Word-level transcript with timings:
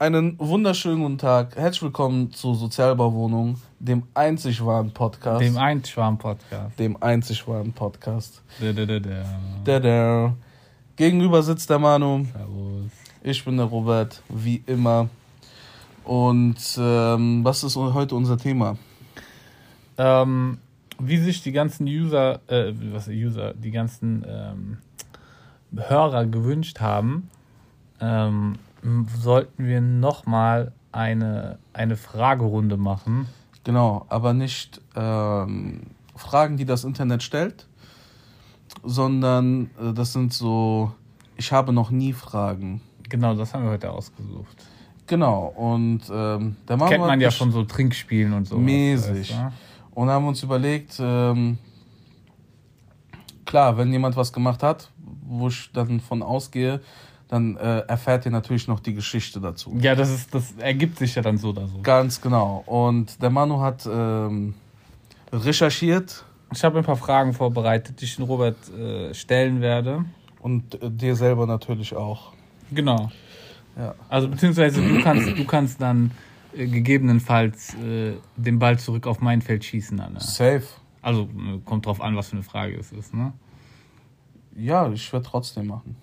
Einen 0.00 0.38
wunderschönen 0.38 1.02
guten 1.02 1.18
Tag. 1.18 1.56
Herzlich 1.56 1.82
willkommen 1.82 2.32
zu 2.32 2.54
Sozialbauwohnung, 2.54 3.60
dem 3.80 4.04
einzig 4.14 4.64
wahren 4.64 4.92
Podcast. 4.92 5.42
Dem 5.42 5.58
einzig 5.58 5.94
wahren 5.98 6.16
Podcast. 6.16 6.78
Dem 6.78 7.02
einzig 7.02 7.46
wahren 7.46 7.74
Podcast. 7.74 8.40
Da, 8.58 8.72
da, 8.72 8.86
da, 8.86 8.98
da. 8.98 9.24
Da, 9.62 9.78
da. 9.78 10.34
Gegenüber 10.96 11.42
sitzt 11.42 11.68
der 11.68 11.78
Manu. 11.78 12.24
Servus. 12.32 12.90
Ich 13.22 13.44
bin 13.44 13.58
der 13.58 13.66
Robert, 13.66 14.22
wie 14.30 14.62
immer. 14.64 15.10
Und 16.04 16.78
ähm, 16.78 17.44
was 17.44 17.62
ist 17.62 17.76
heute 17.76 18.14
unser 18.14 18.38
Thema? 18.38 18.78
Ähm, 19.98 20.60
wie 20.98 21.18
sich 21.18 21.42
die 21.42 21.52
ganzen 21.52 21.86
User, 21.86 22.40
äh, 22.46 22.72
was 22.90 23.06
User, 23.06 23.52
die 23.52 23.70
ganzen 23.70 24.24
ähm, 24.26 24.78
Hörer 25.76 26.24
gewünscht 26.24 26.80
haben, 26.80 27.28
ähm, 28.00 28.54
sollten 29.20 29.66
wir 29.66 29.80
nochmal 29.80 30.72
eine, 30.92 31.58
eine 31.72 31.96
Fragerunde 31.96 32.76
machen. 32.76 33.26
Genau, 33.64 34.06
aber 34.08 34.32
nicht 34.32 34.80
ähm, 34.96 35.82
Fragen, 36.16 36.56
die 36.56 36.64
das 36.64 36.84
Internet 36.84 37.22
stellt, 37.22 37.66
sondern 38.82 39.70
äh, 39.80 39.92
das 39.92 40.12
sind 40.12 40.32
so, 40.32 40.92
ich 41.36 41.52
habe 41.52 41.72
noch 41.72 41.90
nie 41.90 42.12
Fragen. 42.12 42.80
Genau, 43.08 43.34
das 43.34 43.52
haben 43.52 43.64
wir 43.64 43.72
heute 43.72 43.90
ausgesucht. 43.90 44.56
Genau, 45.06 45.46
und 45.56 46.02
ähm, 46.12 46.56
der 46.68 46.76
Mama 46.76 46.88
Kennt 46.88 47.04
man 47.04 47.20
ja 47.20 47.30
von 47.30 47.50
so 47.50 47.64
Trinkspielen 47.64 48.32
und 48.32 48.46
so. 48.46 48.56
Mäßig. 48.56 49.34
Und 49.92 50.08
haben 50.08 50.26
uns 50.26 50.42
überlegt, 50.42 50.96
ähm, 51.00 51.58
klar, 53.44 53.76
wenn 53.76 53.92
jemand 53.92 54.16
was 54.16 54.32
gemacht 54.32 54.62
hat, 54.62 54.90
wo 55.26 55.48
ich 55.48 55.70
dann 55.72 55.98
von 55.98 56.22
ausgehe, 56.22 56.80
dann 57.30 57.56
äh, 57.56 57.80
erfährt 57.80 58.26
ihr 58.26 58.32
natürlich 58.32 58.66
noch 58.66 58.80
die 58.80 58.92
Geschichte 58.92 59.40
dazu. 59.40 59.76
Ja, 59.80 59.94
das 59.94 60.10
ist, 60.10 60.34
das 60.34 60.52
ergibt 60.58 60.98
sich 60.98 61.14
ja 61.14 61.22
dann 61.22 61.38
so 61.38 61.50
oder 61.50 61.68
so. 61.68 61.80
Ganz 61.80 62.20
genau. 62.20 62.64
Und 62.66 63.22
der 63.22 63.30
Manu 63.30 63.60
hat 63.60 63.88
ähm, 63.90 64.54
recherchiert 65.32 66.24
Ich 66.52 66.64
habe 66.64 66.78
ein 66.78 66.84
paar 66.84 66.96
Fragen 66.96 67.32
vorbereitet, 67.32 68.00
die 68.00 68.04
ich 68.04 68.16
den 68.16 68.24
Robert 68.24 68.56
äh, 68.70 69.14
stellen 69.14 69.60
werde. 69.60 70.04
und 70.40 70.82
äh, 70.82 70.90
dir 70.90 71.14
selber 71.14 71.46
natürlich 71.46 71.94
auch. 71.94 72.32
Genau. 72.72 73.10
Ja. 73.76 73.94
Also 74.08 74.26
beziehungsweise 74.26 74.82
du 74.82 75.00
kannst, 75.00 75.28
du 75.28 75.44
kannst 75.44 75.80
dann 75.80 76.10
äh, 76.52 76.66
gegebenenfalls 76.66 77.74
äh, 77.74 78.14
den 78.36 78.58
Ball 78.58 78.76
zurück 78.76 79.06
auf 79.06 79.20
mein 79.20 79.40
Feld 79.40 79.64
schießen. 79.64 80.00
Anne. 80.00 80.18
Safe. 80.18 80.64
Also 81.00 81.22
äh, 81.22 81.60
kommt 81.64 81.86
drauf 81.86 82.00
an, 82.00 82.16
was 82.16 82.28
für 82.30 82.34
eine 82.34 82.42
Frage 82.42 82.76
es 82.76 82.90
ist. 82.90 83.14
Ne? 83.14 83.32
Ja, 84.56 84.90
ich 84.90 85.12
werde 85.12 85.26
trotzdem 85.26 85.68
machen. 85.68 85.94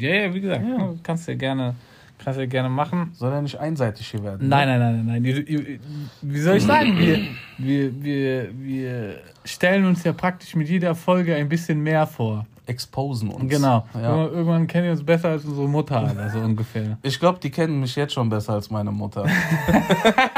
Ja, 0.00 0.08
ja, 0.14 0.34
wie 0.34 0.40
gesagt, 0.40 0.62
Ja. 0.62 0.78
ne, 0.78 0.98
kannst 1.02 1.26
du 1.28 1.32
ja 1.32 1.38
gerne, 1.38 1.74
kannst 2.18 2.38
du 2.38 2.42
ja 2.42 2.48
gerne 2.48 2.68
machen. 2.68 3.10
Soll 3.14 3.32
ja 3.32 3.42
nicht 3.42 3.58
einseitig 3.58 4.08
hier 4.08 4.22
werden. 4.22 4.48
Nein, 4.48 4.68
ne? 4.68 4.78
nein, 4.78 4.96
nein, 4.96 5.06
nein, 5.06 5.22
nein. 5.22 5.44
Ihr- 5.46 5.78
Wie 6.22 6.40
soll 6.40 6.56
ich 6.56 6.64
sagen? 6.64 6.98
Wir, 6.98 7.18
wir, 7.58 8.02
wir, 8.04 8.48
wir 8.60 9.14
stellen 9.44 9.84
uns 9.84 10.04
ja 10.04 10.12
praktisch 10.12 10.54
mit 10.54 10.68
jeder 10.68 10.94
Folge 10.94 11.34
ein 11.34 11.48
bisschen 11.48 11.80
mehr 11.80 12.06
vor. 12.06 12.46
Exposen 12.66 13.30
uns. 13.30 13.50
Genau. 13.50 13.86
Ja. 13.94 14.26
Irgendwann, 14.26 14.66
kennen 14.66 14.84
wir 14.84 14.90
uns 14.92 15.02
besser 15.02 15.30
als 15.30 15.44
unsere 15.46 15.66
Mutter, 15.66 16.02
oder 16.12 16.28
so 16.30 16.38
ungefähr. 16.38 16.98
Ich 17.02 17.18
glaube, 17.18 17.38
die 17.42 17.50
kennen 17.50 17.80
mich 17.80 17.96
jetzt 17.96 18.12
schon 18.12 18.28
besser 18.28 18.52
als 18.52 18.70
meine 18.70 18.92
Mutter. 18.92 19.24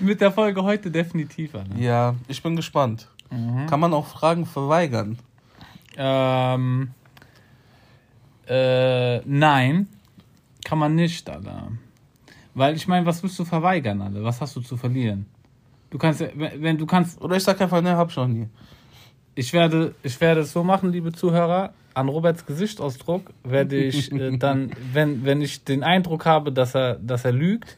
Mit 0.00 0.20
der 0.20 0.30
Folge 0.30 0.62
heute 0.62 0.90
definitiv. 0.90 1.54
Anne. 1.54 1.82
ja, 1.82 2.14
ich 2.28 2.42
bin 2.42 2.56
gespannt. 2.56 3.08
Mhm. 3.30 3.66
Kann 3.66 3.80
man 3.80 3.92
auch 3.92 4.06
Fragen 4.06 4.46
verweigern? 4.46 5.18
Ähm, 5.96 6.90
äh, 8.48 9.20
nein, 9.24 9.88
kann 10.64 10.78
man 10.78 10.94
nicht, 10.94 11.28
Alter. 11.28 11.68
Weil 12.54 12.74
ich 12.74 12.88
meine, 12.88 13.06
was 13.06 13.22
willst 13.22 13.38
du 13.38 13.44
verweigern, 13.44 14.00
Alter? 14.00 14.24
Was 14.24 14.40
hast 14.40 14.56
du 14.56 14.60
zu 14.60 14.76
verlieren? 14.76 15.26
Du 15.90 15.98
kannst, 15.98 16.20
wenn 16.20 16.62
wenn 16.62 16.78
du 16.78 16.86
kannst, 16.86 17.20
Oder 17.22 17.36
ich 17.36 17.44
sag 17.44 17.60
einfach, 17.60 17.82
ne, 17.82 17.96
hab 17.96 18.10
ich 18.10 18.16
noch 18.16 18.26
nie. 18.26 18.48
ich 19.34 19.52
werde, 19.52 19.94
ich 20.02 20.20
werde 20.20 20.40
es 20.40 20.52
so 20.52 20.64
machen, 20.64 20.90
liebe 20.92 21.12
Zuhörer. 21.12 21.72
An 21.94 22.08
Roberts 22.08 22.44
Gesichtsausdruck 22.44 23.30
werde 23.42 23.76
ich 23.76 24.12
äh, 24.12 24.36
dann, 24.38 24.70
wenn, 24.92 25.24
wenn 25.24 25.40
ich 25.40 25.64
den 25.64 25.82
Eindruck 25.82 26.26
habe, 26.26 26.52
dass 26.52 26.74
er, 26.74 26.96
dass 26.96 27.24
er 27.24 27.32
lügt, 27.32 27.76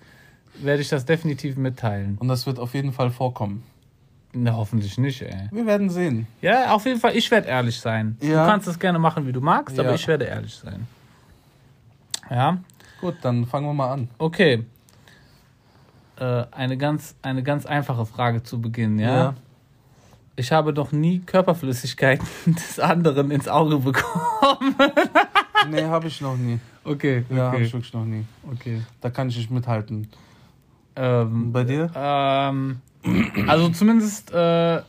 werde 0.61 0.83
ich 0.83 0.89
das 0.89 1.05
definitiv 1.05 1.57
mitteilen. 1.57 2.17
Und 2.19 2.29
das 2.29 2.47
wird 2.47 2.59
auf 2.59 2.75
jeden 2.75 2.93
Fall 2.93 3.11
vorkommen. 3.11 3.63
Na, 4.33 4.53
hoffentlich 4.57 4.99
nicht, 4.99 5.23
ey. 5.23 5.49
Wir 5.51 5.65
werden 5.67 5.89
sehen. 5.91 6.27
Ja, 6.43 6.73
auf 6.75 6.85
jeden 6.85 7.01
Fall, 7.01 7.17
ich 7.17 7.31
werde 7.31 7.49
ehrlich 7.49 7.81
sein. 7.81 8.17
Ja. 8.21 8.45
Du 8.45 8.51
kannst 8.51 8.69
es 8.69 8.79
gerne 8.79 8.99
machen, 8.99 9.27
wie 9.27 9.33
du 9.33 9.41
magst, 9.41 9.79
aber 9.79 9.89
Ja. 9.91 9.95
ich 9.95 10.07
werde 10.07 10.27
ehrlich 10.27 10.55
sein. 10.55 10.87
Ja. 12.31 12.59
Gut, 13.01 13.17
dann 13.23 13.47
fangen 13.47 13.67
wir 13.67 13.73
mal 13.75 13.91
an. 13.93 14.09
Okay. 14.19 14.65
Äh, 16.19 16.45
eine, 16.51 16.77
ganz, 16.77 17.15
eine 17.23 17.43
ganz 17.43 17.65
einfache 17.65 18.05
Frage 18.05 18.43
zu 18.43 18.61
Beginn, 18.61 18.99
ja? 18.99 19.35
Ich 20.37 20.53
habe 20.53 20.73
noch 20.73 20.93
nie 20.93 21.21
Körperflüssigkeiten 21.21 22.27
des 22.47 22.79
anderen 22.79 23.31
ins 23.31 23.49
Auge 23.49 23.79
bekommen. 23.79 24.75
Nee, 25.69 25.83
habe 25.85 26.07
ich 26.07 26.21
noch 26.21 26.37
nie. 26.37 26.61
Okay, 26.85 27.25
Ja, 27.29 27.47
habe 27.51 27.57
ich 27.57 27.63
okay, 27.65 27.73
wirklich 27.75 27.93
noch 27.93 28.05
nie. 28.05 28.25
okay. 28.49 28.81
Da 29.01 29.11
kann 29.11 29.29
ich 29.29 29.37
nicht 29.37 29.51
mithalten. 29.51 30.09
Ähm, 30.95 31.53
Bei 31.53 31.65
dir? 31.65 31.91
ähm, 31.97 32.81
also 33.47 33.69
zumindest, 33.71 34.33
äh, 34.33 34.77
äh, 34.79 34.83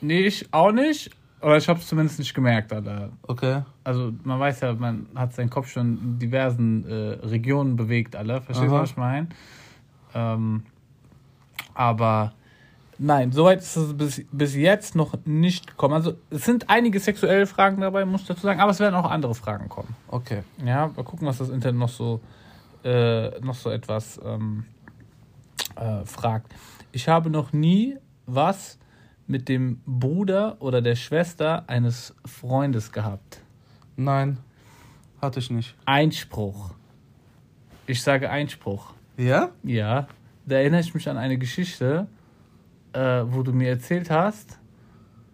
nee, 0.00 0.20
ich 0.20 0.52
auch 0.52 0.72
nicht, 0.72 1.10
aber 1.40 1.56
ich 1.56 1.68
habe 1.68 1.78
es 1.78 1.86
zumindest 1.86 2.18
nicht 2.18 2.34
gemerkt, 2.34 2.72
Alter. 2.72 3.10
Okay. 3.22 3.62
Also 3.84 4.12
man 4.24 4.40
weiß 4.40 4.60
ja, 4.60 4.72
man 4.74 5.06
hat 5.14 5.34
seinen 5.34 5.50
Kopf 5.50 5.68
schon 5.68 5.98
in 5.98 6.18
diversen 6.18 6.84
äh, 6.88 7.26
Regionen 7.26 7.76
bewegt, 7.76 8.16
alle. 8.16 8.40
Verstehst 8.40 8.70
du, 8.70 8.74
was 8.74 8.90
ich 8.90 8.96
meine? 8.96 9.28
Ähm, 10.14 10.64
aber 11.74 12.32
nein, 12.98 13.30
soweit 13.30 13.60
ist 13.60 13.76
es 13.76 13.96
bis, 13.96 14.24
bis 14.32 14.56
jetzt 14.56 14.96
noch 14.96 15.14
nicht 15.24 15.68
gekommen. 15.68 15.94
Also 15.94 16.14
es 16.30 16.44
sind 16.44 16.68
einige 16.68 16.98
sexuelle 16.98 17.46
Fragen 17.46 17.80
dabei, 17.80 18.04
muss 18.04 18.22
ich 18.22 18.26
dazu 18.26 18.42
sagen, 18.42 18.60
aber 18.60 18.72
es 18.72 18.80
werden 18.80 18.96
auch 18.96 19.08
andere 19.08 19.34
Fragen 19.34 19.68
kommen. 19.68 19.94
Okay. 20.08 20.42
Ja, 20.64 20.88
mal 20.88 21.04
gucken, 21.04 21.28
was 21.28 21.38
das 21.38 21.50
Internet 21.50 21.78
noch 21.78 21.88
so, 21.88 22.20
äh, 22.82 23.38
noch 23.40 23.54
so 23.54 23.70
etwas 23.70 24.20
ähm, 24.24 24.64
äh, 25.76 26.04
fragt. 26.04 26.52
Ich 26.92 27.08
habe 27.08 27.30
noch 27.30 27.52
nie 27.52 27.96
was 28.26 28.78
mit 29.26 29.48
dem 29.48 29.80
Bruder 29.86 30.56
oder 30.60 30.80
der 30.80 30.96
Schwester 30.96 31.68
eines 31.68 32.14
Freundes 32.24 32.92
gehabt. 32.92 33.42
Nein, 33.96 34.38
hatte 35.20 35.40
ich 35.40 35.50
nicht. 35.50 35.74
Einspruch. 35.84 36.70
Ich 37.86 38.02
sage 38.02 38.30
Einspruch. 38.30 38.94
Ja? 39.16 39.50
Ja, 39.62 40.08
da 40.46 40.56
erinnere 40.56 40.80
ich 40.80 40.94
mich 40.94 41.08
an 41.08 41.18
eine 41.18 41.36
Geschichte, 41.36 42.06
äh, 42.92 43.24
wo 43.26 43.42
du 43.42 43.52
mir 43.52 43.68
erzählt 43.68 44.10
hast, 44.10 44.58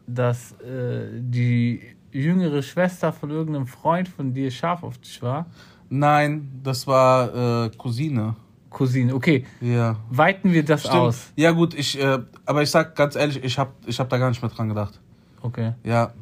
dass 0.06 0.52
äh, 0.60 1.08
die 1.12 1.82
jüngere 2.10 2.62
Schwester 2.62 3.12
von 3.12 3.30
irgendeinem 3.30 3.66
Freund 3.66 4.08
von 4.08 4.34
dir 4.34 4.50
scharf 4.50 4.82
auf 4.82 4.98
dich 4.98 5.22
war. 5.22 5.46
Nein, 5.88 6.60
das 6.62 6.86
war 6.86 7.66
äh, 7.66 7.70
Cousine. 7.76 8.36
Cousine, 8.74 9.14
okay, 9.14 9.46
Ja. 9.62 9.96
weiten 10.10 10.52
wir 10.52 10.62
das 10.64 10.80
Stimmt. 10.82 10.94
aus. 10.96 11.32
Ja, 11.36 11.52
gut, 11.52 11.72
ich, 11.72 11.98
äh, 11.98 12.18
aber 12.44 12.62
ich 12.62 12.70
sag 12.70 12.94
ganz 12.94 13.16
ehrlich, 13.16 13.42
ich 13.42 13.58
hab, 13.58 13.72
ich 13.86 13.98
hab 13.98 14.10
da 14.10 14.18
gar 14.18 14.28
nicht 14.28 14.42
mehr 14.42 14.50
dran 14.50 14.68
gedacht. 14.68 15.00
Okay. 15.40 15.72
Ja. 15.82 16.12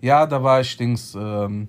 Ja, 0.00 0.26
da 0.26 0.42
war 0.42 0.60
ich 0.60 0.76
Dings, 0.76 1.16
ähm, 1.18 1.68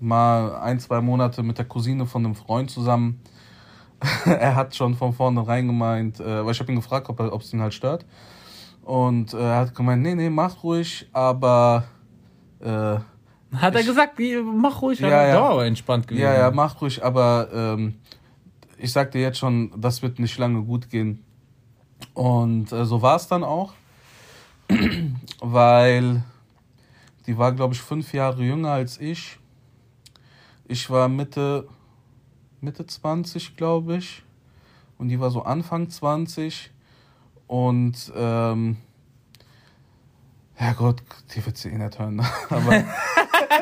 mal 0.00 0.56
ein, 0.60 0.78
zwei 0.80 1.00
Monate 1.00 1.42
mit 1.42 1.58
der 1.58 1.64
Cousine 1.64 2.06
von 2.06 2.24
einem 2.24 2.34
Freund 2.36 2.70
zusammen. 2.70 3.20
er 4.24 4.54
hat 4.56 4.74
schon 4.74 4.94
von 4.94 5.12
vornherein 5.12 5.66
gemeint, 5.68 6.18
äh, 6.20 6.44
weil 6.44 6.52
ich 6.52 6.60
habe 6.60 6.70
ihn 6.72 6.76
gefragt, 6.76 7.08
ob 7.08 7.18
ob 7.20 7.40
es 7.40 7.52
ihn 7.52 7.60
halt 7.62 7.72
stört. 7.74 8.04
Und 8.84 9.32
äh, 9.32 9.38
er 9.38 9.56
hat 9.58 9.74
gemeint, 9.74 10.02
nee, 10.02 10.14
nee, 10.16 10.28
mach 10.28 10.62
ruhig, 10.64 11.08
aber 11.12 11.84
äh, 12.60 12.66
Hat 12.66 13.74
er 13.74 13.80
Ich- 13.80 13.86
gesagt, 13.86 14.18
mach 14.56 14.82
ruhig, 14.82 14.98
Ja, 14.98 15.06
aber 15.06 15.26
ja. 15.28 15.34
da 15.34 15.48
aber 15.50 15.66
entspannt 15.66 16.08
gewesen. 16.08 16.24
ja, 16.24 16.34
ja, 16.34 16.50
mach 16.50 16.80
ruhig, 16.80 17.04
aber 17.04 17.48
ähm, 17.54 17.94
ich 18.82 18.90
sag 18.90 19.12
dir 19.12 19.20
jetzt 19.20 19.38
schon, 19.38 19.72
das 19.80 20.02
wird 20.02 20.18
nicht 20.18 20.36
lange 20.38 20.60
gut 20.62 20.90
gehen. 20.90 21.22
Und 22.14 22.72
äh, 22.72 22.84
so 22.84 23.00
war 23.00 23.14
es 23.14 23.28
dann 23.28 23.44
auch, 23.44 23.74
weil 25.40 26.24
die 27.26 27.38
war, 27.38 27.52
glaube 27.52 27.74
ich, 27.74 27.80
fünf 27.80 28.12
Jahre 28.12 28.42
jünger 28.42 28.72
als 28.72 29.00
ich. 29.00 29.38
Ich 30.66 30.90
war 30.90 31.08
Mitte, 31.08 31.68
Mitte 32.60 32.84
20, 32.84 33.56
glaube 33.56 33.98
ich. 33.98 34.24
Und 34.98 35.10
die 35.10 35.20
war 35.20 35.30
so 35.30 35.42
Anfang 35.42 35.88
20. 35.88 36.72
Und, 37.46 38.12
ähm, 38.16 38.78
ja 40.58 40.72
Gott, 40.72 41.02
die 41.34 41.46
wird 41.46 41.56
sie 41.56 41.68
eh 41.68 41.78
nicht 41.78 41.98
hören. 42.00 42.20
Aber 42.50 42.84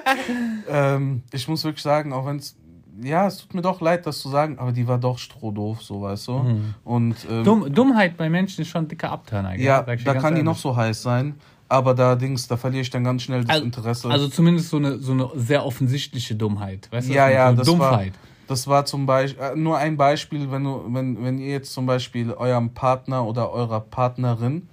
ähm, 0.69 1.23
ich 1.31 1.46
muss 1.46 1.64
wirklich 1.64 1.82
sagen, 1.82 2.14
auch 2.14 2.25
wenn 2.25 2.37
es, 2.37 2.56
ja, 3.02 3.26
es 3.26 3.38
tut 3.38 3.55
mir 3.55 3.62
doch 3.62 3.81
leid, 3.81 4.06
das 4.06 4.19
zu 4.20 4.29
sagen, 4.29 4.58
aber 4.58 4.73
die 4.73 4.87
war 4.88 4.99
doch 4.99 5.19
strohdoof, 5.19 5.82
so 5.82 6.02
weißt 6.02 6.29
du. 6.29 6.32
Mhm. 6.38 6.75
Und 6.85 7.17
ähm, 7.31 7.44
Dumm, 7.44 7.73
Dummheit 7.73 8.17
bei 8.17 8.29
Menschen 8.31 8.62
ist 8.62 8.69
schon 8.69 8.85
ein 8.85 8.88
dicker 8.88 9.11
Abturner. 9.11 9.55
ja, 9.56 9.82
da 9.82 9.97
kann 9.97 10.05
die 10.05 10.26
ehrlich. 10.29 10.44
noch 10.44 10.56
so 10.58 10.75
heiß 10.76 11.02
sein, 11.02 11.35
aber 11.69 11.94
da 11.94 12.14
Dings, 12.17 12.49
da 12.49 12.56
verliere 12.56 12.82
ich 12.82 12.91
dann 12.91 13.05
ganz 13.05 13.23
schnell 13.23 13.43
das 13.43 13.50
Also- 13.50 13.64
Interesse. 13.64 14.08
Also 14.11 14.29
zumindest 14.29 14.70
so 14.70 14.76
eine, 14.79 14.99
so 14.99 15.12
eine 15.12 15.29
sehr 15.37 15.64
offensichtliche 15.64 16.35
Dummheit. 16.35 16.88
Weißt 16.91 17.08
du? 17.08 17.12
Ja, 17.12 17.29
ja, 17.29 17.50
so 17.50 17.56
das 17.56 17.67
Dummheit. 17.67 18.12
Das 18.49 18.67
war 18.67 18.85
zum 18.85 19.06
Beispiel, 19.06 19.41
äh, 19.43 19.55
nur 19.55 19.79
ein 19.79 19.97
Beispiel, 19.97 20.50
wenn, 20.50 20.64
du, 20.64 20.82
wenn, 20.88 21.23
wenn 21.25 21.38
ihr 21.38 21.50
jetzt 21.52 21.73
zum 21.73 21.87
Beispiel 21.87 22.32
eurem 22.32 22.70
Partner 22.75 23.25
oder 23.25 23.52
eurer 23.52 23.81
Partnerin, 23.81 24.69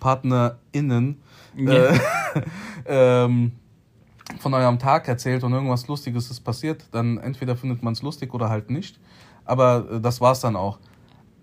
PartnerInnen, 0.00 1.20
Ja. 1.56 1.72
äh, 1.72 1.98
ähm, 2.86 3.52
von 4.38 4.54
eurem 4.54 4.78
Tag 4.78 5.08
erzählt 5.08 5.42
und 5.44 5.52
irgendwas 5.52 5.86
Lustiges 5.88 6.30
ist 6.30 6.40
passiert, 6.40 6.84
dann 6.92 7.18
entweder 7.18 7.56
findet 7.56 7.82
man 7.82 7.92
es 7.92 8.02
lustig 8.02 8.32
oder 8.34 8.48
halt 8.48 8.70
nicht. 8.70 8.98
Aber 9.44 9.86
äh, 9.90 10.00
das 10.00 10.20
war's 10.20 10.40
dann 10.40 10.56
auch. 10.56 10.78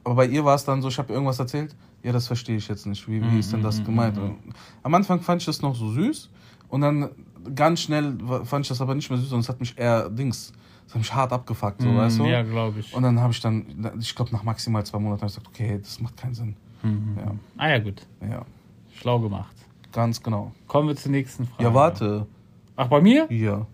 Aber 0.04 0.16
bei 0.16 0.26
ihr 0.28 0.46
war 0.46 0.56
es 0.56 0.64
dann 0.64 0.82
so, 0.82 0.88
ich 0.88 0.98
habe 0.98 1.12
irgendwas 1.12 1.40
erzählt, 1.40 1.76
ja, 2.04 2.12
das 2.14 2.28
verstehe 2.28 2.56
ich 2.58 2.68
jetzt 2.68 2.86
nicht. 2.86 3.08
Wie, 3.10 3.22
wie 3.22 3.40
ist 3.40 3.52
denn 3.52 3.62
das 3.62 3.84
gemeint? 3.84 4.18
Und 4.18 4.38
am 4.84 4.94
Anfang 4.94 5.20
fand 5.20 5.42
ich 5.42 5.46
das 5.46 5.62
noch 5.62 5.76
so 5.76 5.90
süß 5.92 6.30
und 6.70 6.82
dann 6.82 7.10
ganz 7.56 7.82
schnell 7.82 8.18
fand 8.46 8.66
ich 8.66 8.70
das 8.70 8.80
aber 8.82 8.96
nicht 8.96 9.10
mehr 9.10 9.20
süß 9.20 9.34
und 9.34 9.40
es 9.42 9.50
hat 9.50 9.60
mich 9.60 9.78
eher 9.78 10.10
Dings, 10.10 10.54
es 10.88 10.94
hat 10.94 11.00
mich 11.02 11.14
hart 11.14 11.34
abgefuckt, 11.34 11.82
so, 11.82 11.94
weißt 11.94 12.20
du? 12.20 12.24
Mm, 12.24 12.28
Ja, 12.28 12.44
glaube 12.44 12.80
ich. 12.80 12.94
Und 12.94 13.04
dann 13.04 13.20
habe 13.20 13.34
ich 13.34 13.42
dann, 13.42 13.66
ich 14.00 14.16
glaube 14.16 14.32
nach 14.32 14.44
maximal 14.44 14.86
zwei 14.86 15.00
Monaten 15.00 15.22
hab 15.24 15.30
ich 15.30 15.36
gesagt, 15.36 15.48
okay, 15.54 15.80
das 15.82 16.00
macht 16.00 16.16
keinen 16.16 16.34
Sinn. 16.36 16.56
Ja, 16.84 17.32
Ah 17.58 17.70
ja, 17.70 17.80
gut. 17.80 18.06
ja, 18.22 18.46
Schlau 18.96 19.20
gemacht. 19.20 19.56
ganz 19.92 20.22
genau. 20.24 20.52
Kommen 20.68 20.88
wir 20.88 20.96
zur 20.96 21.12
nächsten 21.12 21.46
Frage. 21.48 21.64
Ja, 21.64 21.74
warte. 21.74 22.28
Ach, 22.78 22.88
bei 22.88 23.02
mir? 23.02 23.28
Ja. 23.32 23.66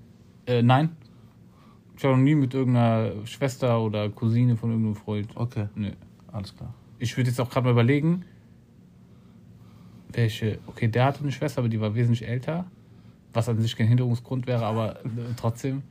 Äh, 0.45 0.63
nein. 0.63 0.95
Ich 1.97 2.03
habe 2.03 2.15
noch 2.15 2.23
nie 2.23 2.35
mit 2.35 2.53
irgendeiner 2.53 3.25
Schwester 3.25 3.81
oder 3.81 4.09
Cousine 4.09 4.55
von 4.55 4.71
irgendeinem 4.71 4.95
Freund. 4.95 5.29
Okay, 5.35 5.67
Nö. 5.75 5.91
alles 6.31 6.55
klar. 6.55 6.73
Ich 7.00 7.15
würde 7.17 7.29
jetzt 7.29 7.39
auch 7.39 7.50
gerade 7.50 7.65
mal 7.65 7.71
überlegen, 7.71 8.23
welche. 10.11 10.59
Okay, 10.67 10.88
der 10.88 11.05
hatte 11.05 11.19
eine 11.21 11.31
Schwester, 11.31 11.59
aber 11.59 11.69
die 11.69 11.79
war 11.79 11.94
wesentlich 11.94 12.27
älter. 12.27 12.65
Was 13.33 13.50
an 13.50 13.59
sich 13.59 13.75
kein 13.75 13.88
Hinderungsgrund 13.88 14.47
wäre, 14.47 14.65
aber 14.65 15.01
äh, 15.01 15.33
trotzdem. 15.35 15.83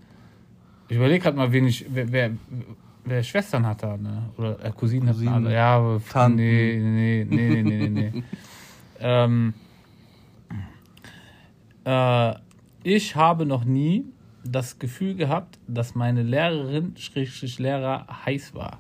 Ich 0.89 0.97
überlege 0.97 1.21
gerade 1.23 1.37
mal, 1.37 1.53
wen 1.53 1.67
ich, 1.67 1.87
wer, 1.89 2.11
wer, 2.11 2.31
wer 3.05 3.23
Schwestern 3.23 3.67
hat 3.67 3.83
da, 3.83 3.97
ne? 3.97 4.31
Oder 4.39 4.65
äh, 4.65 4.73
Cousinen 4.73 5.09
hat 5.09 5.17
Cousinen, 5.17 5.35
alle. 5.35 5.53
Ja, 5.53 5.77
aber 5.77 6.01
Tanten. 6.09 6.37
nee, 6.37 6.79
nee, 6.79 7.27
nee, 7.29 7.49
nee, 7.49 7.63
nee, 7.63 7.89
nee. 7.89 8.11
nee. 8.15 8.23
ähm, 9.01 9.55
äh, 11.85 12.35
ich 12.83 13.17
habe 13.17 13.47
noch 13.47 13.65
nie 13.65 14.05
das 14.45 14.79
Gefühl 14.79 15.15
gehabt, 15.15 15.59
dass 15.69 15.95
meine 15.95 16.23
Lehrerin, 16.23 16.97
Schrägstrich 16.97 17.59
Lehrer, 17.59 18.07
heiß 18.27 18.55
war. 18.55 18.79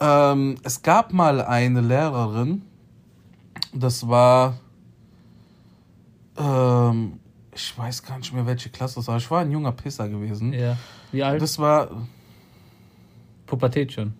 Ähm, 0.00 0.56
es 0.64 0.82
gab 0.82 1.12
mal 1.12 1.40
eine 1.40 1.80
Lehrerin, 1.80 2.62
das 3.72 4.08
war, 4.08 4.58
ähm, 6.36 7.20
ich 7.54 7.76
weiß 7.78 8.02
gar 8.02 8.18
nicht 8.18 8.32
mehr, 8.32 8.46
welche 8.46 8.68
Klasse 8.70 8.96
das 8.96 9.08
war. 9.08 9.16
Ich 9.18 9.30
war 9.30 9.40
ein 9.42 9.50
junger 9.52 9.72
Pisser 9.72 10.08
gewesen. 10.08 10.52
Ja. 10.52 10.76
Wie 11.12 11.22
alt? 11.22 11.40
Das 11.40 11.58
war, 11.58 11.88
Pubertät 13.46 13.92
schon. 13.92 14.14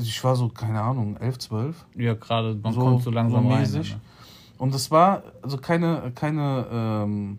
ich 0.00 0.22
war 0.22 0.36
so, 0.36 0.48
keine 0.48 0.80
Ahnung, 0.80 1.16
11, 1.16 1.38
12. 1.38 1.86
Ja, 1.96 2.14
gerade, 2.14 2.54
man 2.62 2.72
So- 2.72 2.80
kommt 2.80 3.02
so 3.02 3.10
langsam 3.10 3.44
so 3.44 3.50
rein. 3.50 3.60
mäßig. 3.62 3.94
ne? 3.94 4.00
Und 4.64 4.72
das 4.72 4.90
war 4.90 5.24
also 5.42 5.58
keine, 5.58 6.10
keine 6.14 6.66
ähm, 6.72 7.38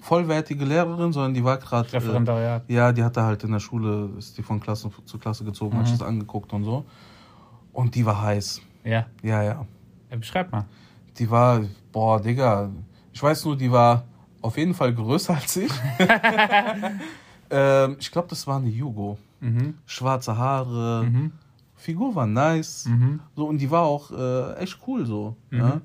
vollwertige 0.00 0.64
Lehrerin, 0.64 1.12
sondern 1.12 1.32
die 1.32 1.44
war 1.44 1.58
gerade. 1.58 1.88
Äh, 1.92 1.98
Referendariat. 1.98 2.64
ja, 2.66 2.90
die 2.90 3.04
hatte 3.04 3.22
halt 3.22 3.44
in 3.44 3.52
der 3.52 3.60
Schule, 3.60 4.10
ist 4.18 4.36
die 4.36 4.42
von 4.42 4.58
Klasse 4.58 4.90
zu 5.04 5.16
Klasse 5.16 5.44
gezogen, 5.44 5.78
hat 5.78 5.86
sich 5.86 5.96
das 5.96 6.04
angeguckt 6.04 6.52
und 6.52 6.64
so. 6.64 6.84
Und 7.72 7.94
die 7.94 8.04
war 8.04 8.20
heiß. 8.20 8.62
Ja. 8.82 9.06
Ja, 9.22 9.44
ja. 9.44 9.64
ja. 10.10 10.16
Beschreib 10.16 10.50
mal. 10.50 10.64
Die 11.16 11.30
war, 11.30 11.60
boah, 11.92 12.20
Digga. 12.20 12.68
Ich 13.12 13.22
weiß 13.22 13.44
nur, 13.44 13.56
die 13.56 13.70
war 13.70 14.02
auf 14.42 14.58
jeden 14.58 14.74
Fall 14.74 14.92
größer 14.92 15.36
als 15.36 15.56
ich. 15.58 15.72
ähm, 17.50 17.96
ich 18.00 18.10
glaube, 18.10 18.26
das 18.26 18.44
war 18.48 18.56
eine 18.56 18.70
Jugo. 18.70 19.18
Mhm. 19.38 19.74
Schwarze 19.86 20.36
Haare. 20.36 21.04
Mhm. 21.04 21.30
Figur 21.76 22.12
war 22.16 22.26
nice. 22.26 22.86
Mhm. 22.86 23.20
So, 23.36 23.46
und 23.46 23.58
die 23.58 23.70
war 23.70 23.84
auch 23.84 24.10
äh, 24.10 24.54
echt 24.54 24.80
cool 24.88 25.06
so. 25.06 25.36
Ja? 25.52 25.80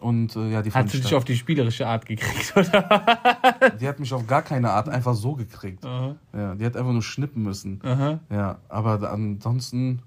Und 0.00 0.36
äh, 0.36 0.50
ja, 0.50 0.62
die 0.62 0.70
Hat 0.72 0.90
sie 0.90 0.98
ich 0.98 1.04
dich 1.04 1.14
auf 1.14 1.24
die 1.24 1.36
spielerische 1.36 1.86
Art 1.86 2.06
gekriegt, 2.06 2.54
oder? 2.56 3.72
Die 3.80 3.88
hat 3.88 3.98
mich 3.98 4.12
auf 4.12 4.26
gar 4.26 4.42
keine 4.42 4.70
Art 4.70 4.88
einfach 4.88 5.14
so 5.14 5.34
gekriegt. 5.34 5.84
Aha. 5.84 6.16
Ja, 6.34 6.54
die 6.54 6.66
hat 6.66 6.76
einfach 6.76 6.92
nur 6.92 7.02
schnippen 7.02 7.42
müssen. 7.42 7.80
Aha. 7.82 8.20
Ja, 8.30 8.58
aber 8.68 9.10
ansonsten 9.10 10.02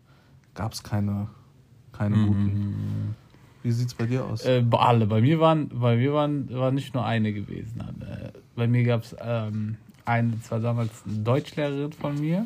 gab 0.54 0.74
es 0.74 0.84
keine, 0.84 1.28
keine 1.92 2.16
guten. 2.18 3.16
Wie 3.64 3.72
sieht's 3.72 3.94
bei 3.94 4.06
dir 4.06 4.26
aus? 4.26 4.46
Äh, 4.46 4.62
bei 4.62 4.78
alle. 4.78 5.06
Bei 5.06 5.22
mir 5.22 5.40
waren, 5.40 5.70
bei 5.70 5.98
mir 5.98 6.14
waren, 6.14 6.50
war 6.54 6.72
nicht 6.72 6.94
nur 6.94 7.06
eine 7.06 7.34
gewesen. 7.34 7.82
Äh, 8.02 8.32
bei 8.56 8.68
mir 8.68 8.84
gab 8.84 9.04
es 9.04 9.16
ähm, 9.20 9.78
eine, 10.06 10.32
das 10.38 10.52
war 10.52 10.60
damals 10.60 11.04
eine 11.06 11.18
Deutschlehrerin 11.20 11.92
von 11.94 12.20
mir. 12.20 12.46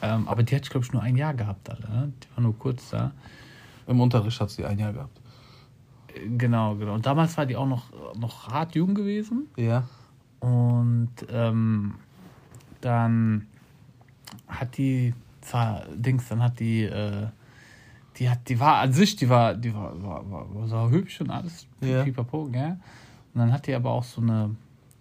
Ähm, 0.00 0.28
aber 0.28 0.42
die 0.42 0.54
ich, 0.54 0.70
glaube 0.70 0.86
ich, 0.86 0.92
nur 0.92 1.02
ein 1.02 1.16
Jahr 1.16 1.34
gehabt, 1.34 1.68
alle. 1.70 1.80
Ne? 1.80 2.12
Die 2.22 2.36
war 2.36 2.42
nur 2.42 2.58
kurz 2.58 2.90
da. 2.90 3.12
Im 3.86 4.00
Unterricht 4.00 4.40
hat 4.40 4.50
sie 4.50 4.64
ein 4.64 4.78
Jahr 4.78 4.92
gehabt. 4.92 5.20
Genau, 6.38 6.76
genau. 6.76 6.94
Und 6.94 7.06
damals 7.06 7.36
war 7.36 7.46
die 7.46 7.56
auch 7.56 7.66
noch, 7.66 7.84
noch 8.16 8.48
hart 8.48 8.74
jung 8.74 8.94
gewesen. 8.94 9.48
Ja. 9.56 9.84
Und 10.40 11.10
ähm, 11.30 11.94
dann 12.80 13.46
hat 14.48 14.76
die, 14.76 15.14
zwar 15.40 15.84
Dings, 15.94 16.28
dann 16.28 16.42
hat 16.42 16.60
die, 16.60 16.82
äh, 16.82 17.26
die 18.16 18.28
hat, 18.30 18.48
die 18.48 18.60
war 18.60 18.76
an 18.76 18.92
sich, 18.92 19.16
die 19.16 19.28
war, 19.28 19.54
die 19.54 19.74
war, 19.74 20.00
war, 20.02 20.30
war, 20.30 20.54
war 20.54 20.68
so 20.68 20.90
hübsch 20.90 21.20
und 21.20 21.30
alles, 21.30 21.66
Ja. 21.80 22.04
pipapo, 22.04 22.44
gell? 22.46 22.76
Und 23.32 23.40
dann 23.40 23.52
hat 23.52 23.66
die 23.66 23.74
aber 23.74 23.90
auch 23.90 24.04
so 24.04 24.20
eine, 24.20 24.54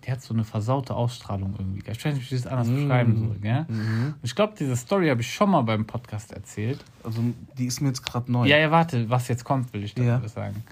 die 0.05 0.11
hat 0.11 0.21
so 0.21 0.33
eine 0.33 0.43
versaute 0.43 0.95
Ausstrahlung 0.95 1.53
irgendwie. 1.57 1.79
Ich 1.91 2.03
weiß 2.03 2.15
nicht, 2.15 2.31
wie 2.31 2.35
ich 2.35 2.41
das 2.41 2.51
anders 2.51 2.69
beschreiben 2.69 3.17
soll, 3.19 3.37
gell? 3.39 3.65
Mhm. 3.69 4.15
Ich 4.23 4.33
glaube, 4.33 4.53
diese 4.57 4.75
Story 4.75 5.09
habe 5.09 5.21
ich 5.21 5.31
schon 5.31 5.51
mal 5.51 5.61
beim 5.61 5.85
Podcast 5.85 6.31
erzählt. 6.33 6.83
Also 7.03 7.21
die 7.57 7.65
ist 7.67 7.81
mir 7.81 7.89
jetzt 7.89 8.03
gerade 8.03 8.31
neu. 8.31 8.47
Ja, 8.47 8.57
ja, 8.57 8.71
warte, 8.71 9.09
was 9.09 9.27
jetzt 9.27 9.43
kommt, 9.43 9.71
will 9.73 9.83
ich 9.83 9.95
Ja. 9.97 10.17
dazu 10.17 10.29
sagen. 10.29 10.63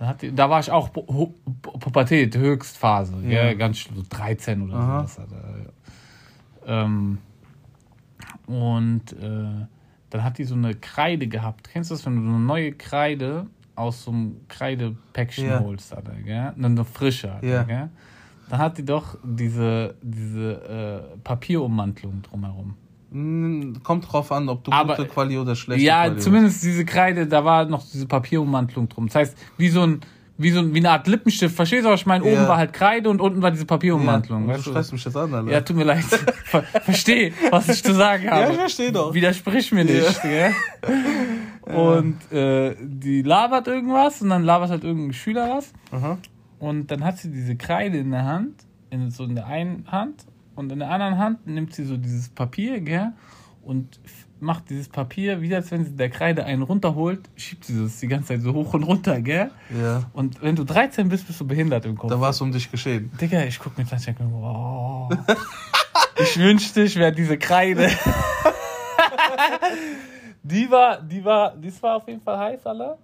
Hat 0.00 0.24
da 0.32 0.48
war 0.50 0.60
ich 0.60 0.70
auch 0.70 0.90
Pu- 0.90 1.04
Pu- 1.06 1.32
Pu- 1.62 1.78
Pubertät, 1.78 2.36
Höchstphase, 2.36 3.14
Ja. 3.22 3.28
gell? 3.44 3.56
ganz 3.56 3.84
so 3.84 4.02
13 4.08 4.62
oder 4.62 4.74
Aha. 4.74 5.06
sowas. 5.06 5.26
Ähm, 6.66 7.18
und 8.46 9.12
äh, 9.12 9.66
dann 10.10 10.24
hat 10.24 10.38
die 10.38 10.44
so 10.44 10.54
eine 10.54 10.74
Kreide 10.74 11.26
gehabt. 11.26 11.68
Kennst 11.72 11.90
du 11.90 11.94
das, 11.94 12.06
wenn 12.06 12.16
du 12.16 12.22
eine 12.30 12.38
neue 12.38 12.72
Kreide 12.72 13.46
aus 13.74 14.04
so 14.04 14.10
einem 14.10 14.36
Kreidepäckchen 14.48 15.46
Ja. 15.46 15.60
holst, 15.60 15.94
Alter, 15.94 16.14
gell? 16.14 16.52
Und 16.56 16.64
eine 16.64 16.84
frische, 16.84 17.32
Alter, 17.32 17.46
Ja. 17.46 17.62
gell? 17.64 17.88
Dann 18.48 18.58
hat 18.60 18.78
die 18.78 18.84
doch 18.84 19.18
diese, 19.22 19.94
diese 20.02 21.12
äh, 21.14 21.18
Papierummantelung 21.18 22.22
drumherum. 22.22 22.74
Hm, 23.10 23.82
Kommt 23.82 24.10
drauf 24.12 24.30
an, 24.32 24.48
ob 24.48 24.64
du 24.64 24.72
Aber- 24.72 24.96
gute 24.96 25.08
Quali 25.08 25.38
oder 25.38 25.54
schlechte 25.56 25.82
Ja, 25.84 26.04
Quali 26.08 26.18
zumindest 26.20 26.62
diese 26.62 26.84
Kreide, 26.84 27.26
da 27.26 27.44
war 27.44 27.64
noch 27.64 27.82
diese 27.90 28.06
Papierummantelung 28.06 28.88
drum. 28.88 29.06
Das 29.06 29.14
heißt, 29.16 29.38
wie 29.56 29.68
so 29.70 29.82
ein, 29.82 30.00
wie 30.36 30.50
so 30.50 30.60
ein, 30.60 30.72
wie 30.74 30.78
eine 30.78 30.90
Art 30.90 31.08
Lippenstift. 31.08 31.56
Verstehst 31.56 31.84
du, 31.84 31.88
was 31.88 32.00
ich 32.00 32.06
meine? 32.06 32.22
Oben 32.22 32.34
Ja. 32.34 32.48
war 32.48 32.58
halt 32.58 32.72
Kreide 32.72 33.08
und 33.10 33.20
unten 33.20 33.42
war 33.42 33.50
diese 33.50 33.64
Papierummantelung. 33.66 34.46
Ja, 34.48 34.54
weißt 34.54 34.66
du 34.66 34.72
schreist 34.72 34.92
mich 34.92 35.04
jetzt 35.04 35.16
an, 35.16 35.34
Alter. 35.34 35.50
Ja, 35.50 35.60
tut 35.62 35.76
mir 35.76 35.84
leid. 35.84 36.04
Ver 36.44 36.62
versteh, 36.62 37.32
was 37.50 37.68
ich 37.70 37.82
zu 37.82 37.92
sagen 37.94 38.30
habe. 38.30 38.42
Ja, 38.42 38.50
ich 38.50 38.56
versteh 38.56 38.90
doch. 38.92 39.12
Widersprich 39.14 39.72
mir 39.72 39.84
nicht, 39.84 40.22
gell? 40.22 40.52
Und 41.62 42.32
äh, 42.32 42.76
die 42.80 43.22
labert 43.22 43.66
irgendwas 43.68 44.22
und 44.22 44.30
dann 44.30 44.42
labert 44.42 44.70
halt 44.70 44.84
irgendein 44.84 45.12
Schüler 45.12 45.50
was. 45.56 45.72
Aha. 45.90 46.16
Und 46.58 46.90
dann 46.90 47.04
hat 47.04 47.18
sie 47.18 47.30
diese 47.30 47.56
Kreide 47.56 47.98
in 47.98 48.10
der 48.10 48.24
Hand, 48.24 48.54
in, 48.90 49.10
so 49.10 49.24
in 49.24 49.34
der 49.34 49.46
einen 49.46 49.84
Hand 49.90 50.24
und 50.58 50.72
in 50.72 50.80
der 50.80 50.90
anderen 50.90 51.18
Hand 51.18 51.46
nimmt 51.46 51.72
sie 51.72 51.84
so 51.84 51.96
dieses 51.96 52.28
Papier, 52.28 52.80
gell? 52.80 53.12
Und 53.62 54.00
macht 54.40 54.70
dieses 54.70 54.88
Papier, 54.88 55.40
wieder 55.40 55.58
als 55.58 55.70
wenn 55.70 55.84
sie 55.84 55.96
der 55.96 56.10
Kreide 56.10 56.44
einen 56.44 56.62
runterholt, 56.62 57.20
schiebt 57.36 57.64
sie 57.64 57.80
das 57.80 58.00
die 58.00 58.08
ganze 58.08 58.28
Zeit 58.28 58.42
so 58.42 58.54
hoch 58.54 58.74
und 58.74 58.82
runter, 58.82 59.20
gell? 59.20 59.52
Ja. 59.80 60.02
Und 60.12 60.42
wenn 60.42 60.56
du 60.56 60.64
13 60.64 61.08
bist, 61.08 61.28
bist 61.28 61.40
du 61.40 61.46
behindert 61.46 61.84
im 61.84 61.96
Kopf. 61.96 62.10
Da 62.10 62.20
war 62.20 62.30
es 62.30 62.40
um 62.40 62.50
dich 62.50 62.72
geschehen. 62.72 63.12
Digga, 63.20 63.44
ich 63.44 63.60
guck 63.60 63.78
mir 63.78 63.84
das 63.84 64.08
an, 64.08 64.16
wow. 64.18 65.16
ich 66.20 66.36
wünschte, 66.38 66.82
ich 66.82 66.96
wäre 66.96 67.12
diese 67.12 67.38
Kreide. 67.38 67.88
die 70.42 70.68
war, 70.70 71.00
die 71.00 71.24
war, 71.24 71.54
das 71.56 71.80
war 71.84 71.96
auf 71.96 72.08
jeden 72.08 72.20
Fall 72.20 72.36
heiß, 72.36 72.66
Alter. 72.66 72.98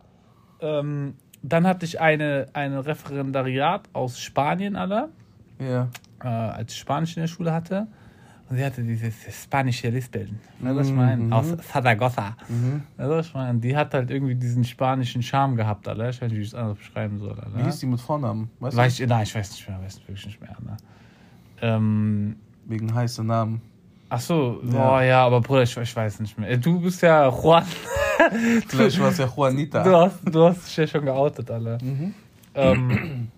Ähm, 0.61 1.15
dann 1.43 1.69
hatte 1.69 1.85
ich 1.85 2.01
eine, 2.01 2.49
eine 2.53 2.85
Referendariat 2.85 3.89
aus 3.93 4.19
Spanien, 4.19 4.75
Alter, 4.75 5.11
Ja. 5.61 5.89
Äh, 6.25 6.29
als 6.29 6.73
ich 6.73 6.79
Spanisch 6.79 7.17
in 7.17 7.23
der 7.23 7.29
Schule 7.29 7.53
hatte. 7.53 7.87
Und 8.51 8.57
sie 8.57 8.65
hatte 8.65 8.83
dieses 8.83 9.15
spanische 9.43 9.89
Lispeln. 9.89 10.39
Du, 10.61 10.77
was 10.77 10.89
ich 10.89 10.95
meine? 10.95 11.35
Aus 11.35 11.47
Zaragoza. 11.73 12.37
Weißt 12.99 13.11
du, 13.11 13.17
was 13.17 13.27
ich 13.29 13.35
meine? 13.35 13.59
Die 13.59 13.75
hat 13.75 13.95
halt 13.95 14.11
irgendwie 14.11 14.35
diesen 14.35 14.65
spanischen 14.65 15.23
Charme 15.23 15.57
gehabt, 15.57 15.89
Alter. 15.89 16.11
Ich 16.11 16.21
weiß 16.21 16.29
nicht, 16.31 16.39
wie 16.39 16.43
ich 16.43 16.49
es 16.49 16.55
anders 16.55 16.77
beschreiben 16.77 17.19
soll, 17.19 17.31
Alter. 17.31 17.57
Wie 17.57 17.63
hieß 17.63 17.79
die 17.79 17.87
mit 17.87 18.01
Vornamen? 18.03 18.51
Weißt 18.61 18.77
Weiß 18.77 19.01
ich, 19.01 19.09
nein, 19.09 19.23
ich 19.23 19.35
weiß 19.35 19.51
nicht 19.51 19.67
mehr, 19.69 19.81
weiß 19.83 19.99
wirklich 20.01 20.27
nicht 20.27 20.41
mehr. 20.43 20.57
Ne? 20.63 20.77
Ähm? 21.63 22.37
Wegen 22.67 22.95
heißen 22.95 23.27
Namen. 23.27 23.61
ach 24.11 24.21
so, 24.21 24.61
Ja. 24.65 24.71
boah, 24.71 25.03
ja, 25.03 25.25
aber 25.27 25.41
Bruder, 25.41 25.63
ich, 25.63 25.77
ich 25.77 25.97
weiß 25.97 26.21
nicht 26.21 26.39
mehr. 26.39 26.51
Äh, 26.51 26.59
Du 26.59 26.81
bist 26.81 27.01
ja 27.03 27.29
Juan. 27.31 27.65
Vielleicht 28.69 28.99
war 29.01 29.09
es 29.09 29.19
ja 29.19 29.27
Juanita. 29.35 29.83
Du 29.83 29.97
hast, 29.97 30.19
du 30.31 30.45
hast 30.45 30.67
dich 30.67 30.77
ja 30.77 30.87
schon 30.87 31.05
geoutet, 31.05 31.51
alle. 31.51 31.79
Mhm. 31.83 32.15
Ähm, 32.55 33.29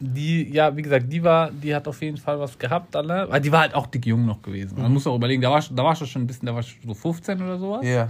die, 0.00 0.50
ja, 0.50 0.76
wie 0.76 0.82
gesagt, 0.82 1.12
die 1.12 1.22
war, 1.22 1.50
die 1.50 1.74
hat 1.74 1.88
auf 1.88 2.00
jeden 2.02 2.16
Fall 2.16 2.38
was 2.38 2.58
gehabt, 2.58 2.94
alle. 2.94 3.28
Weil 3.28 3.40
die 3.40 3.50
war 3.50 3.60
halt 3.60 3.74
auch 3.74 3.86
dick 3.86 4.06
jung 4.06 4.26
noch 4.26 4.42
gewesen. 4.42 4.80
Man 4.80 4.92
muss 4.92 5.06
auch 5.06 5.16
überlegen, 5.16 5.42
da 5.42 5.50
war, 5.50 5.62
da 5.70 5.84
war 5.84 5.96
schon 5.96 6.22
ein 6.22 6.26
bisschen, 6.26 6.46
da 6.46 6.54
war 6.54 6.62
so 6.62 6.94
15 6.94 7.42
oder 7.42 7.58
sowas. 7.58 7.84
Ja. 7.84 8.08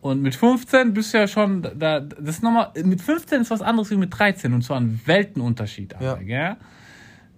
Und 0.00 0.20
mit 0.20 0.34
15 0.34 0.92
bist 0.92 1.14
du 1.14 1.18
ja 1.18 1.26
schon, 1.26 1.62
da, 1.62 2.00
das 2.00 2.36
ist 2.36 2.42
nochmal, 2.42 2.72
mit 2.84 3.00
15 3.00 3.40
ist 3.40 3.50
was 3.50 3.62
anderes 3.62 3.90
wie 3.90 3.96
mit 3.96 4.16
13 4.16 4.52
und 4.52 4.62
zwar 4.62 4.78
ein 4.78 5.00
Weltenunterschied, 5.06 5.94
Alter, 5.94 6.22
gell? 6.22 6.56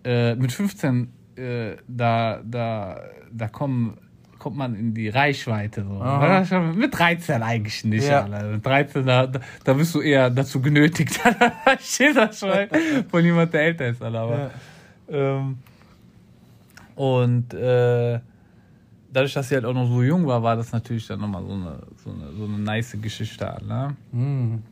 Äh, 0.02 0.34
mit 0.34 0.50
15, 0.50 1.12
äh, 1.36 1.76
da, 1.86 2.40
da, 2.44 3.02
da 3.32 3.48
kommen, 3.48 3.98
kommt 4.38 4.56
man 4.56 4.74
in 4.74 4.94
die 4.94 5.08
Reichweite, 5.08 5.84
so. 5.84 6.58
Mit 6.74 6.96
13 6.96 7.42
eigentlich 7.42 7.84
nicht, 7.84 8.08
Ja. 8.08 8.24
Alter. 8.24 8.48
Mit 8.48 8.64
13, 8.64 9.06
da, 9.06 9.26
da, 9.64 9.72
bist 9.72 9.94
du 9.94 10.00
eher 10.00 10.30
dazu 10.30 10.60
genötigt, 10.60 11.18
von 13.10 13.24
jemand, 13.24 13.52
der 13.52 13.62
älter 13.62 13.88
ist, 13.88 14.02
Alter, 14.02 14.20
aber. 14.20 14.50
Ja. 15.08 15.38
Ähm, 15.38 15.58
und 16.96 17.52
äh, 17.54 18.20
dadurch, 19.12 19.34
dass 19.34 19.48
sie 19.48 19.54
halt 19.54 19.64
auch 19.64 19.74
noch 19.74 19.86
so 19.86 20.02
jung 20.02 20.26
war, 20.26 20.42
war 20.42 20.56
das 20.56 20.72
natürlich 20.72 21.06
dann 21.06 21.20
nochmal 21.20 21.42
so 21.44 21.52
eine, 21.52 21.78
so 22.02 22.10
eine, 22.10 22.32
so 22.32 22.44
eine 22.44 22.58
nice 22.58 22.96
Geschichte. 23.00 23.56
Ne? 23.66 23.96
Hm. 24.12 24.62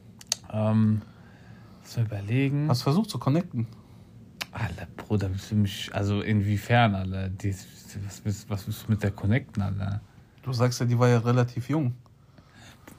Ähm, 0.52 1.02
man 1.96 2.04
überlegen. 2.04 2.68
Hast 2.68 2.80
du 2.80 2.84
versucht 2.84 3.10
zu 3.10 3.18
connecten? 3.18 3.66
Alter, 4.52 4.86
Bruder, 4.96 5.30
willst 5.30 5.50
du 5.50 5.56
mich, 5.56 5.90
also 5.92 6.20
inwiefern, 6.20 6.94
Alter? 6.94 7.28
Die, 7.28 7.54
was, 8.24 8.48
was 8.48 8.66
willst 8.66 8.86
du 8.86 8.92
mit 8.92 9.02
der 9.02 9.10
connecten, 9.10 9.62
Alter? 9.62 10.00
Du 10.42 10.52
sagst 10.52 10.80
ja, 10.80 10.86
die 10.86 10.98
war 10.98 11.08
ja 11.08 11.18
relativ 11.18 11.68
jung. 11.68 11.94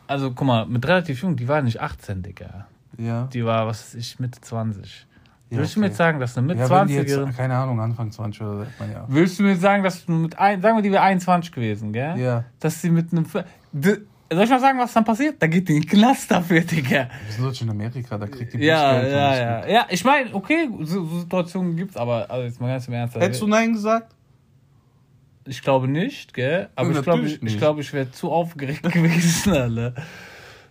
Also, 0.07 0.31
guck 0.31 0.47
mal, 0.47 0.65
mit 0.65 0.85
relativ 0.87 1.21
jung, 1.21 1.35
die 1.35 1.47
war 1.47 1.61
nicht 1.61 1.81
18, 1.81 2.21
Digga. 2.21 2.67
Ja. 2.97 3.27
Die 3.33 3.45
war, 3.45 3.67
was 3.67 3.81
weiß 3.81 3.95
ich, 3.95 4.19
Mitte 4.19 4.39
20. 4.41 5.07
Ja, 5.49 5.57
Willst 5.59 5.75
du 5.75 5.79
mir 5.79 5.85
okay. 5.85 5.91
jetzt 5.91 5.97
sagen, 5.97 6.19
dass 6.19 6.37
eine 6.37 6.55
ja, 6.55 6.69
wenn 6.69 6.87
die 6.87 6.95
Mit-20erin. 6.95 7.25
jetzt, 7.27 7.37
keine 7.37 7.55
Ahnung, 7.55 7.79
Anfang 7.79 8.11
20 8.11 8.41
oder 8.41 8.57
sagt 8.59 8.79
man 8.79 8.91
ja. 8.91 9.05
Willst 9.07 9.37
du 9.37 9.43
mir 9.43 9.49
jetzt 9.51 9.61
sagen, 9.61 9.83
dass 9.83 10.05
du 10.05 10.11
mit 10.11 10.37
ein, 10.39 10.61
sagen 10.61 10.77
wir, 10.77 10.81
die 10.81 10.91
wäre 10.91 11.03
21 11.03 11.51
gewesen, 11.51 11.93
gell? 11.93 12.17
Ja. 12.17 12.45
Dass 12.59 12.81
sie 12.81 12.89
mit 12.89 13.11
einem. 13.11 13.25
Soll 13.27 14.43
ich 14.43 14.49
mal 14.49 14.59
sagen, 14.59 14.79
was 14.79 14.91
dann 14.91 15.05
passiert? 15.05 15.39
Da 15.39 15.45
geht 15.45 15.69
die 15.69 15.75
in 15.75 15.81
den 15.83 15.89
Knast 15.89 16.31
dafür, 16.31 16.61
Digga. 16.61 17.09
Wir 17.25 17.33
sind 17.33 17.45
jetzt 17.45 17.61
in 17.61 17.69
Amerika, 17.69 18.17
da 18.17 18.25
kriegt 18.25 18.53
die 18.53 18.57
Ja, 18.57 18.99
ja, 19.03 19.35
ja. 19.35 19.59
mit. 19.61 19.69
Ja, 19.69 19.85
ich 19.87 20.03
meine, 20.03 20.33
okay, 20.33 20.67
so, 20.81 21.05
so 21.05 21.19
Situationen 21.19 21.75
gibt's, 21.75 21.95
aber 21.95 22.29
also 22.29 22.43
jetzt 22.43 22.59
mal 22.59 22.69
ganz 22.69 22.87
im 22.87 22.95
Ernst. 22.95 23.15
Hättest 23.15 23.41
du 23.41 23.47
Nein 23.47 23.73
gesagt? 23.73 24.14
Ich 25.45 25.61
glaube 25.61 25.87
nicht, 25.87 26.33
gell? 26.33 26.69
Aber 26.75 26.91
Ja, 26.91 26.97
ich 26.99 27.03
glaube, 27.03 27.27
ich, 27.27 27.41
ich, 27.41 27.57
glaube, 27.57 27.81
ich 27.81 27.93
wäre 27.93 28.11
zu 28.11 28.31
aufgeregt 28.31 28.83
gewesen, 28.91 29.53
Alter. 29.53 29.93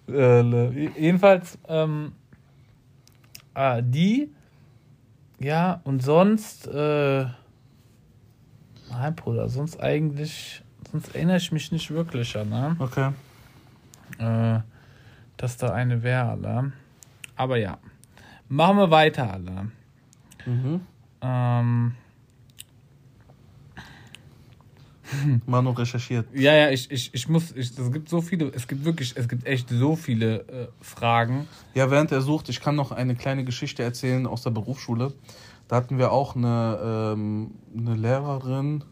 Alter. 0.09 0.73
Jedenfalls, 0.73 1.59
ähm, 1.69 2.13
ah, 3.55 3.81
die, 3.81 4.31
ja, 5.39 5.81
und 5.85 6.03
sonst, 6.03 6.67
äh, 6.67 7.25
nein, 8.91 9.15
Bruder, 9.17 9.49
sonst 9.49 9.81
eigentlich, 9.81 10.63
sonst 10.91 11.15
erinnere 11.15 11.37
ich 11.37 11.53
mich 11.53 11.71
nicht 11.71 11.91
wirklich 11.91 12.37
an, 12.37 12.49
ne? 12.49 12.77
Okay. 12.79 13.11
äh, 14.19 14.61
dass 15.37 15.57
da 15.57 15.73
eine 15.73 16.03
wäre, 16.03 16.31
Alter. 16.31 16.73
Aber 17.37 17.57
ja. 17.57 17.79
Machen 18.49 18.77
wir 18.77 18.91
weiter, 18.91 19.33
Alter. 19.33 19.67
Mhm. 20.47 20.81
Ähm, 21.23 21.95
Manu 25.47 25.71
recherchiert. 25.71 26.27
ja, 26.35 26.55
ja, 26.55 26.71
ich, 26.71 26.91
ich, 26.91 27.13
ich 27.13 27.29
muss, 27.29 27.53
ich, 27.53 27.77
es 27.79 27.93
gibt 27.93 28.09
so 28.09 28.21
viele, 28.21 28.51
es 28.55 28.67
gibt 28.67 28.85
wirklich, 28.85 29.17
es 29.17 29.29
gibt 29.29 29.47
echt 29.47 29.69
so 29.69 29.97
viele 29.97 30.41
äh, 30.49 30.69
Fragen. 30.81 31.47
Ja, 31.75 31.91
während 31.91 32.13
er 32.13 32.23
sucht, 32.23 32.49
ich 32.49 32.61
kann 32.61 32.77
noch 32.77 32.93
eine 32.93 33.15
kleine 33.15 33.45
Geschichte 33.45 33.83
erzählen 33.83 34.27
aus 34.27 34.43
der 34.43 34.51
Berufsschule. 34.51 35.13
Da 35.69 35.77
hatten 35.77 35.99
wir 35.99 36.13
auch 36.13 36.37
eine, 36.37 37.13
ähm, 37.15 37.53
eine 37.77 37.95
Lehrerin, 37.95 38.85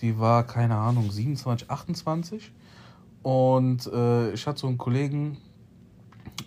die 0.00 0.18
war, 0.18 0.46
keine 0.46 0.76
Ahnung, 0.76 1.10
27, 1.10 1.70
28. 1.70 2.52
Und 3.22 3.86
äh, 3.92 4.30
ich 4.32 4.46
hatte 4.46 4.60
so 4.60 4.66
einen 4.68 4.78
Kollegen 4.78 5.38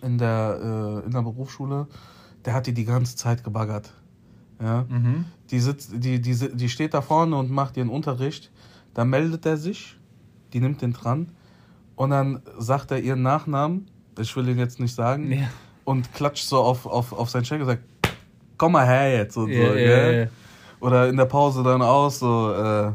in 0.02 0.18
der, 0.18 1.02
äh, 1.02 1.06
in 1.06 1.12
der 1.12 1.22
Berufsschule, 1.22 1.86
der 2.44 2.54
hat 2.54 2.66
die 2.66 2.72
die 2.72 2.84
ganze 2.84 3.16
Zeit 3.16 3.44
gebaggert. 3.44 3.92
Ja? 4.60 4.86
Mhm. 4.88 5.26
Die, 5.50 5.60
sitzt, 5.60 5.92
die, 5.92 6.20
die, 6.20 6.34
die 6.34 6.68
steht 6.68 6.94
da 6.94 7.02
vorne 7.02 7.36
und 7.36 7.50
macht 7.50 7.76
ihren 7.76 7.88
Unterricht. 7.88 8.50
Da 8.94 9.04
meldet 9.04 9.46
er 9.46 9.56
sich, 9.56 9.96
die 10.52 10.60
nimmt 10.60 10.82
den 10.82 10.92
dran 10.92 11.28
und 11.96 12.10
dann 12.10 12.42
sagt 12.58 12.90
er 12.90 12.98
ihren 13.00 13.22
Nachnamen, 13.22 13.86
ich 14.18 14.34
will 14.36 14.48
ihn 14.48 14.58
jetzt 14.58 14.80
nicht 14.80 14.94
sagen, 14.94 15.30
Ja. 15.32 15.48
und 15.84 16.12
klatscht 16.12 16.46
so 16.46 16.58
auf, 16.58 16.86
auf, 16.86 17.12
auf 17.12 17.30
seinen 17.30 17.44
Check 17.44 17.60
und 17.60 17.66
sagt, 17.66 17.82
komm 18.58 18.72
mal 18.72 18.86
her 18.86 19.16
jetzt 19.18 19.36
und 19.36 19.52
so, 19.54 19.60
Ja, 19.60 19.68
ja, 19.68 19.74
gell? 19.74 20.20
ja. 20.24 20.86
Oder 20.86 21.08
in 21.08 21.16
der 21.16 21.26
Pause 21.26 21.62
dann 21.62 21.82
auch 21.82 22.10
so, 22.10 22.52
äh, 22.52 22.92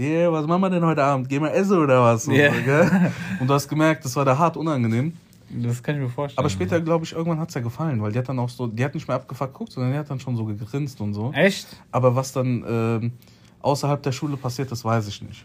yeah, 0.00 0.30
was 0.32 0.46
machen 0.46 0.60
wir 0.62 0.70
denn 0.70 0.84
heute 0.84 1.02
Abend? 1.02 1.28
Gehen 1.28 1.42
wir 1.42 1.52
essen 1.52 1.78
oder 1.78 2.02
was? 2.02 2.26
Und, 2.26 2.34
Ja. 2.34 2.52
so, 2.52 2.90
und 3.40 3.46
du 3.48 3.54
hast 3.54 3.68
gemerkt, 3.68 4.04
das 4.04 4.14
war 4.16 4.24
da 4.24 4.36
hart 4.36 4.56
unangenehm. 4.56 5.12
Das 5.48 5.82
kann 5.82 5.96
ich 5.96 6.00
mir 6.02 6.08
vorstellen. 6.08 6.38
Aber 6.38 6.48
später, 6.48 6.80
glaube 6.80 7.04
ich, 7.04 7.12
irgendwann 7.12 7.40
hat's 7.40 7.54
ja 7.54 7.60
gefallen, 7.60 8.00
weil 8.00 8.12
die 8.12 8.18
hat 8.18 8.28
dann 8.28 8.38
auch 8.38 8.48
so, 8.48 8.66
die 8.68 8.84
hat 8.84 8.94
nicht 8.94 9.08
mehr 9.08 9.16
abgefuckt 9.16 9.52
geguckt, 9.52 9.72
sondern 9.72 9.92
die 9.92 9.98
hat 9.98 10.08
dann 10.08 10.20
schon 10.20 10.36
so 10.36 10.44
gegrinst 10.44 11.00
und 11.00 11.12
so. 11.14 11.32
Echt? 11.32 11.66
Aber 11.90 12.14
was 12.14 12.32
dann 12.32 12.64
ähm, 12.68 13.12
außerhalb 13.60 14.02
der 14.02 14.12
Schule 14.12 14.36
passiert, 14.36 14.70
das 14.70 14.84
weiß 14.84 15.08
ich 15.08 15.22
nicht. 15.22 15.44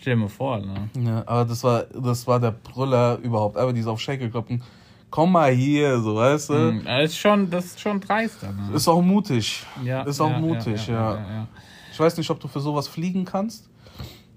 Stell 0.00 0.14
dir 0.14 0.20
mal 0.20 0.28
vor, 0.28 0.58
ne? 0.58 0.88
Ja, 0.98 1.22
aber 1.26 1.44
das 1.44 1.64
war, 1.64 1.84
das 1.84 2.26
war 2.26 2.38
der 2.38 2.52
Brüller 2.52 3.18
überhaupt. 3.22 3.56
Aber 3.56 3.72
die 3.72 3.80
ist 3.80 3.86
auf 3.86 4.00
Schäkel 4.00 4.30
kloppen. 4.30 4.62
Komm 5.10 5.32
mal 5.32 5.50
hier, 5.50 5.98
so 6.00 6.16
weißt 6.16 6.50
du. 6.50 6.54
Mhm. 6.54 6.84
Das 6.84 7.04
ist 7.04 7.18
schon, 7.18 7.50
das 7.50 7.64
ist 7.66 7.80
schon 7.80 8.00
dreister, 8.00 8.52
ne? 8.52 8.74
Ist 8.74 8.86
auch 8.86 9.00
mutig. 9.00 9.64
Ja, 9.82 10.02
ist 10.02 10.20
auch 10.20 10.30
ja, 10.30 10.38
mutig, 10.38 10.86
ja, 10.86 11.14
ja. 11.14 11.48
Ich 11.90 11.98
weiß 11.98 12.16
nicht, 12.18 12.30
ob 12.30 12.38
du 12.38 12.46
für 12.46 12.60
sowas 12.60 12.86
fliegen 12.86 13.24
kannst. 13.24 13.68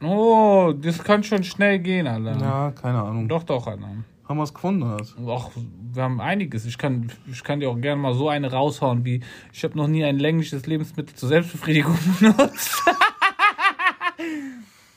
Oh, 0.04 0.74
das 0.76 1.04
kann 1.04 1.24
schon 1.24 1.44
schnell 1.44 1.80
gehen, 1.80 2.08
Alter. 2.08 2.40
Ja, 2.40 2.72
keine 2.72 3.02
Ahnung. 3.04 3.28
Doch, 3.28 3.44
doch, 3.44 3.68
Alter. 3.68 3.88
Haben 4.32 4.38
wir 4.38 4.44
es 4.44 4.54
gefunden 4.54 4.86
hast. 4.86 5.14
Ach, 5.28 5.50
wir 5.94 6.04
haben 6.04 6.22
einiges. 6.22 6.64
Ich 6.66 6.78
kann, 6.78 7.12
ich 7.30 7.44
kann 7.44 7.60
dir 7.60 7.70
auch 7.70 7.78
gerne 7.82 8.02
mal 8.02 8.14
so 8.14 8.30
eine 8.30 8.50
raushauen, 8.50 9.04
wie 9.04 9.20
ich 9.52 9.62
habe 9.66 9.76
noch 9.78 9.88
nie 9.88 10.06
ein 10.06 10.20
längliches 10.20 10.66
Lebensmittel 10.66 11.14
zur 11.18 11.28
Selbstbefriedigung 11.28 11.98
benutzt. 12.22 12.82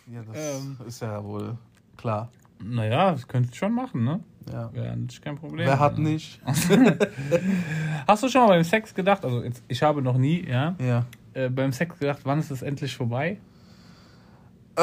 Ja, 0.07 0.23
das 0.33 0.37
Ähm. 0.63 0.77
ist 0.87 1.03
ja 1.03 1.25
wohl 1.25 1.59
klar. 1.97 2.31
naja, 2.63 3.11
das 3.11 3.27
könntest 3.27 3.55
du 3.55 3.59
schon 3.59 3.73
machen, 3.75 4.05
ne? 4.05 4.21
Ja. 4.53 4.73
Wäre 4.73 4.97
nicht 4.97 5.21
kein 5.21 5.35
Problem. 5.37 5.67
Wer 5.67 5.81
hat 5.81 5.99
nicht? 5.99 6.41
Hast 8.07 8.23
du 8.23 8.29
schon 8.29 8.43
mal 8.43 8.49
beim 8.51 8.63
Sex 8.63 8.95
gedacht, 8.95 9.25
also 9.25 9.43
jetzt, 9.43 9.65
ich 9.67 9.83
habe 9.83 10.01
noch 10.01 10.17
nie, 10.17 10.47
ja, 10.49 10.77
Ja. 10.79 11.07
äh, 11.33 11.49
beim 11.49 11.73
Sex 11.73 11.99
gedacht, 11.99 12.21
wann 12.23 12.39
ist 12.39 12.53
es 12.53 12.63
endlich 12.63 12.95
vorbei? 12.97 13.39
Äh, 14.77 14.81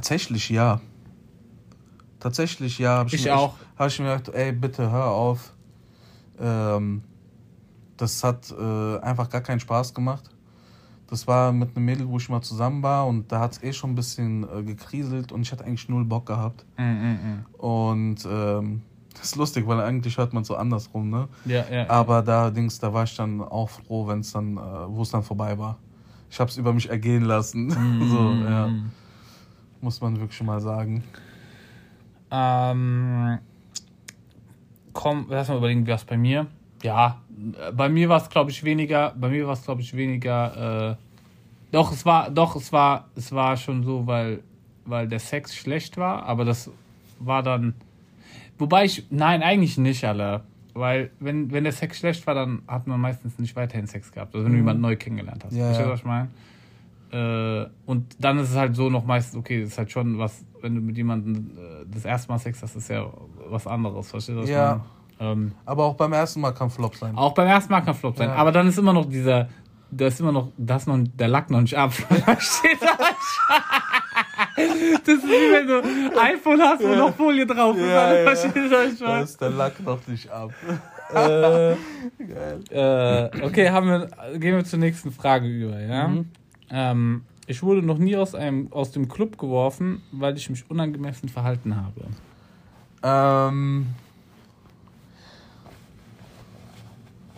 tatsächlich 0.00 0.48
ja. 0.48 0.80
Tatsächlich 2.18 2.78
ja. 2.78 2.98
Hab 2.98 3.12
Ich 3.12 3.24
mir, 3.24 3.36
auch. 3.36 3.54
Habe 3.76 3.88
ich 3.88 3.98
mir 3.98 4.16
gedacht, 4.16 4.34
ey, 4.34 4.52
bitte 4.52 4.90
hör 4.90 5.06
auf. 5.06 5.52
Ähm, 6.38 7.02
das 7.96 8.24
hat 8.24 8.50
äh, 8.50 8.98
einfach 9.00 9.28
gar 9.28 9.40
keinen 9.42 9.60
Spaß 9.60 9.92
gemacht. 9.94 10.24
Das 11.08 11.26
war 11.26 11.52
mit 11.52 11.76
einem 11.76 11.84
Mädel, 11.84 12.08
wo 12.08 12.18
ich 12.18 12.28
mal 12.28 12.40
zusammen 12.40 12.82
war 12.82 13.06
und 13.06 13.30
da 13.32 13.40
hat 13.40 13.52
es 13.52 13.62
eh 13.62 13.72
schon 13.72 13.90
ein 13.90 13.94
bisschen 13.94 14.44
äh, 14.44 14.62
gekriselt 14.62 15.32
und 15.32 15.42
ich 15.42 15.50
hatte 15.52 15.64
eigentlich 15.64 15.88
null 15.88 16.04
Bock 16.04 16.26
gehabt. 16.26 16.64
Mm, 16.78 16.82
mm, 16.82 17.44
Und 17.58 18.24
ähm, 18.30 18.82
das 19.14 19.24
ist 19.24 19.36
lustig, 19.36 19.66
weil 19.66 19.80
eigentlich 19.80 20.16
hört 20.18 20.32
man 20.32 20.44
so 20.44 20.54
andersrum, 20.56 21.10
ne? 21.10 21.28
mm. 21.44 21.50
Ja, 21.50 21.64
ja. 21.70 21.90
Aber 21.90 22.22
da 22.22 22.50
Dings, 22.50 22.78
da 22.78 22.92
war 22.92 23.04
ich 23.04 23.16
dann 23.16 23.40
auch 23.40 23.68
froh, 23.70 24.06
wenn 24.06 24.20
es 24.20 24.32
dann, 24.32 24.56
äh, 24.56 24.60
wo 24.88 25.02
es 25.02 25.10
dann 25.10 25.22
vorbei 25.22 25.58
war. 25.58 25.78
Ich 26.30 26.38
habe 26.38 26.48
es 26.50 26.56
über 26.56 26.72
mich 26.72 26.88
ergehen 26.88 27.24
lassen. 27.24 27.70
so, 28.08 28.32
ja, 28.48 28.68
Mm. 28.68 28.90
Muss 29.80 30.00
man 30.00 30.18
wirklich 30.20 30.42
mal 30.42 30.60
sagen. 30.60 31.04
Ähm, 32.30 33.38
komm, 34.92 35.26
lass 35.28 35.48
mal 35.48 35.58
überlegen, 35.58 35.84
wie 35.86 35.90
war 35.90 35.96
es 35.96 36.04
bei 36.04 36.16
mir? 36.16 36.46
Ja, 36.82 37.20
bei 37.74 37.88
mir 37.88 38.08
war 38.08 38.22
es, 38.22 38.28
glaube 38.28 38.50
ich, 38.50 38.64
weniger, 38.64 39.14
bei 39.18 39.28
mir 39.28 39.46
war 39.46 39.54
es, 39.54 39.64
glaube 39.64 39.80
ich, 39.80 39.94
weniger, 39.96 40.90
äh, 40.90 40.96
doch, 41.72 41.92
es 41.92 42.04
war, 42.04 42.30
doch, 42.30 42.56
es 42.56 42.72
war, 42.72 43.08
es 43.16 43.32
war 43.32 43.56
schon 43.56 43.82
so, 43.82 44.06
weil, 44.06 44.42
weil 44.84 45.08
der 45.08 45.20
Sex 45.20 45.54
schlecht 45.54 45.96
war, 45.96 46.24
aber 46.24 46.44
das 46.44 46.70
war 47.18 47.42
dann, 47.42 47.74
wobei 48.58 48.84
ich, 48.84 49.06
nein, 49.10 49.42
eigentlich 49.42 49.78
nicht, 49.78 50.04
alle. 50.04 50.42
Weil, 50.72 51.10
wenn, 51.18 51.50
wenn 51.50 51.64
der 51.64 51.72
Sex 51.72 51.98
schlecht 51.98 52.26
war, 52.26 52.34
dann 52.34 52.62
hat 52.66 52.86
man 52.86 53.00
meistens 53.00 53.38
nicht 53.38 53.56
weiterhin 53.56 53.86
Sex 53.86 54.12
gehabt. 54.12 54.34
Also, 54.34 54.44
wenn 54.44 54.52
du 54.52 54.58
jemanden 54.58 54.82
neu 54.82 54.96
kennengelernt 54.96 55.44
hast. 55.44 55.52
Ja, 55.52 55.64
Verstehst 55.64 55.86
du, 55.86 55.92
was 55.92 56.00
ich 56.00 56.06
meine? 56.06 56.28
Äh, 57.12 57.66
und 57.86 58.16
dann 58.20 58.38
ist 58.38 58.50
es 58.50 58.56
halt 58.56 58.76
so 58.76 58.88
noch 58.88 59.04
meistens, 59.04 59.36
okay, 59.38 59.60
das 59.62 59.70
ist 59.70 59.78
halt 59.78 59.90
schon 59.90 60.18
was, 60.18 60.44
wenn 60.60 60.74
du 60.76 60.80
mit 60.80 60.96
jemandem 60.96 61.56
äh, 61.58 61.84
das 61.92 62.04
erste 62.04 62.30
Mal 62.30 62.38
Sex 62.38 62.62
hast, 62.62 62.76
ist 62.76 62.88
ja 62.88 63.06
was 63.48 63.66
anderes, 63.66 64.10
verstehst 64.10 64.38
du? 64.38 64.42
ich 64.44 64.50
Ja. 64.50 64.84
Ähm, 65.18 65.52
Aber 65.66 65.84
auch 65.84 65.94
beim 65.94 66.12
ersten 66.12 66.40
Mal 66.40 66.52
kann 66.52 66.70
Flop 66.70 66.94
sein. 66.96 67.16
auch 67.16 67.34
beim 67.34 67.46
ersten 67.48 67.72
Mal 67.72 67.80
kann 67.82 67.94
Flop 67.94 68.16
sein, 68.16 68.28
Ja. 68.28 68.36
aber 68.36 68.52
dann 68.52 68.66
ist 68.68 68.78
immer 68.78 68.92
noch 68.92 69.06
dieser, 69.06 69.48
da 69.90 70.06
ist 70.06 70.20
immer 70.20 70.32
noch, 70.32 70.52
da 70.56 70.76
ist 70.76 70.86
noch, 70.86 70.98
der 71.14 71.28
Lack 71.28 71.50
noch 71.50 71.60
nicht 71.60 71.76
ab. 71.76 71.92
Verstehst 72.24 72.80
du? 72.82 72.86
Das 74.56 75.14
ist 75.14 75.24
wie 75.24 75.52
wenn 75.52 75.66
du 75.66 76.20
iPhone 76.20 76.60
hast, 76.60 76.82
wo 76.82 76.88
noch 76.94 77.14
Folie 77.14 77.46
drauf 77.46 77.76
ist. 77.76 77.82
Ja, 77.86 78.14
ja. 78.14 78.22
verstehen 78.34 78.72
euch 78.72 78.98
Da 78.98 79.20
ist 79.20 79.40
der 79.40 79.50
Lack 79.50 79.80
noch 79.84 80.06
nicht 80.06 80.30
ab. 80.30 80.52
Äh, 81.12 81.14
Geil. 82.18 82.60
äh, 82.70 83.44
okay, 83.44 83.70
haben 83.70 83.88
wir, 83.88 84.08
gehen 84.38 84.56
wir 84.56 84.64
zur 84.64 84.78
nächsten 84.78 85.10
Frage 85.10 85.46
über, 85.48 85.80
ja? 85.80 86.08
Mhm. 86.08 86.30
Ähm, 86.70 87.24
ich 87.46 87.62
wurde 87.62 87.82
noch 87.82 87.98
nie 87.98 88.16
aus, 88.16 88.34
einem, 88.34 88.72
aus 88.72 88.92
dem 88.92 89.08
Club 89.08 89.36
geworfen, 89.38 90.02
weil 90.12 90.36
ich 90.36 90.48
mich 90.50 90.68
unangemessen 90.70 91.28
verhalten 91.28 91.74
habe. 91.76 92.02
Ähm, 93.02 93.86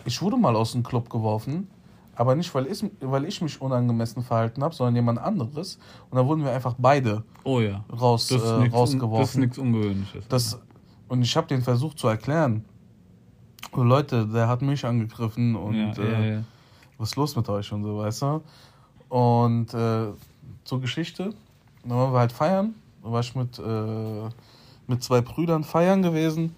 ich 0.05 0.21
wurde 0.21 0.37
mal 0.37 0.55
aus 0.55 0.73
dem 0.73 0.83
Club 0.83 1.09
geworfen, 1.09 1.67
aber 2.15 2.35
nicht, 2.35 2.53
weil 2.53 2.67
ich, 2.67 2.83
weil 2.99 3.25
ich 3.25 3.41
mich 3.41 3.59
unangemessen 3.61 4.21
verhalten 4.23 4.63
habe, 4.63 4.75
sondern 4.75 4.95
jemand 4.95 5.19
anderes. 5.19 5.79
Und 6.09 6.17
da 6.17 6.25
wurden 6.25 6.43
wir 6.43 6.51
einfach 6.51 6.75
beide 6.77 7.23
Oh 7.43 7.59
ja. 7.59 7.83
raus, 7.91 8.27
Das 8.27 8.43
ist 8.43 8.51
äh, 8.51 8.57
nichts 8.59 8.59
un- 8.59 8.59
das 8.59 8.69
ist 8.69 8.73
rausgeworfen. 8.75 9.41
nichts 9.41 9.57
Ungewöhnliches. 9.57 10.27
Das, 10.27 10.59
und 11.07 11.21
ich 11.21 11.35
habe 11.35 11.47
den 11.47 11.61
versucht 11.61 11.97
zu 11.97 12.07
erklären. 12.07 12.65
Oh, 13.71 13.81
Leute, 13.81 14.27
der 14.27 14.47
hat 14.47 14.61
mich 14.61 14.85
angegriffen 14.85 15.55
und 15.55 15.75
ja, 15.75 15.93
äh, 16.03 16.11
ja, 16.11 16.35
ja. 16.35 16.43
was 16.97 17.09
ist 17.09 17.15
los 17.15 17.35
mit 17.35 17.47
euch 17.49 17.71
und 17.71 17.83
so, 17.83 17.97
weißt 17.97 18.21
du? 18.21 18.41
Und 19.13 19.75
äh, 19.75 20.07
zur 20.63 20.81
Geschichte, 20.81 21.35
da 21.83 21.95
waren 21.95 22.13
wir 22.13 22.19
halt 22.19 22.31
feiern. 22.31 22.73
Da 23.03 23.11
war 23.11 23.19
ich 23.19 23.35
mit, 23.35 23.59
äh, 23.59 24.29
mit 24.87 25.03
zwei 25.03 25.21
Brüdern 25.21 25.63
feiern 25.63 26.01
gewesen 26.01 26.55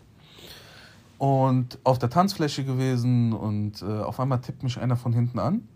und 1.18 1.78
auf 1.84 2.00
der 2.00 2.10
Tanzfläche 2.10 2.64
gewesen 2.64 3.34
und 3.34 3.82
äh, 3.82 3.86
auf 3.86 4.22
einmal 4.22 4.40
tippt 4.40 4.64
mich 4.64 4.80
einer 4.80 4.96
von 4.96 5.12
hinten 5.12 5.38
an 5.38 5.68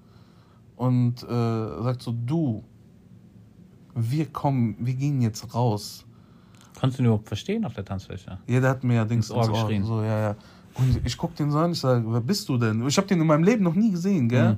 und 0.78 1.22
äh, 1.24 1.84
sagt 1.84 2.02
so, 2.02 2.14
du, 2.14 2.64
wir 3.94 4.28
kommen, 4.28 4.78
wir 4.80 4.94
gehen 4.94 5.22
jetzt 5.22 5.54
raus. 5.54 6.06
Konntest 6.80 7.00
du 7.00 7.04
ihn 7.04 7.08
überhaupt 7.08 7.28
verstehen 7.28 7.66
auf 7.66 7.74
der 7.74 7.84
Tanzfläche? 7.84 8.38
Jeder 8.48 8.70
hat 8.70 8.86
mir 8.86 8.96
ja 8.96 9.04
Dings 9.04 9.30
Ins 9.30 9.38
Ohr 9.38 9.50
geschrien. 9.50 9.84
So, 9.84 10.02
ja, 10.02 10.20
ja. 10.22 10.36
Und 10.76 11.02
ich 11.06 11.18
guck 11.18 11.36
den 11.36 11.52
so 11.52 11.58
an, 11.58 11.74
ich 11.74 11.80
sage, 11.80 12.06
wer 12.08 12.22
bist 12.22 12.48
du 12.48 12.58
denn? 12.58 12.88
Ich 12.88 12.96
habe 12.96 13.06
den 13.08 13.20
in 13.20 13.28
meinem 13.28 13.44
Leben 13.44 13.66
noch 13.66 13.76
nie 13.76 13.92
gesehen, 13.92 14.30
gell? 14.30 14.54
Mhm. 14.54 14.58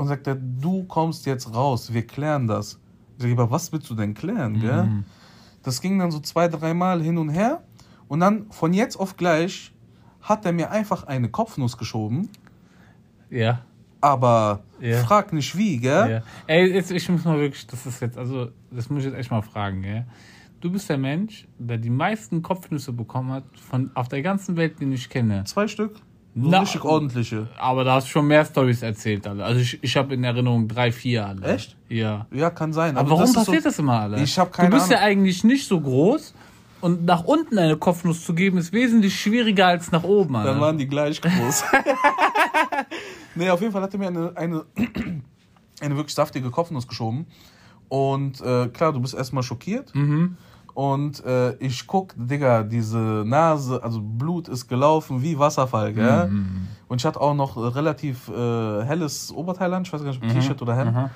Und 0.00 0.08
sagt 0.08 0.26
er, 0.26 0.34
du 0.36 0.84
kommst 0.84 1.26
jetzt 1.26 1.54
raus, 1.54 1.92
wir 1.92 2.06
klären 2.06 2.46
das. 2.46 2.78
Ich 3.16 3.22
sage, 3.22 3.34
aber 3.34 3.50
was 3.50 3.70
willst 3.72 3.88
du 3.90 3.94
denn 3.94 4.14
klären, 4.14 4.60
gell? 4.60 4.84
Mhm. 4.84 5.04
Das 5.62 5.80
ging 5.80 5.98
dann 5.98 6.10
so 6.10 6.20
zwei, 6.20 6.48
dreimal 6.48 7.02
hin 7.02 7.18
und 7.18 7.28
her. 7.28 7.62
Und 8.08 8.20
dann 8.20 8.50
von 8.50 8.72
jetzt 8.72 8.96
auf 8.96 9.16
gleich 9.16 9.72
hat 10.22 10.44
er 10.46 10.52
mir 10.52 10.70
einfach 10.70 11.04
eine 11.04 11.28
Kopfnuss 11.28 11.76
geschoben. 11.76 12.28
Ja. 13.28 13.60
Aber 14.00 14.62
Ja. 14.80 14.98
frag 15.04 15.32
nicht 15.34 15.56
wie, 15.56 15.76
gell? 15.78 16.10
ja. 16.10 16.22
Ey, 16.46 16.72
jetzt, 16.72 16.90
ich 16.90 17.08
muss 17.10 17.24
mal 17.24 17.38
wirklich, 17.38 17.66
das 17.66 17.84
ist 17.86 18.00
jetzt, 18.00 18.16
also, 18.16 18.48
das 18.70 18.88
muss 18.88 19.00
ich 19.04 19.10
jetzt 19.10 19.18
echt 19.18 19.30
mal 19.30 19.42
fragen, 19.42 19.82
gell? 19.82 20.06
Du 20.62 20.70
bist 20.70 20.88
der 20.88 20.98
Mensch, 20.98 21.46
der 21.58 21.78
die 21.78 21.90
meisten 21.90 22.42
Kopfnüsse 22.42 22.92
bekommen 22.92 23.32
hat 23.32 23.44
von 23.58 23.90
auf 23.94 24.08
der 24.08 24.22
ganzen 24.22 24.56
Welt, 24.56 24.80
den 24.80 24.92
ich 24.92 25.08
kenne. 25.08 25.44
Zwei 25.44 25.68
Stück. 25.68 25.96
So 26.34 26.48
Na- 26.48 26.60
richtig 26.60 26.84
ordentliche. 26.84 27.48
Aber 27.58 27.82
da 27.84 27.94
hast 27.94 28.06
du 28.06 28.10
schon 28.12 28.26
mehr 28.28 28.44
Stories 28.44 28.82
erzählt, 28.82 29.26
alle. 29.26 29.44
Also 29.44 29.60
ich, 29.60 29.82
ich 29.82 29.96
habe 29.96 30.14
in 30.14 30.22
Erinnerung 30.22 30.68
drei, 30.68 30.92
vier 30.92 31.26
alle. 31.26 31.42
Echt? 31.54 31.76
Ja. 31.88 32.26
Ja, 32.32 32.50
kann 32.50 32.72
sein. 32.72 32.96
Aber, 32.96 33.10
warum 33.10 33.24
das 33.24 33.32
passiert 33.32 33.62
so, 33.64 33.68
das 33.68 33.78
immer 33.80 34.00
alle? 34.00 34.22
Ich 34.22 34.38
hab 34.38 34.52
keine 34.52 34.70
Du 34.70 34.76
bist 34.76 34.86
Ahnung. 34.86 35.00
ja 35.00 35.06
eigentlich 35.06 35.42
nicht 35.42 35.66
so 35.66 35.80
groß 35.80 36.32
und 36.82 37.04
nach 37.04 37.24
unten 37.24 37.58
eine 37.58 37.76
Kopfnuss 37.76 38.24
zu 38.24 38.32
geben 38.34 38.58
ist 38.58 38.72
wesentlich 38.72 39.18
schwieriger 39.20 39.66
als 39.66 39.90
nach 39.90 40.04
oben. 40.04 40.36
Alter. 40.36 40.52
Dann 40.52 40.60
waren 40.60 40.78
die 40.78 40.86
gleich 40.86 41.20
groß. 41.20 41.64
nee, 43.34 43.50
auf 43.50 43.60
jeden 43.60 43.72
Fall 43.72 43.82
hat 43.82 43.92
er 43.92 43.98
mir 43.98 44.06
eine, 44.08 44.32
eine, 44.36 44.64
eine 45.80 45.96
wirklich 45.96 46.14
saftige 46.14 46.50
Kopfnuss 46.50 46.86
geschoben. 46.86 47.26
Und 47.88 48.40
äh, 48.40 48.68
klar, 48.68 48.92
du 48.92 49.00
bist 49.00 49.14
erstmal 49.14 49.42
schockiert. 49.42 49.92
Mhm. 49.94 50.36
Und 50.74 51.24
äh, 51.24 51.56
ich 51.56 51.86
guck, 51.86 52.14
Digga, 52.16 52.62
diese 52.62 53.24
Nase, 53.26 53.82
also 53.82 54.00
Blut 54.00 54.48
ist 54.48 54.68
gelaufen 54.68 55.22
wie 55.22 55.38
Wasserfall, 55.38 55.92
gell? 55.92 56.28
Mhm. 56.28 56.68
Und 56.88 57.00
ich 57.00 57.06
hatte 57.06 57.20
auch 57.20 57.34
noch 57.34 57.56
äh, 57.56 57.60
relativ 57.60 58.28
äh, 58.28 58.84
helles 58.84 59.32
Oberteil 59.32 59.72
an, 59.74 59.82
ich 59.82 59.92
weiß 59.92 60.02
gar 60.02 60.10
nicht, 60.10 60.22
ob 60.22 60.28
T-Shirt 60.28 60.62
oder 60.62 60.76
Hemd. 60.76 60.96
Aha. 60.96 61.10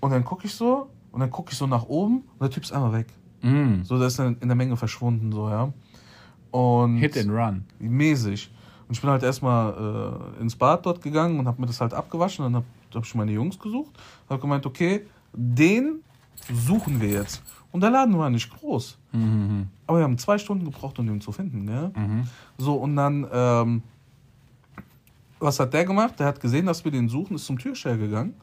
Und 0.00 0.10
dann 0.10 0.24
guck 0.24 0.44
ich 0.44 0.54
so, 0.54 0.88
und 1.10 1.20
dann 1.20 1.30
guck 1.30 1.50
ich 1.50 1.58
so 1.58 1.66
nach 1.66 1.84
oben, 1.84 2.18
und 2.18 2.42
der 2.42 2.50
Typ 2.50 2.62
ist 2.62 2.72
einmal 2.72 2.92
weg. 2.92 3.08
Mhm. 3.42 3.84
So, 3.84 3.98
der 3.98 4.06
ist 4.06 4.18
dann 4.18 4.36
in 4.40 4.48
der 4.48 4.56
Menge 4.56 4.76
verschwunden, 4.76 5.32
so, 5.32 5.48
ja. 5.48 5.72
Und 6.50 6.98
Hit 6.98 7.16
and 7.16 7.30
run. 7.30 7.64
mäßig. 7.80 8.50
Und 8.86 8.94
ich 8.94 9.00
bin 9.00 9.10
halt 9.10 9.22
erstmal 9.22 10.36
äh, 10.38 10.42
ins 10.42 10.54
Bad 10.54 10.84
dort 10.86 11.02
gegangen 11.02 11.38
und 11.38 11.46
habe 11.48 11.60
mir 11.60 11.66
das 11.66 11.80
halt 11.80 11.94
abgewaschen. 11.94 12.44
Dann 12.44 12.56
habe 12.56 12.66
hab 12.94 13.04
ich 13.04 13.14
meine 13.14 13.32
Jungs 13.32 13.58
gesucht. 13.58 13.92
Habe 14.28 14.40
gemeint, 14.40 14.66
okay, 14.66 15.06
den 15.32 16.00
suchen 16.52 17.00
wir 17.00 17.08
jetzt. 17.08 17.42
Und 17.74 17.80
der 17.80 17.90
Laden 17.90 18.16
war 18.16 18.30
nicht 18.30 18.56
groß. 18.56 18.96
Mhm. 19.10 19.66
Aber 19.88 19.98
wir 19.98 20.04
haben 20.04 20.16
zwei 20.16 20.38
Stunden 20.38 20.64
gebraucht, 20.64 20.96
um 21.00 21.08
den 21.08 21.20
zu 21.20 21.32
finden. 21.32 21.66
Gell? 21.66 21.90
Mhm. 21.96 22.22
So, 22.56 22.76
und 22.76 22.94
dann, 22.94 23.26
ähm, 23.32 23.82
was 25.40 25.58
hat 25.58 25.74
der 25.74 25.84
gemacht? 25.84 26.20
Der 26.20 26.28
hat 26.28 26.40
gesehen, 26.40 26.66
dass 26.66 26.84
wir 26.84 26.92
den 26.92 27.08
suchen, 27.08 27.34
ist 27.34 27.46
zum 27.46 27.58
Türsteher 27.58 27.96
gegangen 27.96 28.34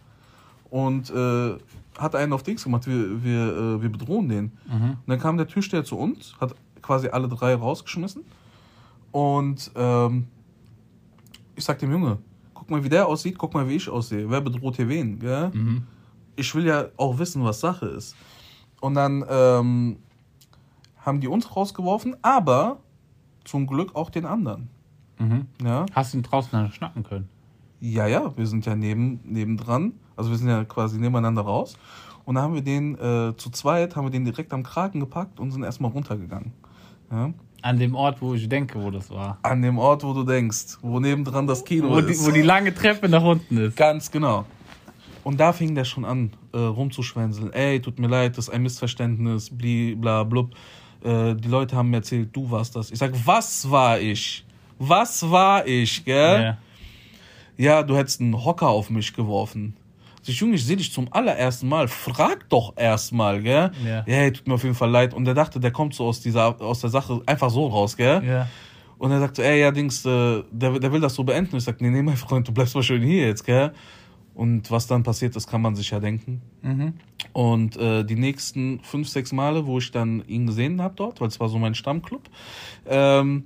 und 0.69 1.11
äh, 1.11 1.53
hat 1.97 2.13
einen 2.13 2.33
auf 2.33 2.43
Dings 2.43 2.61
gemacht. 2.65 2.85
Wir, 2.87 3.23
wir, 3.23 3.55
äh, 3.55 3.81
wir 3.81 3.89
bedrohen 3.89 4.27
den. 4.27 4.51
Mhm. 4.67 4.89
Und 4.89 5.07
dann 5.07 5.19
kam 5.19 5.37
der 5.37 5.47
Türsteher 5.47 5.85
zu 5.85 5.97
uns, 5.97 6.35
hat 6.41 6.53
quasi 6.81 7.07
alle 7.07 7.29
drei 7.29 7.55
rausgeschmissen. 7.55 8.25
Und 9.13 9.71
ähm, 9.75 10.27
ich 11.55 11.63
sag 11.63 11.79
dem 11.79 11.89
Junge, 11.89 12.17
guck 12.53 12.69
mal, 12.69 12.83
wie 12.83 12.89
der 12.89 13.07
aussieht, 13.07 13.37
guck 13.37 13.53
mal, 13.53 13.65
wie 13.69 13.75
ich 13.77 13.87
aussehe. 13.87 14.29
Wer 14.29 14.41
bedroht 14.41 14.75
hier 14.75 14.89
wen? 14.89 15.19
Gell? 15.19 15.51
Mhm. 15.53 15.83
Ich 16.35 16.53
will 16.53 16.65
ja 16.65 16.87
auch 16.97 17.17
wissen, 17.17 17.41
was 17.45 17.61
Sache 17.61 17.85
ist. 17.85 18.13
Und 18.81 18.95
dann 18.95 19.23
ähm, 19.29 19.97
haben 21.05 21.21
die 21.21 21.27
uns 21.29 21.55
rausgeworfen, 21.55 22.17
aber 22.21 22.79
zum 23.45 23.65
Glück 23.67 23.95
auch 23.95 24.09
den 24.09 24.25
anderen. 24.25 24.69
Mhm. 25.19 25.45
Ja, 25.63 25.85
Hast 25.93 26.13
du 26.13 26.17
ihn 26.17 26.23
draußen 26.23 26.49
dann 26.51 26.71
schnappen 26.71 27.03
können? 27.03 27.29
ja, 27.79 28.07
ja 28.07 28.35
wir 28.35 28.45
sind 28.47 28.65
ja 28.65 28.75
neben, 28.75 29.19
nebendran. 29.23 29.93
Also 30.15 30.29
wir 30.29 30.37
sind 30.37 30.49
ja 30.49 30.63
quasi 30.65 30.99
nebeneinander 30.99 31.41
raus. 31.43 31.77
Und 32.25 32.35
dann 32.35 32.43
haben 32.43 32.53
wir 32.53 32.61
den 32.61 32.95
äh, 32.95 33.35
zu 33.37 33.49
zweit, 33.51 33.95
haben 33.95 34.05
wir 34.05 34.11
den 34.11 34.25
direkt 34.25 34.53
am 34.53 34.63
Kragen 34.63 34.99
gepackt 34.99 35.39
und 35.39 35.51
sind 35.51 35.63
erstmal 35.63 35.91
runtergegangen. 35.91 36.53
Ja? 37.11 37.31
An 37.63 37.77
dem 37.79 37.93
Ort, 37.95 38.21
wo 38.21 38.33
ich 38.33 38.47
denke, 38.49 38.81
wo 38.81 38.89
das 38.91 39.09
war. 39.11 39.37
An 39.43 39.61
dem 39.61 39.77
Ort, 39.77 40.03
wo 40.03 40.13
du 40.13 40.23
denkst, 40.23 40.77
wo 40.81 40.99
nebendran 40.99 41.45
das 41.47 41.63
Kino 41.63 41.89
Wo 41.89 42.01
die, 42.01 42.11
ist. 42.11 42.25
wo 42.25 42.31
die 42.31 42.41
lange 42.41 42.73
Treppe 42.73 43.07
nach 43.09 43.23
unten 43.23 43.57
ist. 43.57 43.77
Ganz 43.77 44.09
genau. 44.09 44.45
Und 45.23 45.39
da 45.39 45.53
fing 45.53 45.75
der 45.75 45.85
schon 45.85 46.05
an, 46.05 46.31
äh, 46.53 46.57
rumzuschwänzeln. 46.57 47.53
Ey, 47.53 47.79
tut 47.81 47.99
mir 47.99 48.07
leid, 48.07 48.37
das 48.37 48.47
ist 48.47 48.53
ein 48.53 48.63
Missverständnis, 48.63 49.49
bli, 49.55 49.95
bla, 49.95 50.23
blub. 50.23 50.51
Äh, 51.03 51.35
die 51.35 51.47
Leute 51.47 51.75
haben 51.75 51.89
mir 51.89 51.97
erzählt, 51.97 52.29
du 52.35 52.49
warst 52.49 52.75
das. 52.75 52.91
Ich 52.91 52.99
sag, 52.99 53.11
was 53.25 53.69
war 53.69 53.99
ich? 53.99 54.45
Was 54.79 55.29
war 55.29 55.67
ich, 55.67 56.03
gell? 56.05 56.41
Ja. 56.41 56.57
Ja, 57.57 57.83
du 57.83 57.95
hättest 57.95 58.21
einen 58.21 58.43
Hocker 58.43 58.69
auf 58.69 58.89
mich 58.89 59.13
geworfen. 59.13 59.75
Sag 60.21 60.29
Ich, 60.29 60.39
Junge, 60.39 60.55
ich 60.55 60.65
sehe 60.65 60.77
dich 60.77 60.91
zum 60.91 61.11
allerersten 61.11 61.67
Mal. 61.67 61.87
Frag 61.87 62.49
doch 62.49 62.73
erstmal, 62.75 63.41
gell? 63.41 63.71
Ja. 63.85 64.03
hey, 64.07 64.31
tut 64.31 64.47
mir 64.47 64.55
auf 64.55 64.63
jeden 64.63 64.75
Fall 64.75 64.89
leid. 64.89 65.13
Und 65.13 65.25
der 65.25 65.33
dachte, 65.35 65.59
der 65.59 65.71
kommt 65.71 65.93
so 65.93 66.05
aus 66.05 66.21
dieser, 66.21 66.59
aus 66.61 66.79
der 66.79 66.89
Sache 66.89 67.21
einfach 67.25 67.49
so 67.49 67.67
raus, 67.67 67.95
gell? 67.95 68.23
Ja. 68.25 68.47
Und 68.97 69.11
er 69.11 69.19
sagt 69.19 69.35
so, 69.35 69.41
ey, 69.41 69.59
ja, 69.59 69.71
Dings, 69.71 70.05
äh, 70.05 70.43
der, 70.51 70.79
der 70.79 70.91
will 70.91 70.99
das 71.01 71.15
so 71.15 71.23
beenden. 71.23 71.57
Ich 71.57 71.63
sag, 71.63 71.81
nee, 71.81 71.89
nee, 71.89 72.03
mein 72.03 72.17
Freund, 72.17 72.47
du 72.47 72.51
bleibst 72.51 72.75
mal 72.75 72.83
schön 72.83 73.01
hier 73.01 73.27
jetzt, 73.27 73.43
gell? 73.43 73.71
Und 74.33 74.71
was 74.71 74.87
dann 74.87 75.03
passiert 75.03 75.35
ist, 75.35 75.47
kann 75.49 75.61
man 75.61 75.75
sich 75.75 75.91
ja 75.91 75.99
denken. 75.99 76.41
Mhm. 76.61 76.93
Und 77.33 77.75
äh, 77.77 78.03
die 78.05 78.15
nächsten 78.15 78.79
fünf, 78.81 79.09
sechs 79.09 79.31
Male, 79.33 79.65
wo 79.65 79.77
ich 79.77 79.91
dann 79.91 80.23
ihn 80.25 80.47
gesehen 80.47 80.81
habe 80.81 80.93
dort, 80.95 81.19
weil 81.21 81.27
es 81.27 81.39
war 81.39 81.49
so 81.49 81.59
mein 81.59 81.75
Stammclub, 81.75 82.29
ähm, 82.87 83.43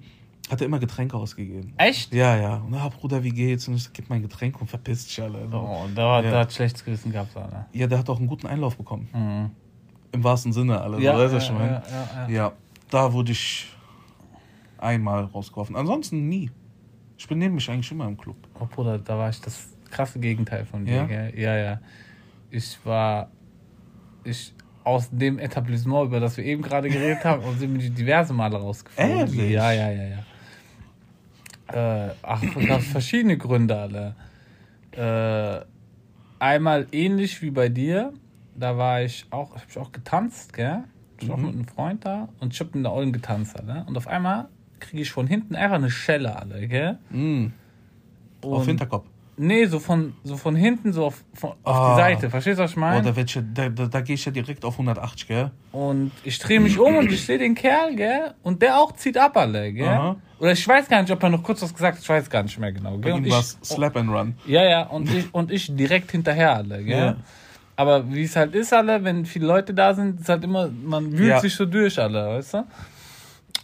hat 0.49 0.61
er 0.61 0.67
immer 0.67 0.77
Getränke 0.79 1.17
ausgegeben. 1.17 1.73
Echt? 1.77 2.13
Ja, 2.13 2.37
ja. 2.37 2.57
Und, 2.57 2.75
ah, 2.75 2.89
Bruder, 2.89 3.23
wie 3.23 3.31
geht's? 3.31 3.67
Und 3.67 3.75
ich 3.75 3.91
gib 3.93 4.09
mein 4.09 4.21
Getränk 4.21 4.61
und 4.61 4.67
verpiss 4.67 5.07
dich 5.07 5.19
alle. 5.21 5.39
Also, 5.39 5.57
Oh, 5.57 5.85
da, 5.95 6.21
Ja. 6.21 6.31
da 6.31 6.39
hat 6.41 6.53
schlechtes 6.53 6.85
Gewissen 6.85 7.11
gehabt, 7.11 7.35
Alter. 7.35 7.65
Ja, 7.73 7.87
der 7.87 7.97
hat 7.97 8.09
auch 8.09 8.19
einen 8.19 8.27
guten 8.27 8.45
Einlauf 8.45 8.77
bekommen. 8.77 9.09
Mhm. 9.11 9.49
Im 10.11 10.23
wahrsten 10.23 10.53
Sinne, 10.53 10.79
alle. 10.79 11.01
Ja, 11.01 11.17
ja, 11.19 11.27
ja, 11.31 11.39
ja, 11.39 11.83
ja. 11.89 12.29
Ja, 12.29 12.51
da 12.91 13.11
wurde 13.11 13.31
ich 13.31 13.67
einmal 14.77 15.25
rausgeworfen. 15.25 15.75
Ansonsten 15.75 16.29
nie. 16.29 16.51
Ich 17.17 17.27
benehme 17.27 17.55
mich 17.55 17.69
eigentlich 17.69 17.91
immer 17.91 18.07
im 18.07 18.15
Club. 18.17 18.35
Oh 18.59 18.65
Bruder, 18.65 18.99
da 18.99 19.17
war 19.17 19.29
ich 19.29 19.41
das 19.41 19.69
krasse 19.95 20.19
Gegenteil 20.19 20.65
von 20.65 20.85
dir, 20.85 20.95
Ja? 20.95 21.05
gell? 21.05 21.33
Ja, 21.39 21.55
ja. 21.57 21.79
Ich 22.51 22.77
war, 22.85 23.29
ich, 24.23 24.53
aus 24.83 25.09
dem 25.11 25.39
Etablissement, 25.39 26.05
über 26.07 26.19
das 26.19 26.37
wir 26.37 26.43
eben 26.45 26.61
gerade 26.61 26.89
geredet 26.89 27.23
haben, 27.25 27.43
und 27.43 27.57
sind 27.59 27.73
mir 27.73 27.89
diverse 27.89 28.33
Male 28.33 28.57
rausgeflogen. 28.57 29.17
Ehrlich? 29.17 29.51
Ja, 29.51 29.71
ja, 29.71 29.89
ja, 29.91 30.03
ja. 30.15 30.19
Äh, 32.07 32.11
ach, 32.21 32.41
gab 32.67 32.81
verschiedene 32.81 33.37
Gründe 33.37 33.75
alle. 33.77 34.15
Äh, 34.91 35.65
einmal 36.39 36.87
ähnlich 36.91 37.41
wie 37.41 37.49
bei 37.51 37.69
dir, 37.69 38.13
da 38.55 38.77
war 38.77 39.01
ich 39.01 39.25
auch, 39.31 39.55
hab 39.55 39.65
ich 39.67 39.77
auch 39.77 39.91
getanzt, 39.91 40.53
gell? 40.53 40.83
Ich 41.19 41.27
war 41.27 41.35
auch 41.35 41.39
Mhm. 41.39 41.45
mit 41.47 41.55
einem 41.55 41.67
Freund 41.67 42.05
da 42.05 42.29
und 42.39 42.53
ich 42.53 42.59
hab 42.59 42.75
in 42.75 42.83
der 42.83 42.91
Ollen 42.93 43.11
getanzt, 43.13 43.57
alle. 43.59 43.83
Und 43.87 43.97
auf 43.97 44.07
einmal 44.07 44.47
kriege 44.79 45.01
ich 45.01 45.11
von 45.11 45.27
hinten 45.27 45.55
einfach 45.55 45.77
eine 45.77 45.89
Schelle, 45.89 46.35
alle, 46.37 46.67
gell? 46.67 46.97
Mm. 47.09 47.47
Auf 48.41 48.65
Hinterkopf. 48.65 49.07
Nee, 49.37 49.65
so 49.65 49.79
von, 49.79 50.13
so 50.23 50.37
von 50.37 50.55
hinten, 50.55 50.93
so 50.93 51.05
auf, 51.07 51.23
von, 51.33 51.51
auf 51.63 51.75
Ah. 51.77 51.89
die 51.95 52.01
Seite. 52.01 52.29
Verstehst 52.29 52.57
du, 52.59 52.63
was 52.63 52.71
ich 52.71 52.77
Oh, 52.77 52.79
meine? 52.79 53.01
da, 53.03 53.15
werd 53.15 53.29
ich, 53.35 53.43
da, 53.53 53.67
da, 53.69 53.85
da 53.87 54.01
gehe 54.01 54.15
ich 54.15 54.23
ja 54.25 54.31
direkt 54.31 54.63
auf 54.63 54.75
180, 54.75 55.27
gell? 55.27 55.51
Und 55.73 56.11
ich 56.23 56.39
drehe 56.39 56.59
mich 56.61 56.79
um 56.79 56.95
und 56.95 57.11
ich 57.11 57.25
sehe 57.25 57.37
den 57.37 57.53
Kerl, 57.53 57.95
gell? 57.95 58.33
Und 58.43 58.61
der 58.61 58.77
auch 58.79 58.93
zieht 58.93 59.17
ab, 59.17 59.35
alle, 59.35 59.73
gell? 59.73 59.87
Aha. 59.89 60.15
Oder 60.39 60.51
ich 60.53 60.65
weiß 60.65 60.87
gar 60.87 61.01
nicht, 61.01 61.11
ob 61.11 61.21
er 61.21 61.29
noch 61.29 61.43
kurz 61.43 61.61
was 61.61 61.73
gesagt 61.73 61.97
hat, 61.97 62.03
ich 62.03 62.09
weiß 62.09 62.29
gar 62.29 62.43
nicht 62.43 62.57
mehr 62.59 62.71
genau, 62.71 62.97
gell? 62.97 63.13
Und 63.13 63.25
ich, 63.27 63.33
Slap 63.63 63.97
and 63.97 64.09
Run. 64.09 64.35
ja, 64.45 64.63
ja, 64.63 64.83
und 64.83 65.09
ich, 65.13 65.33
und 65.33 65.51
ich 65.51 65.75
direkt 65.75 66.11
hinterher, 66.11 66.55
alle, 66.55 66.83
gell? 66.83 66.97
Ja. 66.97 67.15
Aber 67.77 68.09
wie 68.13 68.23
es 68.23 68.37
halt 68.37 68.55
ist, 68.55 68.71
alle, 68.73 69.03
wenn 69.03 69.25
viele 69.25 69.47
Leute 69.47 69.73
da 69.73 69.93
sind, 69.93 70.21
ist 70.21 70.29
halt 70.29 70.45
immer, 70.45 70.69
man 70.69 71.11
wühlt 71.17 71.29
Ja. 71.31 71.39
sich 71.41 71.53
so 71.55 71.65
durch, 71.65 71.99
alle, 71.99 72.25
weißt 72.37 72.53
du? 72.53 72.63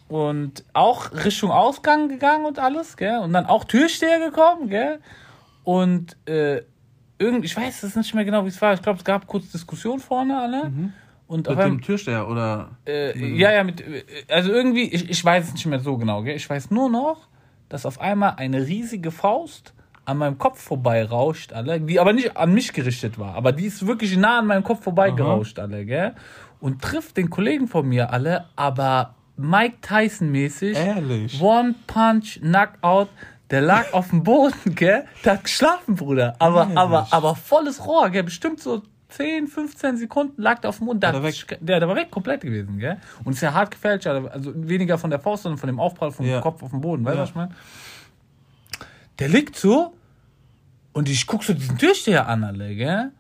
Und 0.10 0.66
auch 0.74 1.12
Richtung 1.14 1.52
Ausgang 1.52 2.10
gegangen 2.10 2.44
und 2.46 2.60
alles, 2.60 2.98
gell? 2.98 3.20
Und 3.20 3.32
dann 3.32 3.46
auch 3.46 3.64
Türsteher 3.64 4.20
gekommen, 4.20 4.70
gell? 4.70 5.00
Und 5.64 6.18
äh, 6.28 6.62
irgend, 7.18 7.46
ich 7.46 7.56
weiß 7.56 7.84
es 7.84 7.96
nicht 7.96 8.14
mehr 8.14 8.26
genau, 8.26 8.44
wie 8.44 8.50
es 8.50 8.62
war. 8.62 8.74
Ich 8.74 8.82
glaube, 8.82 9.00
es 9.00 9.06
gab 9.06 9.28
kurz 9.28 9.52
Diskussion 9.52 10.00
vorne, 10.00 10.40
alle. 10.40 10.72
Und 11.28 11.48
auf 11.48 11.56
Mit 11.56 11.64
einmal, 11.64 11.78
dem 11.78 11.82
Türsteher 11.82 12.28
oder. 12.28 12.72
äh, 12.86 13.18
ja, 13.38 13.54
ja, 13.54 13.64
mit, 13.64 13.80
äh, 13.80 14.04
also 14.28 14.52
irgendwie, 14.52 14.84
ich, 14.84 15.10
ich 15.10 15.24
weiß 15.24 15.48
es 15.48 15.54
nicht 15.54 15.66
mehr 15.66 15.80
so 15.80 15.98
genau, 15.98 16.24
gell? 16.24 16.36
Ich 16.36 16.50
weiß 16.50 16.72
nur 16.72 16.90
noch, 16.90 17.30
dass 17.70 17.86
auf 17.86 18.02
einmal 18.02 18.34
eine 18.36 18.68
riesige 18.68 19.12
Faust 19.12 19.74
an 20.04 20.18
meinem 20.18 20.38
Kopf 20.38 20.62
vorbei 20.62 21.06
rauscht, 21.06 21.54
alle, 21.54 21.80
die 21.80 22.00
aber 22.02 22.12
nicht 22.12 22.36
an 22.36 22.54
mich 22.54 22.74
gerichtet 22.74 23.18
war, 23.18 23.36
aber 23.36 23.54
die 23.54 23.66
ist 23.66 23.86
wirklich 23.88 24.18
nah 24.18 24.40
an 24.40 24.48
meinem 24.48 24.64
Kopf 24.64 24.84
vorbei 24.84 25.12
gerauscht, 25.12 25.58
alle, 25.58 25.86
gell? 25.86 26.16
Und 26.60 26.82
trifft 26.82 27.16
den 27.16 27.30
Kollegen 27.30 27.68
von 27.68 27.88
mir 27.88 28.12
alle, 28.12 28.46
aber 28.56 29.16
Mike 29.38 29.78
Tyson 29.82 30.32
mäßig. 30.32 30.78
Ehrlich? 30.78 31.42
One 31.42 31.76
Punch, 31.88 32.40
Knockout. 32.42 33.08
Der 33.52 33.62
lag 33.62 33.92
auf 33.94 34.10
dem 34.10 34.24
Boden, 34.24 34.76
gell? 34.76 35.06
Der 35.26 35.34
hat 35.34 35.44
geschlafen, 35.44 35.96
Bruder. 35.96 36.36
Aber, 36.40 36.62
Ehrlich? 36.62 36.78
aber, 36.78 37.08
aber 37.12 37.36
volles 37.36 37.86
Rohr, 37.86 38.10
gell? 38.10 38.24
Bestimmt 38.24 38.62
so 38.62 38.82
10, 39.10 39.48
15 39.48 39.98
Sekunden 39.98 40.42
lag 40.42 40.60
der 40.60 40.70
auf 40.70 40.78
dem 40.78 40.88
Boden. 40.88 41.02
Der, 41.02 41.14
War 41.14 41.22
hat, 41.30 41.48
der 41.60 41.80
der, 41.82 41.88
war 41.90 41.96
weg, 41.98 42.10
komplett 42.12 42.42
gewesen, 42.42 42.80
gell? 42.80 42.98
Und 43.26 43.34
ist 43.34 43.42
ja 43.42 43.54
hart 43.54 43.72
gefälscht, 43.72 44.08
also 44.08 44.54
weniger 44.56 44.98
von 44.98 45.10
der 45.10 45.20
Faust, 45.20 45.44
sondern 45.44 45.58
von 45.60 45.68
dem 45.68 45.80
Aufprall 45.82 46.12
vom 46.12 46.26
Ja. 46.26 46.40
Kopf 46.40 46.64
auf 46.64 46.70
dem 46.72 46.80
Boden. 46.80 47.04
Weißt 47.04 47.14
du, 47.14 47.18
Ja. 47.18 47.24
was 47.24 47.30
ich 47.30 47.36
meine? 47.36 47.52
Der 49.20 49.28
liegt 49.28 49.58
so 49.58 49.94
und 50.94 51.10
ich 51.10 51.28
guck 51.28 51.44
so 51.44 51.54
diesen 51.54 51.78
Türsteher 51.78 52.28
an, 52.28 52.44
alle, 52.46 52.74
gell? 52.76 53.12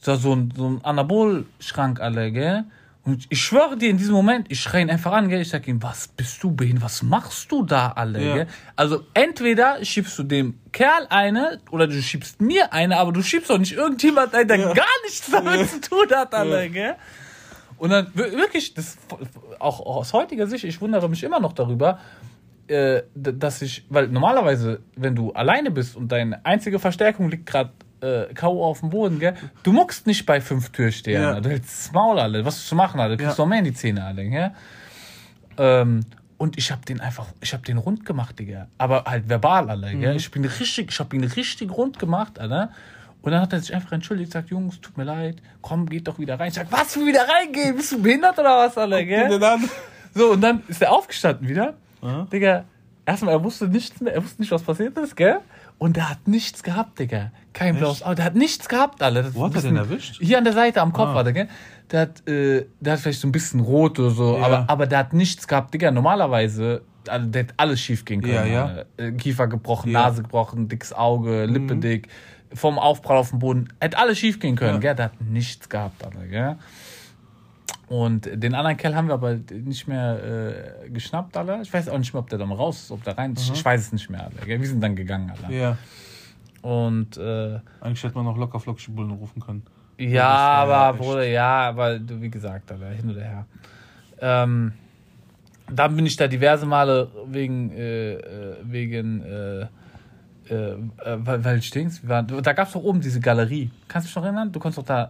So, 0.00 0.14
so 0.16 0.34
ein, 0.34 0.52
so 0.54 0.68
ein 0.68 0.84
Anabolschrank, 0.84 2.00
alle, 2.00 2.30
gell? 2.30 2.64
Und 3.08 3.26
ich 3.30 3.40
schwöre 3.42 3.76
dir, 3.78 3.88
in 3.88 3.96
diesem 3.96 4.12
Moment, 4.14 4.46
ich 4.50 4.60
schreie 4.60 4.82
ihn 4.82 4.90
einfach 4.90 5.12
an, 5.12 5.28
gell? 5.28 5.40
Ich 5.40 5.48
sag 5.48 5.66
ihm, 5.66 5.82
was 5.82 6.08
bist 6.08 6.42
du 6.42 6.50
behindert? 6.54 6.84
Was 6.84 7.02
machst 7.02 7.50
du 7.50 7.64
da, 7.64 7.92
alle, 7.92 8.22
Ja. 8.40 8.46
Also, 8.76 9.02
entweder 9.14 9.82
schiebst 9.84 10.18
du 10.18 10.24
dem 10.24 10.58
Kerl 10.72 11.06
eine 11.08 11.58
oder 11.70 11.86
du 11.86 12.00
schiebst 12.02 12.40
mir 12.42 12.72
eine, 12.72 12.98
aber 12.98 13.12
du 13.12 13.22
schiebst 13.22 13.48
doch 13.48 13.58
nicht 13.58 13.72
irgendjemand 13.72 14.34
ein, 14.34 14.46
der 14.46 14.58
Ja. 14.58 14.72
gar 14.74 14.86
nichts 15.04 15.30
damit 15.30 15.60
Ja. 15.60 15.66
zu 15.66 15.80
tun 15.80 16.06
hat, 16.14 16.34
alle, 16.34 16.68
gell? 16.68 16.96
Und 17.78 17.90
dann 17.90 18.10
wir- 18.14 18.32
wirklich, 18.32 18.74
das, 18.74 18.98
auch 19.58 19.80
aus 19.80 20.12
heutiger 20.12 20.46
Sicht, 20.46 20.64
ich 20.64 20.80
wundere 20.80 21.08
mich 21.08 21.22
immer 21.24 21.40
noch 21.40 21.52
darüber, 21.54 22.00
äh, 22.66 23.02
dass 23.14 23.62
ich, 23.62 23.86
weil 23.88 24.08
normalerweise, 24.08 24.80
wenn 24.96 25.14
du 25.14 25.32
alleine 25.32 25.70
bist 25.70 25.96
und 25.96 26.12
deine 26.12 26.44
einzige 26.44 26.78
Verstärkung 26.78 27.30
liegt 27.30 27.46
gerade 27.46 27.70
äh, 28.00 28.32
K.O. 28.34 28.64
auf 28.64 28.80
dem 28.80 28.90
Boden, 28.90 29.18
gell, 29.18 29.34
du 29.62 29.72
muckst 29.72 30.06
nicht 30.06 30.24
bei 30.26 30.40
fünf 30.40 30.70
Türstehern. 30.70 31.22
Ja. 31.22 31.40
Du 31.40 31.48
hältst 31.50 31.86
das 31.86 31.92
Maul, 31.92 32.18
alle, 32.18 32.44
was 32.44 32.66
zu 32.66 32.74
machen, 32.74 33.00
alle, 33.00 33.16
du 33.16 33.22
kriegst 33.24 33.38
Ja. 33.38 33.44
noch 33.44 33.48
mehr 33.48 33.58
in 33.58 33.64
die 33.64 33.74
Zähne, 33.74 34.04
alle, 34.04 34.28
gell? 34.28 34.50
Ähm, 35.58 36.00
und 36.36 36.56
ich 36.56 36.70
hab 36.70 36.86
den 36.86 37.00
einfach, 37.00 37.26
ich 37.40 37.52
hab 37.52 37.64
den 37.64 37.78
rund 37.78 38.06
gemacht, 38.06 38.38
Digga. 38.38 38.68
Aber 38.78 39.04
halt 39.04 39.28
verbal, 39.28 39.68
alle, 39.70 39.94
gell? 39.96 40.14
Ich 40.16 40.30
bin 40.30 40.44
richtig, 40.44 40.90
ich 40.90 41.00
hab 41.00 41.12
ihn 41.12 41.24
richtig 41.24 41.70
rund 41.72 41.98
gemacht, 41.98 42.38
alle. 42.38 42.70
Und 43.22 43.32
dann 43.32 43.40
hat 43.42 43.52
er 43.52 43.58
sich 43.60 43.74
einfach 43.74 43.90
entschuldigt, 43.92 44.30
sagt, 44.30 44.50
Jungs, 44.50 44.80
tut 44.80 44.96
mir 44.96 45.02
leid, 45.04 45.38
komm, 45.60 45.86
geht 45.86 46.06
doch 46.06 46.20
wieder 46.20 46.38
rein. 46.38 46.48
Ich 46.48 46.54
sag, 46.54 46.70
was, 46.70 46.92
für 46.94 47.04
wieder 47.04 47.26
reingehen? 47.28 47.74
Bist 47.74 47.90
du 47.90 48.00
behindert 48.00 48.38
oder 48.38 48.56
was, 48.58 48.78
alle, 48.78 49.04
gell? 49.04 49.40
So, 50.14 50.32
und 50.32 50.40
dann 50.40 50.62
ist 50.68 50.80
er 50.80 50.92
aufgestanden 50.92 51.48
wieder. 51.48 51.74
Aha. 52.00 52.28
Digga, 52.32 52.64
erstmal, 53.04 53.34
er 53.34 53.42
wusste 53.42 53.66
nichts 53.66 54.00
mehr, 54.00 54.14
er 54.14 54.22
wusste 54.22 54.40
nicht, 54.40 54.52
was 54.52 54.62
passiert 54.62 54.96
ist, 54.96 55.16
gell? 55.16 55.40
Und 55.78 55.96
der 55.96 56.08
hat 56.10 56.26
nichts 56.28 56.62
gehabt, 56.62 57.00
Digga. 57.00 57.32
Kein 57.58 57.76
blaues 57.76 58.02
Auge. 58.02 58.16
Der 58.16 58.24
hat 58.26 58.34
nichts 58.36 58.68
gehabt, 58.68 59.02
Alter. 59.02 59.24
Das 59.24 59.34
Wo 59.34 59.44
hat 59.44 59.50
er 59.50 59.54
bisschen- 59.54 59.74
den 59.74 59.84
erwischt? 59.84 60.18
Hier 60.20 60.38
an 60.38 60.44
der 60.44 60.52
Seite 60.52 60.80
am 60.80 60.92
Kopf 60.92 61.08
Ah. 61.08 61.14
war 61.16 61.24
der, 61.24 61.32
gell? 61.32 61.48
Der 61.90 62.00
hat, 62.02 62.28
äh, 62.28 62.66
der 62.80 62.92
hat 62.92 63.00
vielleicht 63.00 63.20
so 63.20 63.26
ein 63.28 63.32
bisschen 63.32 63.60
rot 63.60 63.98
oder 63.98 64.10
so, 64.10 64.36
Ja. 64.38 64.44
aber, 64.46 64.64
aber 64.68 64.86
der 64.86 64.98
hat 64.98 65.12
nichts 65.12 65.48
gehabt, 65.48 65.72
Digga. 65.74 65.90
Normalerweise, 65.90 66.82
also, 67.08 67.26
der 67.26 67.44
hat 67.44 67.54
alles 67.56 67.80
schief 67.80 68.04
gehen 68.04 68.20
können. 68.22 68.34
Ja, 68.34 68.44
ja. 68.44 68.84
Äh, 68.96 69.12
Kiefer 69.12 69.46
gebrochen, 69.48 69.90
Ja. 69.90 70.00
Mhm. 70.00 70.04
Nase 70.06 70.22
gebrochen, 70.22 70.68
dickes 70.68 70.92
Auge, 70.92 71.46
Lippe 71.46 71.76
dick, 71.76 72.08
vom 72.54 72.78
Aufprall 72.78 73.16
auf 73.18 73.30
dem 73.30 73.38
Boden. 73.40 73.68
Hätte 73.80 73.98
alles 73.98 74.18
schief 74.18 74.38
gehen 74.38 74.54
können, 74.56 74.74
Ja. 74.74 74.78
gell? 74.80 74.94
Der 74.94 75.04
hat 75.06 75.20
nichts 75.20 75.68
gehabt, 75.68 76.04
Alter, 76.04 76.26
gell? 76.26 76.56
Und 77.88 78.28
den 78.30 78.54
anderen 78.54 78.76
Kerl 78.76 78.94
haben 78.94 79.08
wir 79.08 79.14
aber 79.14 79.38
nicht 79.50 79.88
mehr 79.88 80.84
äh, 80.84 80.90
geschnappt, 80.90 81.36
alle. 81.38 81.62
Ich 81.62 81.72
weiß 81.72 81.88
auch 81.88 81.96
nicht 81.96 82.12
mehr, 82.12 82.20
ob 82.20 82.28
der 82.28 82.38
dann 82.38 82.52
raus 82.52 82.82
ist, 82.82 82.90
ob 82.90 83.02
der 83.02 83.16
rein 83.16 83.32
ist. 83.32 83.50
Ich 83.50 83.64
weiß 83.64 83.80
es 83.80 83.92
nicht 83.92 84.10
mehr, 84.10 84.24
alle. 84.24 84.44
Gell? 84.44 84.60
Wir 84.60 84.68
sind 84.68 84.82
dann 84.82 84.94
gegangen, 84.94 85.32
alle. 85.42 85.56
Ja. 85.56 85.78
Und 86.62 87.16
äh, 87.16 87.60
Eigentlich 87.80 88.02
hätte 88.02 88.14
man 88.14 88.24
noch 88.24 88.36
locker 88.36 88.58
flockig 88.60 88.88
Bullen 88.94 89.10
rufen 89.12 89.40
können. 89.40 89.62
ja, 89.98 90.06
ja 90.08 90.38
aber 90.62 90.90
echt- 90.98 91.04
Bruder, 91.06 91.24
ja, 91.26 91.68
aber 91.68 91.98
du, 91.98 92.20
wie 92.20 92.30
gesagt, 92.30 92.70
Alter, 92.72 92.88
hin 92.88 93.10
oder 93.10 93.22
her. 93.22 93.46
Ähm, 94.20 94.72
dann 95.70 95.94
bin 95.96 96.06
ich 96.06 96.16
da 96.16 96.26
diverse 96.26 96.66
Male 96.66 97.08
wegen, 97.26 97.70
äh, 97.72 98.14
äh, 98.14 98.56
wegen, 98.62 99.22
äh, 99.22 99.60
äh, 99.60 99.66
äh, 100.50 100.76
weil, 101.18 101.44
weil 101.44 101.60
Dings, 101.60 102.02
wir 102.02 102.08
waren, 102.08 102.26
da 102.42 102.52
gab 102.52 102.66
es 102.68 102.72
doch 102.72 102.82
oben 102.82 103.00
diese 103.00 103.20
Galerie. 103.20 103.70
Kannst 103.86 104.06
du 104.06 104.08
dich 104.08 104.16
noch 104.16 104.24
erinnern? 104.24 104.50
Du 104.50 104.58
konntest 104.58 104.78
doch 104.78 104.84
da 104.84 105.04
äh, 105.04 105.08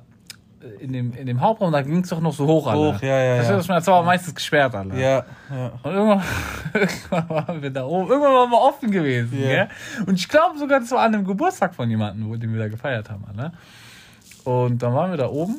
in 0.81 0.92
dem, 0.92 1.12
in 1.14 1.27
dem 1.27 1.40
Hauptraum, 1.40 1.71
da 1.73 1.83
ging 1.83 2.01
es 2.01 2.09
doch 2.09 2.21
noch 2.21 2.33
so 2.33 2.47
hoch, 2.47 2.66
Alter. 2.66 2.97
Hoch, 2.97 3.03
ja, 3.03 3.09
ja, 3.23 3.42
du, 3.42 3.42
ja. 3.44 3.51
meine? 3.57 3.64
Das 3.81 3.87
war 3.87 4.03
meistens 4.03 4.35
gesperrt, 4.35 4.75
Alter. 4.75 4.97
Ja, 4.97 5.25
ja. 5.51 5.73
Und 5.83 5.92
irgendwann, 5.92 6.23
irgendwann 6.75 7.29
waren 7.31 7.62
wir 7.62 7.71
da 7.71 7.85
oben. 7.85 8.11
Irgendwann 8.11 8.33
waren 8.35 8.51
wir 8.51 8.61
offen 8.61 8.90
gewesen. 8.90 9.38
Ja. 9.40 9.49
Gell? 9.49 9.68
Und 10.07 10.14
ich 10.16 10.29
glaube 10.29 10.59
sogar, 10.59 10.81
das 10.81 10.90
war 10.90 11.01
an 11.01 11.14
einem 11.14 11.25
Geburtstag 11.25 11.75
von 11.75 11.88
jemandem, 11.88 12.29
wo 12.29 12.37
den 12.37 12.53
wir 12.53 12.59
da 12.59 12.68
gefeiert 12.68 13.09
haben. 13.11 13.25
Ne? 13.37 13.53
Und 14.44 14.83
dann 14.83 14.94
waren 14.94 15.11
wir 15.11 15.18
da 15.18 15.29
oben 15.29 15.57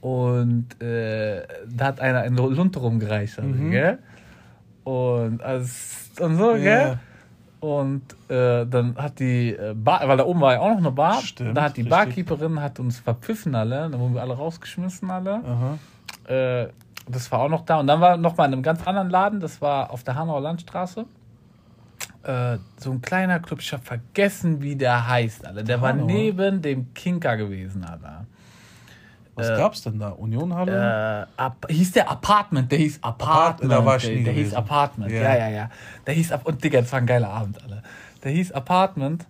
und 0.00 0.66
äh, 0.82 1.42
da 1.68 1.86
hat 1.86 2.00
einer 2.00 2.20
eine 2.20 2.36
Lunte 2.36 2.78
rumgereicht. 2.78 3.38
Also, 3.38 3.50
Mhm. 3.50 3.70
gell? 3.70 3.98
Und, 4.84 5.42
also, 5.42 5.68
und 6.20 6.36
so, 6.36 6.54
Ja. 6.54 6.58
gell? 6.58 6.98
Und 7.66 8.02
äh, 8.28 8.64
dann 8.64 8.94
hat 8.96 9.18
die 9.18 9.50
äh, 9.50 9.74
Bar, 9.74 10.06
weil 10.06 10.16
da 10.16 10.24
oben 10.24 10.40
war 10.40 10.52
ja 10.52 10.60
auch 10.60 10.68
noch 10.68 10.76
eine 10.76 10.92
Bar, 10.92 11.20
Stimmt, 11.20 11.56
da 11.56 11.64
hat 11.64 11.76
die 11.76 11.80
richtig. 11.80 11.90
Barkeeperin 11.90 12.60
hat 12.60 12.78
uns 12.78 13.00
verpfiffen 13.00 13.56
alle, 13.56 13.90
dann 13.90 13.98
wurden 13.98 14.14
wir 14.14 14.22
alle 14.22 14.34
rausgeschmissen 14.34 15.10
alle. 15.10 15.42
Äh, 16.28 16.68
das 17.08 17.32
war 17.32 17.40
auch 17.40 17.48
noch 17.48 17.64
da. 17.64 17.80
Und 17.80 17.88
dann 17.88 18.00
war 18.00 18.18
noch 18.18 18.36
mal 18.36 18.44
in 18.44 18.52
einem 18.52 18.62
ganz 18.62 18.86
anderen 18.86 19.10
Laden, 19.10 19.40
das 19.40 19.60
war 19.60 19.90
auf 19.90 20.04
der 20.04 20.14
Hanauer 20.14 20.40
Landstraße. 20.42 21.06
Äh, 22.22 22.58
so 22.76 22.92
ein 22.92 23.02
kleiner 23.02 23.40
Club, 23.40 23.60
ich 23.60 23.72
habe 23.72 23.82
vergessen, 23.82 24.62
wie 24.62 24.76
der 24.76 25.08
heißt, 25.08 25.44
Alter. 25.44 25.64
Der 25.64 25.80
war 25.80 25.88
Hanauer? 25.88 26.06
neben 26.06 26.62
dem 26.62 26.94
Kinker 26.94 27.36
gewesen, 27.36 27.84
Alter. 27.84 28.26
Was 29.36 29.48
gab's 29.58 29.82
denn 29.82 29.98
da? 29.98 30.08
Unionhalle? 30.08 31.26
Äh, 31.38 31.42
Ap 31.42 31.66
hieß 31.68 31.92
der 31.92 32.10
Apartment, 32.10 32.72
der 32.72 32.78
hieß 32.78 33.02
Apartment. 33.02 33.70
da 33.70 33.84
war 33.84 33.96
ich 33.96 34.04
der, 34.06 34.16
nie 34.16 34.24
der 34.24 34.32
hieß 34.32 34.42
gewesen. 34.44 34.56
Apartment, 34.56 35.12
ja. 35.12 35.22
Ja. 35.22 35.36
ja, 35.36 35.48
ja, 35.48 35.70
Der 36.06 36.14
hieß, 36.14 36.32
Ap- 36.32 36.46
und 36.46 36.64
Digga, 36.64 36.80
das 36.80 36.90
war 36.92 37.00
ein 37.00 37.06
geiler 37.06 37.28
Abend, 37.28 37.62
alle. 37.62 37.82
Der 38.24 38.32
hieß 38.32 38.52
Apartment. 38.52 39.26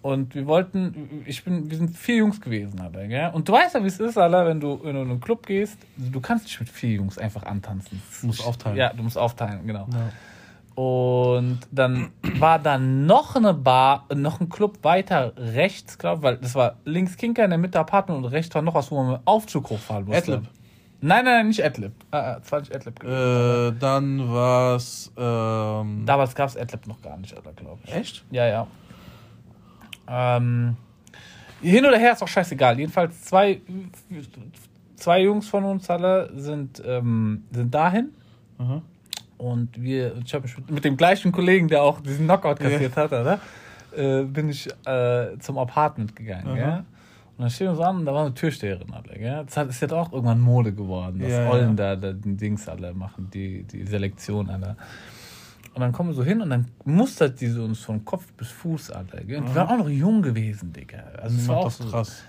Und 0.00 0.34
wir 0.34 0.46
wollten, 0.46 1.22
ich 1.24 1.44
bin, 1.44 1.70
wir 1.70 1.78
sind 1.78 1.96
vier 1.96 2.16
Jungs 2.16 2.38
gewesen, 2.38 2.78
Alter, 2.78 3.06
gell? 3.06 3.30
Und 3.32 3.48
du 3.48 3.54
weißt 3.54 3.74
ja, 3.74 3.82
wie 3.82 3.86
es 3.86 4.00
ist, 4.00 4.18
Alter, 4.18 4.44
wenn 4.46 4.60
du 4.60 4.74
in 4.84 4.96
einen 4.96 5.18
Club 5.18 5.46
gehst, 5.46 5.78
du 5.96 6.20
kannst 6.20 6.44
nicht 6.44 6.60
mit 6.60 6.68
vier 6.68 6.96
Jungs 6.96 7.16
einfach 7.16 7.42
antanzen. 7.44 8.02
Du 8.20 8.26
musst 8.26 8.46
aufteilen. 8.46 8.76
Ja, 8.76 8.92
du 8.92 9.02
musst 9.02 9.16
aufteilen, 9.16 9.66
genau. 9.66 9.88
Ja. 9.92 10.10
Und 10.74 11.60
dann 11.70 12.10
war 12.38 12.58
da 12.58 12.78
noch 12.78 13.36
eine 13.36 13.54
Bar, 13.54 14.06
noch 14.14 14.40
ein 14.40 14.48
Club 14.48 14.78
weiter 14.82 15.32
rechts, 15.36 15.98
glaube 15.98 16.18
ich, 16.18 16.22
weil 16.24 16.36
das 16.38 16.54
war 16.56 16.76
links 16.84 17.16
Kinker 17.16 17.44
in 17.44 17.50
der 17.50 17.58
Mitte 17.58 17.78
Apartment 17.78 18.24
und 18.24 18.32
rechts 18.32 18.54
war 18.54 18.62
noch 18.62 18.74
was, 18.74 18.90
wo 18.90 19.02
man 19.02 19.12
mit 19.12 19.20
Aufzug 19.24 19.70
hochfahren 19.70 20.04
musste. 20.06 20.34
Adlib. 20.34 20.50
Nein, 21.00 21.24
nein, 21.26 21.48
nicht 21.48 21.62
Adlib. 21.64 21.92
Ah, 22.10 22.18
ah, 22.18 22.38
das 22.40 22.50
war 22.50 22.60
nicht 22.60 22.74
Adlib. 22.74 23.04
Äh, 23.04 23.72
dann 23.78 24.28
war's. 24.32 25.12
Ähm, 25.16 26.02
Damals 26.06 26.34
gab 26.34 26.48
es 26.48 26.56
Adlib 26.56 26.86
noch 26.88 27.00
gar 27.02 27.18
nicht, 27.18 27.34
glaube 27.56 27.78
ich. 27.84 27.94
echt? 27.94 28.24
Ja, 28.30 28.46
ja. 28.46 28.66
Ähm, 30.08 30.76
hin 31.62 31.86
oder 31.86 31.98
her 31.98 32.12
ist 32.12 32.22
auch 32.22 32.28
scheißegal. 32.28 32.78
Jedenfalls 32.78 33.22
zwei, 33.22 33.60
zwei 34.96 35.22
Jungs 35.22 35.48
von 35.48 35.64
uns 35.64 35.88
alle 35.88 36.30
sind, 36.34 36.82
ähm, 36.84 37.44
sind 37.52 37.72
dahin. 37.72 38.10
Aha. 38.58 38.82
Und 39.52 39.80
wir, 39.80 40.14
ich 40.24 40.32
habe 40.32 40.44
mich 40.44 40.56
mit, 40.56 40.70
mit 40.70 40.84
dem 40.84 40.96
gleichen 40.96 41.30
Kollegen, 41.32 41.68
der 41.68 41.82
auch 41.82 42.00
diesen 42.00 42.24
Knockout 42.24 42.58
kassiert 42.60 42.96
hat, 42.96 43.12
oder? 43.12 43.40
Äh, 43.94 44.22
bin 44.24 44.48
ich 44.48 44.68
äh, 44.86 45.38
zum 45.38 45.58
Apartment 45.58 46.16
gegangen, 46.16 46.54
gell? 46.54 46.84
Und 47.36 47.42
dann 47.42 47.50
stehen 47.50 47.66
wir 47.66 47.72
uns 47.72 47.80
an 47.80 47.96
und 47.98 48.06
da 48.06 48.14
war 48.14 48.24
eine 48.24 48.34
Türsteherin, 48.34 48.92
alle, 48.92 49.18
gell? 49.18 49.42
Das 49.44 49.56
hat, 49.56 49.68
ist 49.68 49.80
jetzt 49.82 49.92
auch 49.92 50.12
irgendwann 50.12 50.40
Mode 50.40 50.72
geworden, 50.72 51.18
dass 51.18 51.30
Ja, 51.30 51.42
ja. 51.44 51.50
Ollen 51.50 51.76
da, 51.76 51.94
da 51.96 52.12
die 52.12 52.36
Dings 52.36 52.68
alle 52.68 52.94
machen, 52.94 53.28
die, 53.34 53.64
die 53.64 53.84
Selektion 53.84 54.48
alle. 54.48 54.76
Und 55.74 55.80
dann 55.80 55.92
kommen 55.92 56.10
wir 56.10 56.14
so 56.14 56.22
hin 56.24 56.40
und 56.40 56.50
dann 56.50 56.66
mustert 56.84 57.40
die 57.40 57.48
so 57.48 57.64
uns 57.64 57.80
von 57.80 58.04
Kopf 58.04 58.32
bis 58.34 58.48
Fuß 58.48 58.92
alle. 58.92 59.24
Gell? 59.26 59.40
Und 59.40 59.48
die 59.50 59.54
waren 59.56 59.68
auch 59.68 59.78
noch 59.84 59.88
jung 59.90 60.22
gewesen, 60.22 60.72
Digga. 60.72 60.98
Also 61.20 61.36
es 61.36 61.48
war 61.48 61.56
auch 61.58 61.70
so, 61.70 61.84
krass. 61.88 62.22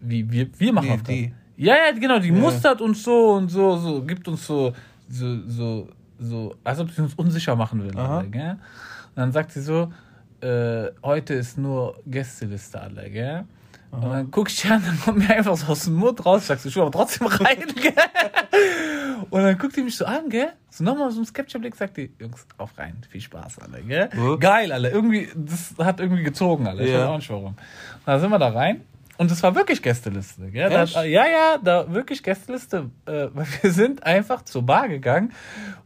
wie 0.00 0.30
wir, 0.30 0.46
wir 0.58 0.72
machen 0.72 0.88
Nee, 0.88 0.96
das. 0.98 1.02
die. 1.08 1.32
Ja, 1.56 1.74
ja, 1.74 1.98
genau, 1.98 2.18
die 2.18 2.28
Ja. 2.28 2.34
mustert 2.34 2.80
uns 2.80 3.02
so 3.02 3.32
und 3.32 3.48
so, 3.50 3.76
so, 3.76 4.02
gibt 4.04 4.28
uns 4.28 4.46
so, 4.46 4.72
so, 5.08 5.48
so, 5.48 5.88
so, 6.22 6.54
als 6.64 6.78
ob 6.80 6.90
sie 6.90 7.02
uns 7.02 7.14
unsicher 7.14 7.56
machen 7.56 7.82
will. 7.84 7.96
Aha. 7.98 8.18
Alle, 8.18 8.28
gell? 8.28 8.50
Und 8.52 9.16
dann 9.16 9.32
sagt 9.32 9.52
sie 9.52 9.60
so, 9.60 9.92
äh, 10.40 10.90
heute 11.02 11.34
ist 11.34 11.58
nur 11.58 12.00
Gästeliste 12.06 12.80
alle, 12.80 13.08
gell? 13.10 13.44
Und 13.90 14.04
dann 14.04 14.30
guck 14.30 14.48
ich 14.50 14.64
an, 14.70 14.82
dann 14.84 14.98
kommt 15.00 15.18
mir 15.18 15.28
einfach 15.36 15.54
so 15.56 15.66
aus 15.72 15.84
dem 15.84 15.94
Mund 15.94 16.24
raus, 16.24 16.46
sagst 16.46 16.64
du, 16.64 16.70
ich 16.70 16.76
will 16.76 16.82
aber 16.82 16.92
trotzdem 16.92 17.26
rein, 17.26 17.58
gell? 17.82 17.92
Und 19.30 19.42
dann 19.42 19.56
guckt 19.58 19.76
die 19.76 19.82
mich 19.82 19.96
so 19.96 20.04
an, 20.06 20.28
gell? 20.30 20.48
So 20.70 20.82
nochmal 20.82 21.10
so 21.10 21.20
ein 21.20 21.26
skeptischer 21.26 21.58
Blick, 21.58 21.76
sagt 21.76 21.96
die, 21.98 22.10
Jungs, 22.18 22.46
auf 22.56 22.76
rein, 22.78 22.96
viel 23.10 23.20
Spaß, 23.20 23.58
alle, 23.58 23.82
gell? 23.82 24.08
Ja. 24.16 24.36
Geil, 24.36 24.72
alle, 24.72 24.90
irgendwie, 24.90 25.28
das 25.34 25.74
hat 25.78 26.00
irgendwie 26.00 26.22
gezogen, 26.22 26.66
alle, 26.66 26.84
ich 26.84 26.90
Ja. 26.90 27.00
weiß 27.00 27.08
auch 27.08 27.16
nicht 27.18 27.30
warum. 27.30 27.46
Und 27.48 27.56
dann 28.06 28.20
sind 28.20 28.30
wir 28.30 28.38
da 28.38 28.48
rein 28.48 28.80
und 29.22 29.30
es 29.30 29.42
war 29.42 29.54
wirklich 29.54 29.80
Gästeliste, 29.82 30.50
gell? 30.50 30.68
Da, 30.68 30.84
ja, 31.04 31.24
ja, 31.26 31.58
da 31.62 31.90
wirklich 31.92 32.22
Gästeliste, 32.22 32.90
äh, 33.06 33.28
wir 33.62 33.70
sind 33.72 34.04
einfach 34.04 34.42
zur 34.44 34.66
Bar 34.66 34.88
gegangen 34.88 35.32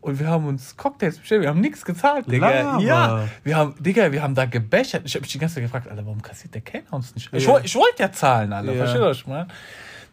und 0.00 0.18
wir 0.18 0.26
haben 0.26 0.46
uns 0.46 0.76
Cocktails 0.76 1.18
bestellt, 1.18 1.42
wir 1.42 1.48
haben 1.50 1.60
nichts 1.60 1.84
gezahlt, 1.84 2.30
Digga. 2.30 2.50
Laber. 2.50 2.82
Ja, 2.82 3.28
wir 3.44 3.56
haben, 3.56 3.74
Digga, 3.78 4.10
wir 4.10 4.22
haben 4.22 4.34
da 4.34 4.46
gebechert. 4.46 5.02
Ich 5.04 5.14
habe 5.14 5.22
mich 5.22 5.32
die 5.32 5.38
ganze 5.38 5.56
Zeit 5.56 5.64
gefragt, 5.64 5.88
Alter, 5.88 6.04
warum 6.04 6.22
kassiert 6.22 6.54
der 6.54 6.62
Kellner 6.62 6.92
uns 6.94 7.14
nicht? 7.14 7.32
Ich, 7.32 7.46
Ja. 7.46 7.60
ich 7.62 7.74
wollte 7.76 8.02
ja 8.02 8.10
zahlen, 8.10 8.52
Alter, 8.52 8.72
Ja. 8.72 9.00
was 9.00 9.18
ich 9.18 9.26
meine? 9.26 9.48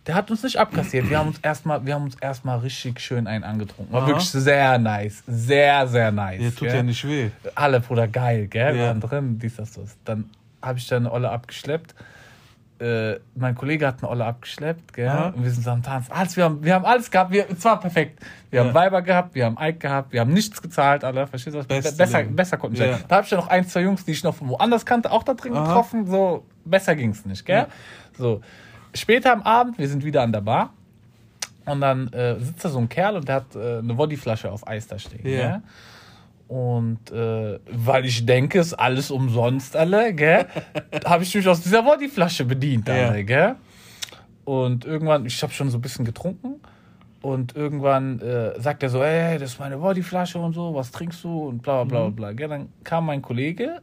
Der 0.05 0.15
hat 0.15 0.29
uns 0.29 0.43
nicht 0.43 0.57
abkassiert. 0.57 1.09
Wir 1.09 1.17
haben 1.17 1.29
uns 1.29 1.39
erstmal, 1.41 1.85
wir 1.85 1.95
haben 1.95 2.03
uns 2.03 2.15
erstmal 2.19 2.59
richtig 2.59 2.99
schön 2.99 3.25
einen 3.25 3.45
angetrunken. 3.45 3.93
War 3.93 4.01
Aha. 4.01 4.07
wirklich 4.09 4.29
sehr 4.29 4.77
nice. 4.77 5.23
Sehr, 5.27 5.87
sehr 5.87 6.11
nice. 6.11 6.41
Ja, 6.41 6.49
tut 6.49 6.59
gell? 6.67 6.75
ja 6.75 6.83
nicht 6.83 7.07
weh. 7.07 7.29
Alle, 7.55 7.79
Bruder, 7.79 8.09
geil, 8.09 8.47
gell? 8.47 8.75
Ja. 8.75 8.87
Waren 8.87 8.99
drin, 8.99 9.39
dies, 9.39 9.55
das, 9.55 9.71
das. 9.71 9.95
Dann 10.03 10.29
habe 10.61 10.77
ich 10.77 10.87
dann 10.87 11.03
eine 11.05 11.13
Olle 11.13 11.29
abgeschleppt. 11.29 11.95
Äh, 12.83 13.19
mein 13.35 13.55
Kollege 13.55 13.87
hat 13.87 14.01
eine 14.03 14.09
Olle 14.11 14.25
abgeschleppt, 14.25 14.93
gell? 14.93 15.07
Aha. 15.07 15.27
Und 15.29 15.43
wir 15.43 15.51
sind 15.51 15.63
so 15.63 15.71
am 15.71 15.81
Tanzen. 15.81 16.11
Alles, 16.11 16.35
wir, 16.35 16.43
haben, 16.43 16.63
wir 16.63 16.73
haben 16.73 16.83
alles 16.85 17.09
gehabt. 17.09 17.31
Wir, 17.31 17.49
es 17.49 17.63
war 17.63 17.79
perfekt. 17.79 18.19
Wir 18.49 18.59
Ja. 18.61 18.65
haben 18.67 18.73
Weiber 18.73 19.01
gehabt, 19.01 19.35
wir 19.35 19.45
haben 19.45 19.57
Ike 19.59 19.79
gehabt, 19.79 20.11
wir 20.11 20.19
haben 20.19 20.33
nichts 20.33 20.61
gezahlt, 20.61 21.03
alle. 21.03 21.25
Verstehst 21.27 21.55
du 21.55 21.59
was? 21.59 21.67
Beste 21.67 21.95
besser, 21.95 22.21
Leben. 22.23 22.35
besser 22.35 22.57
konnten 22.57 22.77
Ja. 22.77 22.85
ja. 22.87 22.99
Da 23.07 23.15
habe 23.17 23.25
ich 23.25 23.31
ja 23.31 23.37
noch 23.37 23.47
ein, 23.47 23.65
zwei 23.67 23.81
Jungs, 23.81 24.03
die 24.03 24.11
ich 24.11 24.23
noch 24.23 24.35
von 24.35 24.49
woanders 24.49 24.85
kannte, 24.85 25.11
auch 25.11 25.23
da 25.23 25.33
drin 25.33 25.53
Aha. 25.55 25.65
getroffen. 25.65 26.05
So, 26.07 26.45
besser 26.65 26.95
ging's 26.95 27.25
nicht, 27.25 27.45
gell? 27.45 27.55
Ja. 27.57 27.67
So. 28.17 28.41
Später 28.93 29.31
am 29.31 29.41
Abend, 29.43 29.77
wir 29.79 29.87
sind 29.87 30.03
wieder 30.03 30.21
an 30.21 30.31
der 30.33 30.41
Bar. 30.41 30.73
Und 31.65 31.79
dann 31.79 32.11
äh, 32.11 32.37
sitzt 32.39 32.65
da 32.65 32.69
so 32.69 32.77
ein 32.79 32.89
Kerl 32.89 33.15
und 33.15 33.27
der 33.29 33.35
hat 33.35 33.55
äh, 33.55 33.77
eine 33.79 33.97
Woddyflasche 33.97 34.51
auf 34.51 34.67
Eis 34.67 34.87
da 34.87 34.99
stehen. 34.99 35.25
Ja. 35.25 35.37
Gell? 35.51 35.61
Und 36.53 37.09
äh, 37.11 37.57
weil 37.71 38.05
ich 38.05 38.25
denke, 38.27 38.59
es 38.59 38.67
ist 38.67 38.73
alles 38.75 39.09
umsonst, 39.09 39.75
alle, 39.75 40.13
gell, 40.13 40.45
habe 41.05 41.23
ich 41.23 41.33
mich 41.33 41.47
aus 41.47 41.61
dieser 41.61 41.83
Woddyflasche 41.83 42.45
bedient, 42.45 42.87
Ja. 42.87 43.07
alle, 43.09 43.23
gell? 43.23 43.55
Und 44.45 44.85
irgendwann, 44.85 45.25
ich 45.25 45.41
habe 45.41 45.51
schon 45.51 45.71
so 45.71 45.79
ein 45.79 45.81
bisschen 45.81 46.05
getrunken. 46.05 46.61
Und 47.23 47.55
irgendwann 47.55 48.19
äh, 48.19 48.59
sagt 48.61 48.83
er 48.83 48.89
so, 48.89 49.01
ey, 49.01 49.39
das 49.39 49.53
ist 49.53 49.59
meine 49.59 49.81
Woddyflasche 49.81 50.37
und 50.37 50.53
so, 50.53 50.75
was 50.75 50.91
trinkst 50.91 51.23
du? 51.23 51.47
Und 51.47 51.63
bla 51.63 51.85
bla 51.85 52.01
bla 52.01 52.09
Mhm. 52.09 52.15
bla. 52.15 52.31
Gell? 52.33 52.49
Dann 52.49 52.69
kam 52.83 53.07
mein 53.07 53.23
Kollege, 53.23 53.81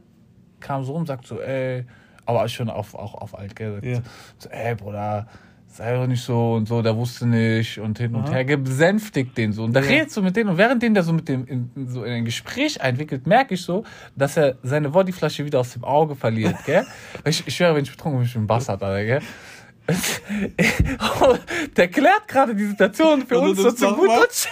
kam 0.61 0.85
so 0.85 0.93
und 0.93 1.07
sagt 1.07 1.27
so, 1.27 1.41
ey, 1.41 1.83
aber 2.25 2.47
schon 2.47 2.69
auf, 2.69 2.95
auch 2.95 3.15
auf 3.15 3.37
alt, 3.37 3.53
gell? 3.55 3.73
Sagt 3.73 3.85
Ja. 3.85 3.99
so, 4.37 4.49
ey, 4.49 4.75
Bruder, 4.75 5.27
sei 5.73 5.93
doch 5.95 6.07
nicht 6.07 6.23
so 6.23 6.53
und 6.53 6.67
so, 6.67 6.81
der 6.81 6.95
wusste 6.95 7.25
nicht 7.25 7.79
und 7.79 7.97
hin 7.97 8.13
und 8.15 8.25
Aha. 8.29 8.35
her, 8.35 8.57
besänftigt 8.57 9.37
den 9.37 9.53
so. 9.53 9.63
Und 9.63 9.73
da 9.73 9.79
Ja. 9.81 9.87
redet 9.87 10.11
so 10.11 10.21
mit 10.21 10.35
denen 10.35 10.49
und 10.49 10.57
während 10.57 10.83
den 10.83 10.93
der 10.93 11.03
so 11.03 11.13
mit 11.13 11.27
dem 11.29 11.45
in, 11.47 11.71
in 11.75 11.89
so 11.89 12.03
in 12.03 12.11
ein 12.13 12.25
Gespräch 12.25 12.81
einwickelt, 12.81 13.25
merke 13.25 13.53
ich 13.53 13.61
so, 13.63 13.83
dass 14.15 14.37
er 14.37 14.57
seine 14.63 14.93
Woddyflasche 14.93 15.45
wieder 15.45 15.59
aus 15.59 15.73
dem 15.73 15.83
Auge 15.83 16.15
verliert, 16.15 16.55
gell? 16.65 16.85
Ich, 17.25 17.45
ich 17.47 17.55
schwöre, 17.55 17.75
wenn 17.75 17.83
ich 17.83 17.91
betrunken 17.91 18.19
bin, 18.19 18.23
bin 18.23 18.29
ich 18.29 18.35
ein 18.35 18.47
Bastard, 18.47 18.83
Alter, 18.83 19.05
gell? 19.05 19.21
der 21.77 21.87
klärt 21.89 22.27
gerade 22.27 22.55
die 22.55 22.65
Situation 22.65 23.25
für 23.25 23.39
Und 23.39 23.45
du 23.45 23.49
uns 23.51 23.61
so 23.61 23.71
zum 23.87 23.95
Gut 23.97 24.09
und 24.09 24.29
Chill. 24.29 24.51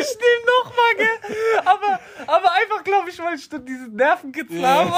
Ich 0.00 0.16
nehme 0.16 0.44
nochmal, 0.62 0.94
gell? 0.96 1.62
Aber, 1.64 2.00
aber 2.26 2.48
einfach, 2.62 2.84
glaube 2.84 3.10
ich, 3.10 3.18
weil 3.18 3.34
ich 3.34 3.48
so 3.48 3.58
diesen 3.58 3.94
Nervenkitzel 3.94 4.60
Ja. 4.60 4.68
habe. 4.84 4.92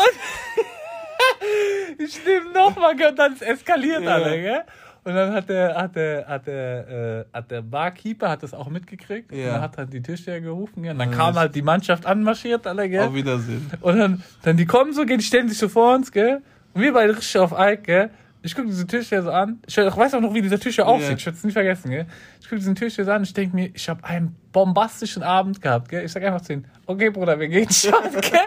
Ich 1.99 2.25
nehme 2.25 2.53
nochmal? 2.53 2.93
Und 3.09 3.19
dann 3.19 3.33
ist 3.35 3.43
eskaliert, 3.43 4.03
Ja. 4.03 4.15
alle, 4.15 4.41
gell? 4.41 4.61
Und 5.03 5.15
dann 5.15 5.33
hat 5.33 5.49
der, 5.49 5.75
hat 5.77 5.97
der, 5.97 6.27
hat 6.29 6.47
der, 6.47 7.25
äh, 7.33 7.37
hat 7.37 7.51
der 7.51 7.63
Barkeeper 7.63 8.29
hat 8.29 8.43
das 8.43 8.53
auch 8.53 8.69
mitgekriegt. 8.69 9.33
Ja. 9.33 9.39
Und 9.39 9.53
dann 9.55 9.61
hat 9.63 9.77
halt 9.79 9.93
die 9.93 10.03
Türsteher 10.03 10.41
gerufen, 10.43 10.83
gell? 10.83 10.93
Und 10.93 10.99
dann 10.99 11.11
Ja, 11.11 11.17
kam 11.17 11.35
halt 11.37 11.55
die 11.55 11.63
Mannschaft 11.63 12.05
anmarschiert, 12.05 12.67
alle, 12.67 12.89
gell? 12.89 13.07
Auf 13.09 13.15
Wiedersehen. 13.15 13.71
Und 13.81 13.99
dann, 13.99 14.23
dann 14.43 14.57
die 14.59 14.67
kommen 14.67 14.93
so, 14.93 15.07
gell, 15.07 15.17
die 15.17 15.25
stellen 15.25 15.49
sich 15.49 15.57
so 15.59 15.69
vor 15.71 15.95
uns, 15.95 16.13
gell? 16.13 16.43
Und 16.75 16.83
wir 16.83 16.93
beide 16.93 17.17
richtig 17.17 17.39
auf 17.39 17.53
Ike, 17.59 17.83
gell? 17.83 18.11
Ich 18.43 18.55
gucke 18.55 18.69
diese 18.69 18.87
Türsteher 18.87 19.23
so 19.23 19.31
an. 19.31 19.59
Ich 19.67 19.77
weiß 19.77 20.15
auch 20.15 20.21
noch, 20.21 20.33
wie 20.33 20.41
dieser 20.41 20.59
Türsteher 20.59 20.87
aussieht. 20.89 21.19
Ich 21.19 21.27
werde 21.27 21.37
es 21.37 21.45
nicht 21.45 21.53
vergessen, 21.53 21.91
gell? 21.91 22.07
Ich 22.41 22.47
gucke 22.49 22.57
diesen 22.57 22.75
Türsteher 22.75 23.05
so 23.05 23.11
an 23.11 23.19
und 23.19 23.25
ich 23.25 23.35
denke 23.35 23.55
mir, 23.55 23.71
ich 23.75 23.89
habe 23.89 24.03
einen 24.05 24.35
bombastischen 24.53 25.23
Abend 25.23 25.61
gehabt, 25.61 25.89
gell? 25.91 26.05
Ich 26.07 26.13
sag 26.13 26.23
einfach 26.25 26.41
zu 26.41 26.55
ihm, 26.55 26.65
okay, 26.87 27.11
Bruder, 27.11 27.39
wir 27.39 27.49
gehen 27.49 27.69
schon, 27.71 27.93
gell? 28.13 28.41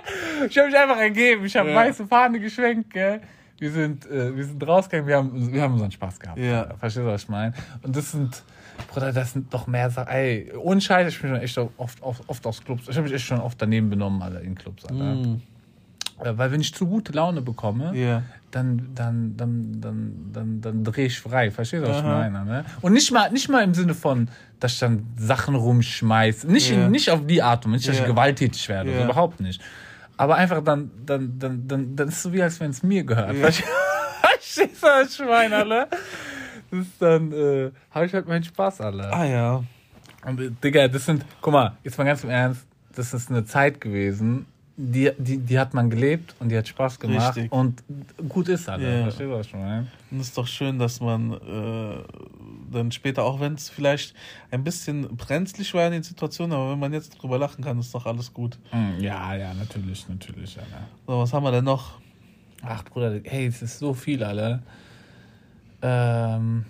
Ich 0.50 0.58
habe 0.58 0.68
mich 0.70 0.78
einfach 0.78 0.98
ergeben. 0.98 1.46
Ich 1.46 1.56
habe 1.56 1.70
Ja. 1.70 1.76
weiße 1.76 2.08
Fahne 2.08 2.40
geschwenkt, 2.40 2.92
gell? 2.92 3.22
Wir 3.60 3.72
sind, 3.72 4.06
äh, 4.10 4.36
wir 4.36 4.46
sind 4.46 4.68
rausgegangen, 4.68 5.08
wir 5.08 5.16
haben, 5.18 5.54
wir 5.54 5.62
haben 5.62 5.74
unseren 5.74 5.92
Spaß 5.92 6.20
gehabt. 6.20 6.40
Ja. 6.40 6.74
Verstehst 6.80 7.06
du, 7.06 7.10
was 7.10 7.24
ich 7.24 7.30
meine? 7.30 7.54
Und 7.84 7.96
das 7.96 8.12
sind, 8.12 8.44
Bruder, 8.88 9.14
das 9.14 9.34
sind 9.34 9.54
doch 9.54 9.68
mehr 9.68 9.90
Sachen. 9.92 10.10
Ey, 10.12 10.52
ohne 10.58 10.82
Scheiß, 10.82 11.14
ich 11.14 11.22
bin 11.22 11.30
schon 11.30 11.40
echt 11.40 11.58
oft, 11.58 12.02
oft, 12.02 12.24
oft 12.28 12.46
aus 12.48 12.64
Clubs. 12.64 12.88
Ich 12.90 12.96
habe 12.98 13.04
mich 13.04 13.14
echt 13.14 13.26
schon 13.26 13.40
oft 13.40 13.62
daneben 13.62 13.92
benommen, 13.92 14.22
Alter, 14.24 14.42
in 14.42 14.56
Clubs, 14.56 14.84
Alter. 14.86 15.16
Mm. 15.16 15.42
Äh, 16.20 16.34
Weil 16.38 16.52
wenn 16.52 16.62
ich 16.62 16.74
zu 16.74 16.86
gute 16.88 17.12
Laune 17.14 17.42
bekomme, 17.42 17.96
Ja. 17.98 18.24
dann, 18.52 18.90
dann, 18.96 19.36
dann, 19.38 19.82
dann, 19.82 20.30
dann, 20.34 20.62
dann 20.62 20.84
drehe 20.84 21.08
ich 21.08 21.20
frei. 21.20 21.52
Verstehst 21.52 21.84
du, 21.84 21.90
was 21.90 21.98
ich 21.98 22.04
Aha. 22.04 22.30
meine? 22.30 22.46
Ne? 22.46 22.66
Und 22.82 22.94
nicht 22.94 23.12
mal, 23.12 23.32
nicht 23.32 23.50
mal 23.50 23.64
im 23.64 23.74
Sinne 23.74 23.94
von, 23.96 24.28
dass 24.60 24.74
ich 24.74 24.80
dann 24.80 25.08
Sachen 25.18 25.56
rumschmeiße. 25.56 26.48
Nicht, 26.52 26.70
Ja. 26.72 26.88
nicht 26.90 27.10
auf 27.10 27.26
die 27.26 27.42
Art 27.42 27.66
und 27.66 27.72
nicht, 27.72 27.88
dass 27.88 27.96
Ja. 27.98 28.04
ich 28.04 28.08
gewalttätig 28.08 28.68
werde. 28.70 28.92
Ja. 28.92 29.00
So, 29.00 29.04
überhaupt 29.06 29.40
nicht. 29.40 29.62
Aber 30.18 30.36
einfach 30.36 30.64
dann, 30.64 30.92
dann, 31.06 31.38
dann, 31.40 31.68
dann, 31.68 31.96
dann 31.96 32.08
ist 32.08 32.16
es 32.18 32.24
so 32.24 32.32
wie, 32.34 32.44
als 32.44 32.60
wenn 32.60 32.70
es 32.70 32.84
mir 32.84 33.04
gehört. 33.04 33.36
Ja. 33.36 33.50
Verstehst 34.40 34.84
du, 34.84 34.88
was 34.88 35.20
ich 35.20 35.26
meine, 35.26 35.56
alle? 35.58 35.88
Das 36.70 36.80
ist 36.82 36.92
dann, 37.02 37.32
äh, 37.32 37.72
habe 37.92 38.06
ich 38.06 38.14
halt 38.14 38.28
meinen 38.28 38.44
Spaß, 38.44 38.82
alle. 38.82 39.12
Ah 39.12 39.26
ja. 39.26 39.64
Und, 40.26 40.40
äh, 40.40 40.52
Digga, 40.64 40.88
das 40.88 41.06
sind, 41.06 41.26
guck 41.42 41.54
mal, 41.54 41.76
jetzt 41.84 41.98
mal 41.98 42.04
ganz 42.04 42.24
im 42.24 42.30
Ernst, 42.30 42.66
das 42.96 43.14
ist 43.14 43.30
eine 43.32 43.44
Zeit 43.46 43.82
gewesen, 43.82 44.46
die, 44.76 45.12
die, 45.20 45.38
die 45.38 45.60
hat 45.60 45.74
man 45.74 45.90
gelebt 45.90 46.36
und 46.40 46.50
die 46.50 46.58
hat 46.58 46.68
Spaß 46.68 47.00
gemacht 47.00 47.36
Richtig. 47.36 47.52
und 47.52 47.84
gut 48.28 48.48
ist 48.50 48.68
halt. 48.68 48.82
Ja. 48.82 49.04
Verstehst 49.04 49.30
du, 49.30 49.40
ich 49.40 49.54
meine? 49.54 49.88
Und 50.10 50.20
es 50.20 50.28
ist 50.28 50.38
doch 50.38 50.48
schön, 50.48 50.80
dass 50.80 51.00
man 51.00 51.34
äh, 51.34 52.04
dann 52.72 52.92
später, 52.92 53.24
auch 53.24 53.40
wenn 53.40 53.54
es 53.54 53.70
vielleicht 53.70 54.16
ein 54.50 54.64
bisschen 54.64 55.16
brenzlig 55.16 55.74
war 55.76 55.86
in 55.86 55.94
den 55.94 56.04
Situationen, 56.04 56.58
aber 56.58 56.72
wenn 56.72 56.80
man 56.80 56.92
jetzt 56.92 57.10
drüber 57.22 57.38
lachen 57.38 57.64
kann, 57.64 57.80
ist 57.80 57.94
doch 57.94 58.06
alles 58.08 58.34
gut. 58.34 58.58
Hm, 58.72 59.00
Ja, 59.00 59.36
ja, 59.36 59.54
natürlich, 59.54 60.10
natürlich, 60.10 60.58
Alter. 60.58 60.88
So, 61.06 61.20
was 61.20 61.32
haben 61.34 61.44
wir 61.44 61.52
denn 61.52 61.66
noch? 61.66 62.00
Ach, 62.64 62.84
Bruder, 62.86 63.20
hey, 63.26 63.46
es 63.46 63.62
ist 63.62 63.78
so 63.78 63.94
viel, 63.94 64.24
Alter. 64.24 64.64
Ähm, 65.84 66.66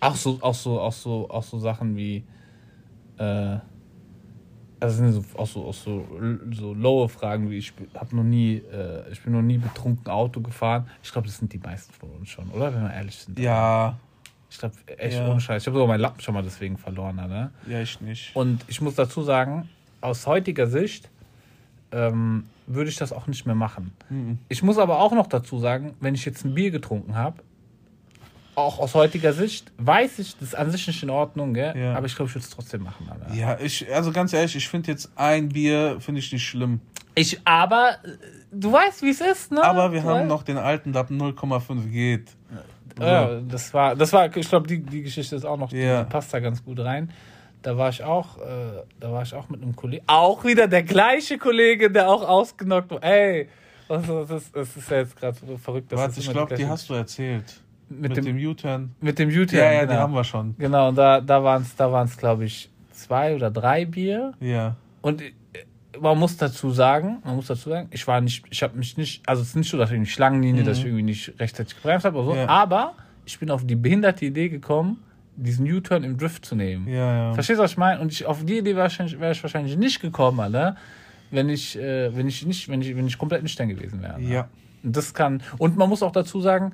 auch 0.00 0.16
so, 0.16 0.38
auch 0.42 0.54
so, 0.54 0.80
auch 0.80 0.92
so, 0.92 1.30
auch 1.30 1.42
so 1.44 1.58
Sachen 1.58 1.96
wie, 1.96 2.24
äh, 3.18 3.56
also 4.80 4.96
sind 4.96 5.12
so, 5.12 5.22
auch 5.36 5.46
so, 5.46 5.66
auch 5.66 5.74
so, 5.74 6.06
so 6.52 6.74
lowe 6.74 7.08
Fragen 7.08 7.50
wie 7.50 7.58
ich 7.58 7.72
habe 7.94 8.16
noch 8.16 8.22
nie, 8.24 8.56
äh, 8.72 9.10
ich 9.12 9.20
bin 9.22 9.32
noch 9.34 9.42
nie 9.42 9.58
betrunken 9.58 10.08
Auto 10.10 10.40
gefahren. 10.40 10.88
Ich 11.02 11.12
glaube, 11.12 11.26
das 11.28 11.36
sind 11.38 11.52
die 11.52 11.58
meisten 11.58 11.92
von 11.92 12.10
uns 12.10 12.28
schon, 12.30 12.48
oder? 12.50 12.74
Wenn 12.74 12.82
wir 12.82 12.92
ehrlich 12.92 13.16
sind. 13.16 13.38
Ja, 13.38 13.98
Ich 14.50 14.58
glaube, 14.58 14.74
echt 14.96 15.16
Ja. 15.18 15.28
ohne 15.30 15.40
Scheiß. 15.40 15.62
Ich 15.62 15.66
habe 15.68 15.76
sogar 15.76 15.86
meinen 15.88 16.00
Lappen 16.00 16.20
schon 16.20 16.34
mal 16.34 16.42
deswegen 16.42 16.76
verloren, 16.76 17.18
Alter. 17.20 17.50
ja, 17.68 17.80
ich 17.82 18.00
nicht. 18.00 18.34
Und 18.34 18.64
ich 18.66 18.80
muss 18.80 18.96
dazu 18.96 19.22
sagen, 19.22 19.68
aus 20.00 20.26
heutiger 20.26 20.66
Sicht 20.66 21.08
ähm, 21.92 22.44
würde 22.66 22.88
ich 22.90 22.96
das 22.96 23.12
auch 23.12 23.26
nicht 23.26 23.46
mehr 23.46 23.54
machen. 23.54 23.92
Mhm. 24.08 24.38
Ich 24.48 24.62
muss 24.62 24.78
aber 24.78 24.98
auch 25.00 25.12
noch 25.12 25.26
dazu 25.26 25.58
sagen, 25.58 25.94
wenn 26.00 26.14
ich 26.14 26.24
jetzt 26.24 26.44
ein 26.44 26.54
Bier 26.54 26.70
getrunken 26.70 27.14
habe, 27.14 27.42
auch 28.54 28.78
aus 28.78 28.94
heutiger 28.94 29.32
Sicht, 29.32 29.70
weiß 29.78 30.18
ich, 30.18 30.34
das 30.38 30.48
ist 30.48 30.54
an 30.54 30.70
sich 30.70 30.86
nicht 30.86 31.02
in 31.02 31.10
Ordnung, 31.10 31.54
gell? 31.54 31.74
Ja. 31.76 31.94
aber 31.94 32.06
ich 32.06 32.14
glaube, 32.16 32.28
ich 32.28 32.34
würde 32.34 32.44
es 32.44 32.50
trotzdem 32.50 32.82
machen. 32.82 33.08
Alter. 33.10 33.34
Ja, 33.34 33.58
ich, 33.60 33.86
also 33.92 34.12
ganz 34.12 34.32
ehrlich, 34.32 34.56
ich 34.56 34.68
finde 34.68 34.90
jetzt 34.90 35.10
ein 35.16 35.48
Bier, 35.50 35.96
finde 36.00 36.18
ich 36.20 36.32
nicht 36.32 36.46
schlimm. 36.46 36.80
Ich, 37.14 37.40
aber 37.44 37.96
äh, 38.04 38.08
du 38.52 38.72
weißt, 38.72 39.02
wie 39.02 39.10
es 39.10 39.20
ist, 39.20 39.52
ne? 39.52 39.62
Aber 39.62 39.92
wir 39.92 40.00
Du 40.02 40.08
haben 40.08 40.20
weißt- 40.22 40.28
noch 40.28 40.42
den 40.42 40.58
alten 40.58 40.92
Lappen 40.92 41.20
0,5 41.20 41.88
geht. 41.90 42.28
Ja, 42.98 43.40
das 43.40 43.72
war, 43.72 43.94
das 43.96 44.12
war, 44.12 44.34
ich 44.36 44.48
glaube, 44.48 44.66
die, 44.66 44.80
die 44.82 45.02
Geschichte 45.02 45.34
ist 45.36 45.44
auch 45.46 45.56
noch, 45.56 45.72
Ja. 45.72 46.02
die 46.02 46.10
passt 46.10 46.34
da 46.34 46.40
ganz 46.40 46.62
gut 46.62 46.80
rein. 46.80 47.10
Da 47.62 47.76
war 47.76 47.88
ich 47.90 48.02
auch, 48.02 48.38
äh, 48.38 48.82
da 48.98 49.12
war 49.12 49.22
ich 49.22 49.34
auch 49.34 49.48
mit 49.48 49.62
einem 49.62 49.74
Kollegen, 49.76 50.04
auch 50.06 50.44
wieder 50.44 50.66
der 50.66 50.82
gleiche 50.82 51.38
Kollege, 51.38 51.90
der 51.90 52.08
auch 52.10 52.26
ausgenockt 52.26 52.90
war. 52.90 53.02
Ey, 53.02 53.48
was, 53.88 54.06
was 54.08 54.30
ist, 54.30 54.56
das 54.56 54.76
ist 54.76 54.90
ja 54.90 54.98
jetzt 54.98 55.16
gerade 55.16 55.36
so 55.46 55.56
verrückt. 55.56 55.90
dass 55.92 55.98
Warte, 56.00 56.14
das 56.16 56.24
ich 56.24 56.30
glaube, 56.30 56.54
die 56.56 56.66
hast 56.66 56.88
du 56.90 56.94
erzählt. 56.94 57.60
Mit, 57.90 58.14
Mit, 58.16 58.24
dem, 58.24 58.36
U-Turn. 58.36 58.92
mit 59.00 59.18
dem 59.18 59.30
YouTube. 59.30 59.58
Ja, 59.58 59.72
ja, 59.72 59.80
genau. 59.80 59.92
die 59.92 59.98
haben 59.98 60.14
wir 60.14 60.24
schon. 60.24 60.54
Genau, 60.58 60.88
und 60.88 60.94
da, 60.96 61.20
da 61.20 61.42
waren 61.42 61.62
es, 61.62 61.74
da 61.76 61.90
waren's, 61.90 62.16
glaube 62.16 62.44
ich, 62.44 62.70
zwei 62.92 63.34
oder 63.34 63.50
drei 63.50 63.84
Bier. 63.84 64.32
Ja. 64.40 64.76
Und 65.02 65.22
äh, 65.22 65.32
man 66.00 66.18
muss 66.18 66.36
dazu 66.36 66.70
sagen, 66.70 67.18
man 67.24 67.36
muss 67.36 67.48
dazu 67.48 67.68
sagen, 67.70 67.88
ich 67.90 68.06
war 68.06 68.20
nicht, 68.20 68.44
ich 68.50 68.62
habe 68.62 68.78
mich 68.78 68.96
nicht, 68.96 69.28
also 69.28 69.42
es 69.42 69.48
ist 69.48 69.56
nicht 69.56 69.70
so, 69.70 69.76
dass 69.76 69.90
ich 69.90 69.96
in 69.96 70.04
die 70.04 70.10
Schlangenlinie, 70.10 70.62
dass 70.62 70.78
ich 70.78 70.84
irgendwie 70.84 71.02
nicht 71.02 71.32
rechtzeitig 71.40 71.74
gebremst 71.76 72.04
habe 72.06 72.16
oder 72.18 72.26
so, 72.26 72.32
Mhm. 72.32 72.38
Ja. 72.38 72.46
aber 72.46 72.94
ich 73.26 73.38
bin 73.38 73.50
auf 73.50 73.66
die 73.66 73.76
behinderte 73.76 74.24
Idee 74.26 74.48
gekommen, 74.48 75.02
diesen 75.36 75.66
U-Turn 75.70 76.04
im 76.04 76.16
Drift 76.16 76.44
zu 76.44 76.54
nehmen. 76.54 76.86
Ja, 76.88 77.28
ja. 77.28 77.34
Verstehst 77.34 77.58
du, 77.58 77.62
was 77.64 77.72
ich 77.72 77.76
meine? 77.78 78.00
Und 78.00 78.12
ich, 78.12 78.24
auf 78.26 78.44
die 78.44 78.58
Idee 78.58 78.76
wäre 78.76 78.88
ich 78.88 79.42
wahrscheinlich 79.42 79.76
nicht 79.76 80.00
gekommen, 80.00 80.38
Alter, 80.40 80.76
wenn 81.30 81.48
ich, 81.48 81.78
äh, 81.78 82.14
wenn 82.14 82.28
ich 82.28 82.44
nicht, 82.46 82.68
wenn 82.68 82.82
ich, 82.82 82.96
wenn 82.96 83.06
ich 83.06 83.16
komplett 83.18 83.42
nüchtern 83.42 83.68
gewesen 83.68 84.02
wäre. 84.02 84.20
Ja. 84.20 84.48
Und 84.82 84.96
das 84.96 85.12
kann, 85.14 85.42
und 85.58 85.76
man 85.76 85.88
muss 85.88 86.02
auch 86.02 86.12
dazu 86.12 86.40
sagen, 86.40 86.72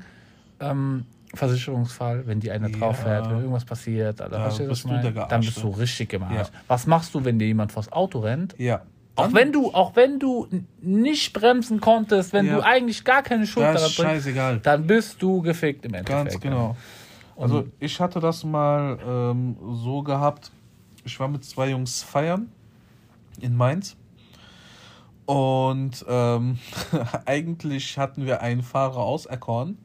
ähm, 0.60 1.04
Versicherungsfall, 1.34 2.26
wenn 2.26 2.40
die 2.40 2.50
eine 2.50 2.70
drauf 2.70 3.00
fährt, 3.00 3.26
Ja. 3.26 3.30
wenn 3.32 3.38
irgendwas 3.40 3.64
passiert, 3.64 4.20
Alter, 4.20 4.38
Ja, 4.38 4.46
was 4.46 4.58
bist 4.58 4.84
du 4.84 4.88
der 4.88 5.10
Dann 5.26 5.40
bist 5.40 5.62
du 5.62 5.68
richtig 5.70 6.12
im 6.12 6.22
Arsch. 6.22 6.34
Ja. 6.34 6.44
Was 6.68 6.86
machst 6.86 7.14
du, 7.14 7.24
wenn 7.24 7.38
dir 7.38 7.46
jemand 7.46 7.72
vors 7.72 7.90
Auto 7.92 8.20
rennt? 8.20 8.54
Ja. 8.58 8.82
Auch 9.16 9.32
wenn 9.32 9.50
du, 9.50 9.72
auch 9.72 9.96
wenn 9.96 10.18
du 10.18 10.46
nicht 10.82 11.32
bremsen 11.32 11.80
konntest, 11.80 12.32
wenn 12.34 12.46
Ja. 12.46 12.56
du 12.56 12.64
eigentlich 12.64 13.02
gar 13.04 13.22
keine 13.22 13.46
Schuld 13.46 13.64
daran 13.64 13.80
bringst, 13.80 13.96
scheißegal. 13.96 14.60
dann 14.60 14.86
bist 14.86 15.20
du 15.22 15.40
gefickt 15.42 15.84
im 15.86 15.94
Endeffekt. 15.94 16.30
Ganz 16.32 16.40
genau. 16.40 16.76
Also 17.38 17.66
ich 17.80 17.98
hatte 18.00 18.20
das 18.20 18.44
mal 18.44 18.98
ähm, 19.06 19.56
so 19.82 20.02
gehabt. 20.02 20.50
Ich 21.04 21.18
war 21.20 21.28
mit 21.28 21.44
zwei 21.44 21.70
Jungs 21.70 22.02
feiern 22.02 22.50
in 23.40 23.56
Mainz. 23.56 23.96
Und 25.26 26.04
ähm, 26.08 26.58
eigentlich 27.26 27.98
hatten 27.98 28.26
wir 28.26 28.42
einen 28.42 28.62
Fahrer 28.62 28.98
auserkoren. 28.98 29.78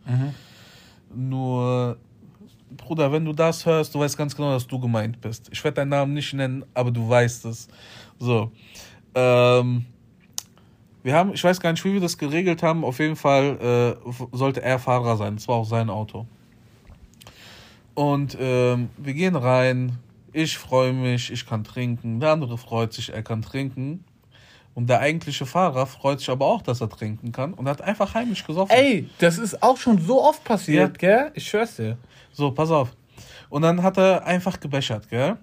Nur, 1.15 1.97
Bruder, 2.77 3.11
wenn 3.11 3.25
du 3.25 3.33
das 3.33 3.65
hörst, 3.65 3.93
du 3.95 3.99
weißt 3.99 4.17
ganz 4.17 4.35
genau, 4.35 4.51
dass 4.51 4.67
du 4.67 4.79
gemeint 4.79 5.19
bist. 5.21 5.49
Ich 5.51 5.63
werde 5.63 5.75
deinen 5.75 5.89
Namen 5.89 6.13
nicht 6.13 6.33
nennen, 6.33 6.63
aber 6.73 6.91
du 6.91 7.07
weißt 7.07 7.45
es. 7.45 7.67
So. 8.19 8.51
Ähm, 9.15 9.85
wir 11.03 11.15
haben, 11.15 11.33
ich 11.33 11.43
weiß 11.43 11.59
gar 11.59 11.71
nicht, 11.71 11.83
wie 11.83 11.93
wir 11.93 11.99
das 11.99 12.17
geregelt 12.17 12.63
haben. 12.63 12.83
Auf 12.83 12.99
jeden 12.99 13.15
Fall 13.15 13.97
äh, 14.03 14.11
sollte 14.31 14.61
er 14.61 14.79
Fahrer 14.79 15.17
sein. 15.17 15.35
Das 15.35 15.47
war 15.47 15.55
auch 15.55 15.65
sein 15.65 15.89
Auto. 15.89 16.27
Und 17.93 18.37
ähm, 18.39 18.89
wir 18.97 19.13
gehen 19.13 19.35
rein. 19.35 19.97
Ich 20.33 20.57
freue 20.57 20.93
mich, 20.93 21.31
ich 21.31 21.45
kann 21.45 21.63
trinken. 21.63 22.19
Der 22.19 22.31
andere 22.31 22.57
freut 22.57 22.93
sich, 22.93 23.11
er 23.11 23.23
kann 23.23 23.41
trinken. 23.41 24.05
Und 24.73 24.89
der 24.89 24.99
eigentliche 24.99 25.45
Fahrer 25.45 25.85
freut 25.85 26.19
sich 26.19 26.29
aber 26.29 26.45
auch, 26.45 26.61
dass 26.61 26.79
er 26.79 26.89
trinken 26.89 27.31
kann 27.31 27.53
und 27.53 27.67
hat 27.67 27.81
einfach 27.81 28.13
heimlich 28.13 28.45
gesoffen. 28.45 28.73
Ey, 28.75 29.09
das 29.19 29.37
ist 29.37 29.61
auch 29.61 29.77
schon 29.77 29.99
so 29.99 30.23
oft 30.23 30.43
passiert, 30.43 30.97
gell? 30.97 31.31
Ich 31.33 31.47
schwör's 31.49 31.75
dir. 31.75 31.97
So, 32.31 32.51
pass 32.51 32.71
auf. 32.71 32.95
Und 33.49 33.63
dann 33.63 33.83
hat 33.83 33.97
er 33.97 34.25
einfach 34.25 34.59
gebechert, 34.59 35.09
gell? 35.09 35.37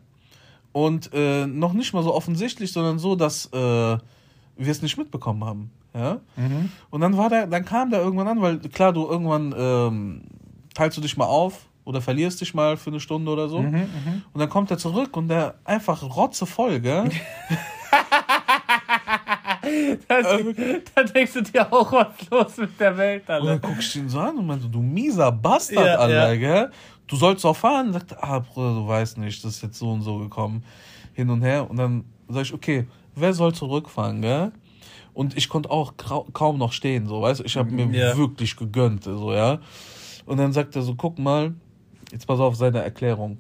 Und 0.72 1.10
äh, 1.12 1.46
noch 1.46 1.74
nicht 1.74 1.92
mal 1.92 2.02
so 2.02 2.14
offensichtlich, 2.14 2.72
sondern 2.72 2.98
so, 2.98 3.16
dass 3.16 3.46
äh, 3.46 3.56
wir 3.56 4.00
es 4.58 4.80
nicht 4.80 4.96
mitbekommen 4.96 5.44
haben. 5.44 5.70
Ja? 5.94 6.20
Und 6.90 7.00
dann 7.00 7.16
war 7.16 7.28
der, 7.28 7.46
dann 7.46 7.64
kam 7.64 7.90
der 7.90 8.00
irgendwann 8.00 8.28
an, 8.28 8.40
weil 8.40 8.58
klar, 8.60 8.92
du 8.92 9.06
irgendwann 9.08 9.54
ähm, 9.56 10.22
teilst 10.74 10.96
du 10.96 11.00
dich 11.00 11.16
mal 11.16 11.26
auf 11.26 11.66
oder 11.84 12.00
verlierst 12.00 12.40
dich 12.40 12.54
mal 12.54 12.76
für 12.76 12.90
eine 12.90 13.00
Stunde 13.00 13.30
oder 13.30 13.48
so. 13.48 13.58
Und 14.32 14.40
dann 14.40 14.48
kommt 14.48 14.70
er 14.70 14.78
zurück 14.78 15.16
und 15.16 15.28
der 15.28 15.54
einfach 15.64 16.02
rotzevoll, 16.02 16.80
gell? 16.80 17.10
da 20.08 21.02
denkst 21.04 21.32
du 21.34 21.42
dir 21.42 21.72
auch, 21.72 21.90
was 21.92 22.08
ist 22.20 22.30
los 22.30 22.56
mit 22.56 22.78
der 22.80 22.96
Welt, 22.96 23.22
Und 23.22 23.28
dann 23.28 23.48
Alter. 23.48 23.68
guckst 23.68 23.94
du 23.94 23.98
ihn 24.00 24.08
so 24.08 24.18
an 24.20 24.36
und 24.38 24.46
meinte, 24.46 24.68
du 24.68 24.80
mieser 24.80 25.30
Bastard, 25.32 25.86
Ja, 25.86 25.94
Alter, 25.96 26.32
ja. 26.32 26.36
gell? 26.36 26.70
Du 27.06 27.16
sollst 27.16 27.44
auch 27.46 27.56
fahren. 27.56 27.92
Sagt, 27.92 28.12
er, 28.12 28.22
ah, 28.24 28.38
Bruder, 28.40 28.74
du 28.74 28.86
weißt 28.86 29.18
nicht, 29.18 29.42
das 29.44 29.56
ist 29.56 29.62
jetzt 29.62 29.78
so 29.78 29.90
und 29.90 30.02
so 30.02 30.18
gekommen. 30.18 30.62
Hin 31.14 31.30
und 31.30 31.42
her. 31.42 31.68
Und 31.68 31.76
dann 31.76 32.04
sag 32.28 32.42
ich, 32.42 32.52
okay, 32.54 32.86
wer 33.14 33.32
soll 33.32 33.54
zurückfahren, 33.54 34.20
gell? 34.22 34.52
Und 35.14 35.36
ich 35.36 35.48
konnte 35.48 35.70
auch 35.70 35.94
kaum 36.32 36.58
noch 36.58 36.72
stehen, 36.72 37.06
so, 37.06 37.22
weißt 37.22 37.40
du? 37.40 37.44
Ich 37.44 37.56
habe 37.56 37.70
mir 37.70 37.86
Ja. 37.86 38.16
wirklich 38.16 38.56
gegönnt, 38.56 39.04
so, 39.04 39.32
ja? 39.32 39.58
Und 40.26 40.36
dann 40.36 40.52
sagt 40.52 40.76
er 40.76 40.82
so, 40.82 40.94
guck 40.94 41.18
mal, 41.18 41.54
jetzt 42.12 42.26
pass 42.26 42.38
auf 42.38 42.54
seine 42.56 42.82
Erklärung. 42.82 43.38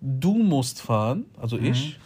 Du 0.00 0.34
musst 0.34 0.82
fahren, 0.82 1.26
also 1.40 1.56
ich. 1.56 1.98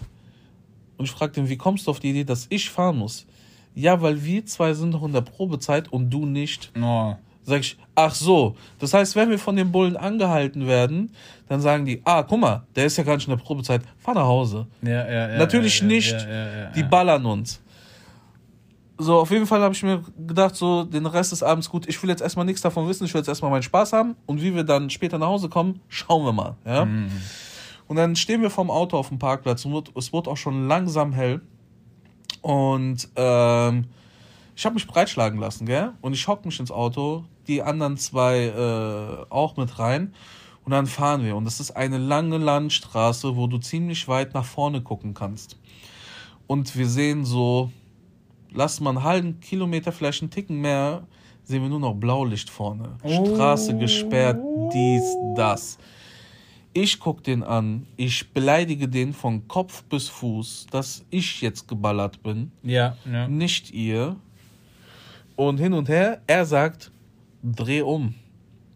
Und 0.96 1.04
ich 1.04 1.10
fragte 1.10 1.40
ihn, 1.40 1.48
wie 1.48 1.56
kommst 1.56 1.86
du 1.86 1.90
auf 1.90 2.00
die 2.00 2.10
Idee, 2.10 2.24
dass 2.24 2.46
ich 2.48 2.70
fahren 2.70 2.98
muss? 2.98 3.26
Ja, 3.74 4.00
weil 4.00 4.24
wir 4.24 4.44
zwei 4.46 4.72
sind 4.72 4.90
noch 4.90 5.04
in 5.04 5.12
der 5.12 5.20
Probezeit 5.20 5.92
und 5.92 6.10
du 6.10 6.24
nicht. 6.24 6.72
Oh. 6.80 7.14
Sag 7.44 7.60
ich, 7.60 7.76
ach 7.94 8.14
so. 8.14 8.56
Das 8.78 8.92
heißt, 8.92 9.14
wenn 9.14 9.30
wir 9.30 9.38
von 9.38 9.54
den 9.54 9.70
Bullen 9.70 9.96
angehalten 9.96 10.66
werden, 10.66 11.12
dann 11.48 11.60
sagen 11.60 11.84
die, 11.84 12.02
ah, 12.04 12.22
guck 12.24 12.40
mal, 12.40 12.66
der 12.74 12.86
ist 12.86 12.96
ja 12.96 13.04
gar 13.04 13.14
nicht 13.14 13.28
in 13.28 13.36
der 13.36 13.42
Probezeit, 13.42 13.82
fahr 13.98 14.14
nach 14.14 14.24
Hause. 14.24 14.66
Ja, 14.82 15.08
ja, 15.08 15.30
ja. 15.30 15.38
Natürlich 15.38 15.80
nicht. 15.82 16.16
Die 16.74 16.82
ballern 16.82 17.24
uns. 17.24 17.62
So, 18.98 19.18
auf 19.20 19.30
jeden 19.30 19.46
Fall 19.46 19.60
habe 19.60 19.74
ich 19.74 19.82
mir 19.82 20.02
gedacht, 20.26 20.56
so, 20.56 20.84
den 20.84 21.04
Rest 21.04 21.30
des 21.30 21.42
Abends 21.42 21.68
gut, 21.68 21.86
ich 21.86 22.02
will 22.02 22.08
jetzt 22.08 22.22
erstmal 22.22 22.46
nichts 22.46 22.62
davon 22.62 22.88
wissen, 22.88 23.04
ich 23.04 23.12
will 23.12 23.20
jetzt 23.20 23.28
erstmal 23.28 23.50
meinen 23.50 23.62
Spaß 23.62 23.92
haben 23.92 24.16
und 24.24 24.40
wie 24.40 24.54
wir 24.54 24.64
dann 24.64 24.88
später 24.88 25.18
nach 25.18 25.26
Hause 25.26 25.50
kommen, 25.50 25.80
schauen 25.88 26.24
wir 26.24 26.32
mal, 26.32 26.56
ja. 26.64 26.88
Und 27.88 27.96
dann 27.96 28.16
stehen 28.16 28.42
wir 28.42 28.50
vorm 28.50 28.70
Auto 28.70 28.96
auf 28.98 29.08
dem 29.08 29.18
Parkplatz 29.18 29.64
und 29.64 29.72
wird- 29.72 29.92
es 29.96 30.12
wurde 30.12 30.30
auch 30.30 30.36
schon 30.36 30.66
langsam 30.66 31.12
hell 31.12 31.40
und 32.42 33.08
ähm, 33.16 33.84
ich 34.54 34.64
habe 34.64 34.74
mich 34.74 34.86
breitschlagen 34.86 35.38
lassen, 35.38 35.66
gell? 35.66 35.92
Und 36.00 36.14
ich 36.14 36.26
hock 36.26 36.44
mich 36.44 36.58
ins 36.58 36.70
Auto, 36.70 37.24
die 37.46 37.62
anderen 37.62 37.96
zwei 37.98 38.46
äh, 38.46 39.26
auch 39.30 39.56
mit 39.56 39.78
rein. 39.78 40.14
Und 40.64 40.72
dann 40.72 40.86
fahren 40.86 41.22
wir. 41.24 41.36
Und 41.36 41.44
das 41.44 41.60
ist 41.60 41.72
eine 41.76 41.98
lange 41.98 42.38
Landstraße, 42.38 43.36
wo 43.36 43.46
du 43.46 43.58
ziemlich 43.58 44.08
weit 44.08 44.34
nach 44.34 44.44
vorne 44.44 44.80
gucken 44.80 45.14
kannst. 45.14 45.56
Und 46.48 46.74
wir 46.76 46.88
sehen 46.88 47.24
so, 47.24 47.70
lass 48.52 48.80
mal 48.80 48.90
einen 48.90 49.02
halben 49.04 49.40
Kilometer, 49.40 49.92
vielleicht 49.92 50.22
einen 50.22 50.30
Ticken 50.30 50.60
mehr, 50.60 51.06
sehen 51.44 51.62
wir 51.62 51.68
nur 51.68 51.78
noch 51.78 51.94
Blaulicht 51.94 52.50
vorne. 52.50 52.96
Straße 53.04 53.76
gesperrt, 53.78 54.40
dies, 54.72 55.04
das. 55.36 55.78
Ich 56.78 57.00
guck 57.00 57.24
den 57.24 57.42
an, 57.42 57.86
ich 57.96 58.34
beleidige 58.34 58.86
den 58.86 59.14
von 59.14 59.48
Kopf 59.48 59.82
bis 59.84 60.10
Fuß, 60.10 60.66
dass 60.70 61.06
ich 61.08 61.40
jetzt 61.40 61.66
geballert 61.68 62.22
bin 62.22 62.52
Ja, 62.62 62.98
ja. 63.10 63.26
nicht 63.28 63.70
ihr. 63.72 64.16
Und 65.36 65.56
hin 65.56 65.72
und 65.72 65.88
her, 65.88 66.20
er 66.26 66.44
sagt, 66.44 66.92
dreh 67.42 67.80
um. 67.80 68.14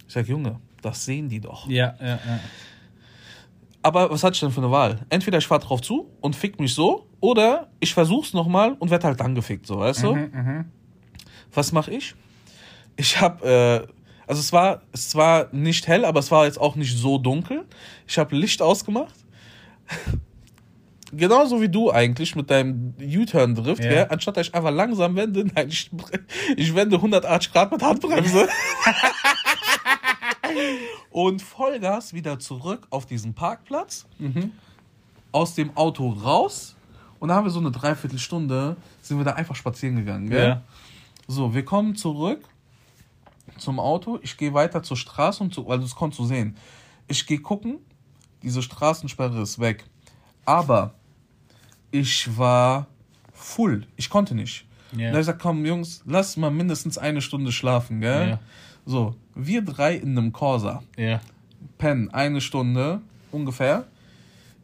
Ich 0.06 0.14
sag, 0.14 0.26
Junge, 0.26 0.60
das 0.80 1.04
sehen 1.04 1.28
die 1.28 1.40
doch. 1.40 1.68
Ja, 1.68 1.94
ja, 2.00 2.06
ja. 2.06 2.40
Aber 3.82 4.10
was 4.10 4.24
hatte 4.24 4.32
ich 4.32 4.40
denn 4.40 4.50
für 4.50 4.62
eine 4.62 4.70
Wahl? 4.70 5.00
Entweder 5.10 5.36
ich 5.36 5.46
fahr 5.46 5.58
drauf 5.58 5.82
zu 5.82 6.08
und 6.22 6.34
fick 6.34 6.58
mich 6.58 6.72
so, 6.72 7.06
oder 7.20 7.68
ich 7.80 7.92
versuch's 7.92 8.32
nochmal 8.32 8.76
und 8.78 8.90
werd 8.90 9.04
halt 9.04 9.20
dann 9.20 9.34
gefickt, 9.34 9.66
so, 9.66 9.78
weißt 9.78 10.04
du? 10.04 10.16
Was 11.52 11.70
mache 11.72 11.90
ich? 11.90 12.14
Ich 12.96 13.20
hab, 13.20 13.44
äh, 13.44 13.82
also 14.30 14.38
es 14.40 14.52
war, 14.52 14.82
es 14.92 15.16
war 15.16 15.48
nicht 15.50 15.88
hell, 15.88 16.04
aber 16.04 16.20
es 16.20 16.30
war 16.30 16.44
jetzt 16.46 16.60
auch 16.60 16.76
nicht 16.76 16.96
so 16.96 17.18
dunkel. 17.18 17.64
Ich 18.06 18.16
habe 18.16 18.36
Licht 18.36 18.62
ausgemacht. 18.62 19.12
Genauso 21.12 21.60
wie 21.60 21.68
du 21.68 21.90
eigentlich 21.90 22.36
mit 22.36 22.48
deinem 22.48 22.94
U-Turn-Drift, 23.00 23.82
Ja. 23.82 23.90
gell? 23.90 24.06
anstatt 24.10 24.36
dass 24.36 24.46
ich 24.46 24.54
einfach 24.54 24.70
langsam 24.70 25.16
wende, 25.16 25.44
nein, 25.52 25.66
ich, 25.68 25.90
ich 26.56 26.72
wende 26.76 26.94
180 26.94 27.52
Grad 27.52 27.72
mit 27.72 27.82
Handbremse. 27.82 28.48
Und 31.10 31.42
Vollgas 31.42 32.14
wieder 32.14 32.38
zurück 32.38 32.86
auf 32.90 33.06
diesen 33.06 33.34
Parkplatz, 33.34 34.06
aus 35.32 35.56
dem 35.56 35.76
Auto 35.76 36.10
raus. 36.10 36.76
Und 37.18 37.30
da 37.30 37.34
haben 37.34 37.44
wir 37.44 37.50
so 37.50 37.58
eine 37.58 37.72
Dreiviertelstunde, 37.72 38.76
sind 39.02 39.18
wir 39.18 39.24
da 39.24 39.32
einfach 39.32 39.56
spazieren 39.56 39.96
gegangen. 39.96 40.30
Gell? 40.30 40.48
Ja. 40.48 40.62
So, 41.26 41.52
wir 41.54 41.64
kommen 41.64 41.96
zurück 41.96 42.44
zum 43.60 43.78
Auto. 43.78 44.18
Ich 44.22 44.36
gehe 44.36 44.54
weiter 44.54 44.82
zur 44.82 44.96
Straße, 44.96 45.42
und 45.42 45.54
zu, 45.54 45.66
weil 45.66 45.80
das 45.80 45.94
konntest 45.94 46.20
du 46.20 46.24
sehen. 46.24 46.56
Ich 47.08 47.26
gehe 47.26 47.40
gucken, 47.40 47.78
diese 48.42 48.62
Straßensperre 48.62 49.40
ist 49.40 49.58
weg. 49.58 49.84
Aber 50.44 50.94
ich 51.90 52.36
war 52.38 52.86
full. 53.32 53.86
Ich 53.96 54.10
konnte 54.10 54.34
nicht. 54.34 54.66
Und 54.92 55.00
da 55.00 55.10
ich 55.10 55.16
gesagt, 55.18 55.40
komm, 55.40 55.64
Jungs, 55.64 56.02
lass 56.06 56.36
mal 56.36 56.50
mindestens 56.50 56.98
eine 56.98 57.20
Stunde 57.20 57.52
schlafen, 57.52 58.00
gell? 58.00 58.30
Ja. 58.30 58.40
So, 58.84 59.14
wir 59.34 59.62
drei 59.62 59.94
in 59.94 60.18
einem 60.18 60.32
Corsa. 60.32 60.82
Ja. 60.96 61.20
Pennen, 61.78 62.12
eine 62.12 62.40
Stunde 62.40 63.00
ungefähr. 63.30 63.86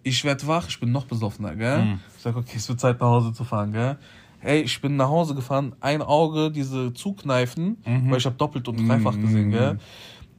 Ich 0.03 0.25
werd 0.25 0.47
wach, 0.47 0.69
ich 0.69 0.81
bin 0.81 0.93
noch 0.93 1.05
besoffener, 1.05 1.55
gell? 1.55 1.85
Mhm. 1.85 2.01
Ich 2.17 2.23
sag, 2.23 2.37
okay, 2.37 2.57
es 2.57 2.69
wird 2.69 2.81
Zeit 2.81 3.01
nach 3.01 3.07
Hause 3.07 3.33
zu 3.33 3.45
fahren, 3.45 3.73
gell? 3.73 3.99
Hey, 4.47 4.61
ich 4.61 4.81
bin 4.81 4.95
nach 4.95 5.09
Hause 5.09 5.35
gefahren, 5.35 5.75
ein 5.81 6.03
Auge, 6.03 6.53
diese 6.53 6.95
Zukneifen, 6.95 7.79
Mhm. 7.85 8.13
weil 8.13 8.19
ich 8.19 8.27
habe 8.27 8.37
doppelt 8.37 8.69
und 8.69 8.89
dreifach 8.89 9.17
gesehen, 9.21 9.51
gell? 9.51 9.79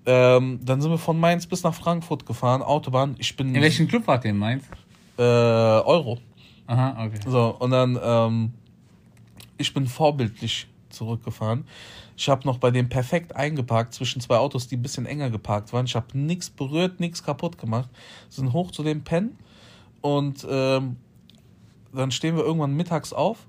Ähm, 0.05 0.61
dann 0.63 0.79
sind 0.79 0.89
wir 0.91 0.97
von 0.97 1.19
Mainz 1.19 1.45
bis 1.45 1.61
nach 1.63 1.73
Frankfurt 1.73 2.25
gefahren, 2.25 2.61
Autobahn. 2.61 3.15
Ich 3.19 3.35
bin 3.35 3.53
In 3.53 3.61
welchem 3.61 3.85
Club 3.89 4.07
wart 4.07 4.23
ihr 4.23 4.31
in 4.31 4.37
Mainz? 4.37 4.63
äh, 5.17 5.21
Euro. 5.21 6.19
Aha, 6.67 7.05
okay. 7.05 7.19
So, 7.27 7.57
und 7.59 7.71
dann, 7.71 7.99
ähm, 8.01 8.53
ich 9.57 9.73
bin 9.73 9.87
vorbildlich 9.87 10.67
zurückgefahren. 10.89 11.65
Ich 12.15 12.29
habe 12.29 12.47
noch 12.47 12.59
bei 12.59 12.71
dem 12.71 12.87
perfekt 12.87 13.35
eingeparkt 13.35 13.93
zwischen 13.93 14.21
zwei 14.21 14.37
Autos, 14.37 14.69
die 14.69 14.77
ein 14.77 14.81
bisschen 14.81 15.05
enger 15.05 15.29
geparkt 15.29 15.73
waren. 15.73 15.85
Ich 15.85 15.95
habe 15.97 16.17
nichts 16.17 16.49
berührt, 16.49 17.01
nichts 17.01 17.21
kaputt 17.23 17.57
gemacht. 17.57 17.89
Sind 18.29 18.53
hoch 18.53 18.71
zu 18.71 18.83
dem 18.83 19.03
Pen 19.03 19.31
und 19.99 20.47
ähm, 20.49 20.95
dann 21.93 22.11
stehen 22.11 22.37
wir 22.37 22.45
irgendwann 22.45 22.73
mittags 22.73 23.11
auf 23.11 23.45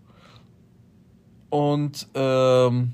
und 1.51 2.07
ähm, 2.15 2.93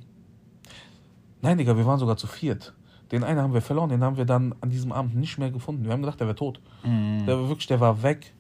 nein, 1.43 1.59
Digga, 1.59 1.77
wir 1.77 1.87
waren 1.87 1.99
sogar 1.99 2.17
zu 2.17 2.27
viert. 2.27 2.73
Den 3.13 3.23
einen 3.23 3.41
haben 3.41 3.55
wir 3.55 3.61
verloren, 3.61 3.91
den 3.91 4.03
haben 4.03 4.17
wir 4.17 4.25
dann 4.25 4.55
an 4.61 4.71
diesem 4.71 4.91
Abend 4.91 5.15
nicht 5.15 5.39
mehr 5.39 5.51
gefunden. 5.51 5.85
Wir 5.85 5.93
haben 5.93 6.01
gedacht, 6.01 6.19
der 6.19 6.27
wäre 6.27 6.37
tot. 6.37 6.61
Mhm. 6.85 7.27
Der 7.27 7.39
war 7.39 7.49
wirklich, 7.49 7.67
der 7.67 7.81
war 7.81 8.03
weg. 8.03 8.33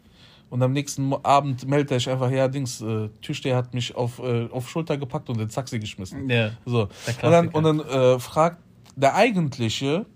Und 0.50 0.62
am 0.62 0.72
nächsten 0.72 1.12
Abend 1.24 1.66
meldet 1.66 1.90
er 1.90 1.98
sich 1.98 2.08
einfach, 2.08 2.30
ja, 2.30 2.48
Dings, 2.48 2.80
äh, 2.80 3.08
Türsteher 3.20 3.56
hat 3.56 3.74
mich 3.74 3.94
auf, 3.94 4.20
äh, 4.20 4.48
auf 4.50 4.68
Schulter 4.68 4.96
gepackt 4.96 5.28
und 5.28 5.40
ins 5.40 5.54
Taxi 5.54 5.78
geschmissen. 5.78 6.28
Ja. 6.30 6.50
So. 6.64 6.82
Und 6.82 7.22
dann, 7.22 7.48
und 7.48 7.64
dann 7.64 7.80
äh, 7.80 8.18
fragt 8.18 8.62
der 8.96 9.14
eigentliche, 9.14 10.06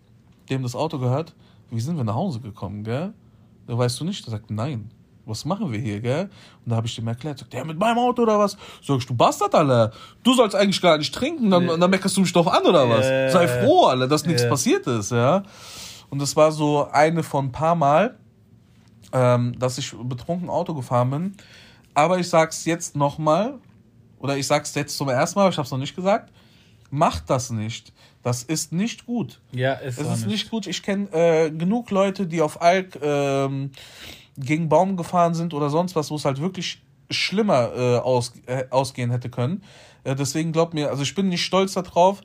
dem 0.49 0.63
das 0.63 0.77
Auto 0.77 0.99
gehört, 0.99 1.35
wie 1.71 1.81
sind 1.81 1.97
wir 1.97 2.05
nach 2.05 2.15
Hause 2.15 2.41
gekommen, 2.41 2.85
gell? 2.85 3.13
Da 3.67 3.77
weißt 3.77 4.01
du 4.01 4.05
nicht. 4.05 4.25
Der 4.27 4.31
sagt, 4.31 4.51
nein. 4.51 4.91
Was 5.29 5.45
machen 5.45 5.71
wir 5.71 5.79
hier, 5.79 6.01
gell? 6.01 6.31
Und 6.65 6.71
da 6.71 6.77
habe 6.77 6.87
ich 6.87 6.97
dem 6.97 7.07
erklärt, 7.07 7.39
sagt, 7.39 7.53
der 7.53 7.65
mit 7.65 7.79
meinem 7.79 7.99
Auto 7.99 8.23
oder 8.23 8.39
was? 8.39 8.57
Sag 8.83 8.99
ich, 8.99 9.07
du 9.07 9.15
Bastard, 9.15 9.55
Alter. 9.55 9.93
Du 10.23 10.33
sollst 10.35 10.57
eigentlich 10.57 10.81
gar 10.81 10.97
nicht 10.99 11.15
trinken, 11.15 11.51
dann, 11.51 11.67
Ja. 11.67 11.77
dann 11.77 11.91
meckerst 11.91 12.17
du 12.17 12.23
mich 12.23 12.33
doch 12.33 12.47
an 12.47 12.65
oder 12.65 12.89
was? 12.89 13.07
Ja. 13.07 13.31
Sei 13.31 13.47
froh, 13.47 13.85
Alter, 13.87 14.09
dass 14.09 14.25
nichts 14.25 14.43
Ja. 14.43 14.49
passiert 14.49 14.87
ist, 14.87 15.13
ja? 15.13 15.43
Und 16.11 16.21
das 16.23 16.35
war 16.35 16.51
so 16.51 16.89
eine 16.91 17.23
von 17.23 17.47
ein 17.47 17.53
paar 17.53 17.75
Mal, 17.75 18.17
ähm, 19.13 19.59
dass 19.59 19.77
ich 19.79 19.95
betrunken 20.03 20.49
Auto 20.49 20.75
gefahren 20.75 21.11
bin. 21.11 21.35
Aber 21.95 22.19
ich 22.19 22.29
sag's 22.29 22.65
jetzt 22.65 22.97
nochmal, 22.97 23.55
oder 24.19 24.37
ich 24.37 24.47
sag's 24.47 24.75
jetzt 24.75 24.97
zum 24.97 25.09
ersten 25.11 25.39
Mal, 25.39 25.45
aber 25.45 25.53
ich 25.53 25.59
hab's 25.59 25.71
noch 25.71 25.79
nicht 25.79 25.95
gesagt. 25.95 26.33
Macht 26.91 27.29
das 27.29 27.51
nicht. 27.51 27.93
Das 28.23 28.43
ist 28.43 28.73
nicht 28.73 29.05
gut. 29.07 29.41
Ja, 29.53 29.75
ist 29.75 29.99
Es 30.01 30.09
ist 30.09 30.27
nicht 30.27 30.51
gut. 30.51 30.67
Ich 30.67 30.83
kenne 30.83 31.09
äh, 31.13 31.51
genug 31.51 31.91
Leute, 31.91 32.27
die 32.27 32.41
auf 32.41 32.61
Alk 32.63 32.99
ähm, 33.03 33.71
gegen 34.39 34.69
Baum 34.69 34.97
gefahren 34.97 35.35
sind 35.35 35.53
oder 35.53 35.69
sonst 35.69 35.97
was, 35.97 36.11
wo 36.11 36.17
es 36.17 36.25
halt 36.25 36.41
wirklich 36.41 36.83
schlimmer 37.11 37.73
äh, 37.75 37.97
aus, 37.99 38.33
äh, 38.47 38.65
ausgehen 38.71 39.11
hätte 39.11 39.31
können. 39.31 39.63
Äh, 40.05 40.15
deswegen 40.15 40.53
glaubt 40.53 40.75
mir, 40.75 40.91
also 40.91 41.03
ich 41.03 41.15
bin 41.15 41.29
nicht 41.29 41.45
stolz 41.45 41.75
darauf. 41.75 42.21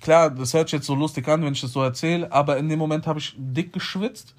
Klar, 0.00 0.30
das 0.30 0.54
hört 0.54 0.68
sich 0.68 0.78
jetzt 0.78 0.86
so 0.86 0.94
lustig 0.94 1.28
an, 1.28 1.44
wenn 1.44 1.52
ich 1.52 1.60
das 1.60 1.72
so 1.72 1.82
erzähle, 1.82 2.32
aber 2.32 2.56
in 2.56 2.68
dem 2.68 2.78
Moment 2.78 3.06
habe 3.06 3.18
ich 3.20 3.34
dick 3.36 3.72
geschwitzt 3.72 4.34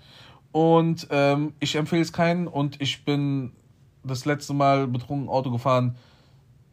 und 0.51 1.07
ähm, 1.09 1.53
ich 1.59 1.75
empfehle 1.75 2.01
es 2.01 2.11
keinen 2.11 2.47
und 2.47 2.81
ich 2.81 3.05
bin 3.05 3.53
das 4.03 4.25
letzte 4.25 4.53
Mal 4.53 4.87
betrunken 4.87 5.29
Auto 5.29 5.51
gefahren 5.51 5.95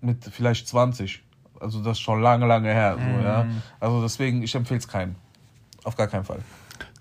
mit 0.01 0.25
vielleicht 0.25 0.67
20. 0.67 1.23
Also 1.61 1.83
das 1.83 1.99
ist 1.99 2.01
schon 2.01 2.23
lange, 2.23 2.47
lange 2.47 2.73
her. 2.73 2.97
So, 2.99 3.25
ja. 3.25 3.47
Also 3.79 4.03
deswegen, 4.03 4.43
ich 4.43 4.55
empfehle 4.55 4.81
es 4.81 4.89
keinem. 4.89 5.15
Auf 5.85 5.95
gar 5.97 6.09
keinen 6.09 6.25
Fall. 6.25 6.41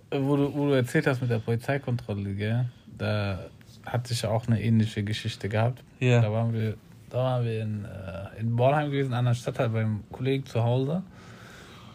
Äh, 0.10 0.20
Wo 0.22 0.36
du, 0.36 0.54
wo 0.54 0.68
du 0.68 0.74
erzählt 0.74 1.08
hast 1.08 1.22
mit 1.22 1.30
der 1.30 1.40
Polizeikontrolle, 1.40 2.36
gell? 2.36 2.70
Da 3.00 3.40
hatte 3.86 4.14
ich 4.14 4.26
auch 4.26 4.48
eine 4.48 4.62
ähnliche 4.62 5.04
Geschichte 5.04 5.50
gehabt. 5.50 5.84
Ja. 6.00 6.22
Da 6.22 6.32
waren 6.32 6.54
wir, 6.54 6.76
da 7.10 7.18
waren 7.18 7.46
wir 7.46 7.62
in, 7.62 7.86
äh, 7.86 8.40
in 8.40 8.56
Bornheim 8.56 8.92
gewesen, 8.92 9.14
an 9.14 9.26
der 9.26 9.34
Stadtteil 9.34 9.70
beim 9.70 10.04
Kollegen 10.12 10.46
zu 10.46 10.64
Hause. 10.64 11.02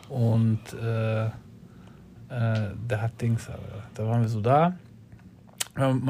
Und 0.09 0.61
äh, 0.83 1.27
äh, 1.27 1.31
der 2.29 3.03
hat 3.03 3.21
Dings, 3.21 3.49
aber 3.49 3.85
da 3.95 4.07
waren 4.07 4.23
wir 4.23 4.29
so 4.29 4.41
da. 4.41 4.75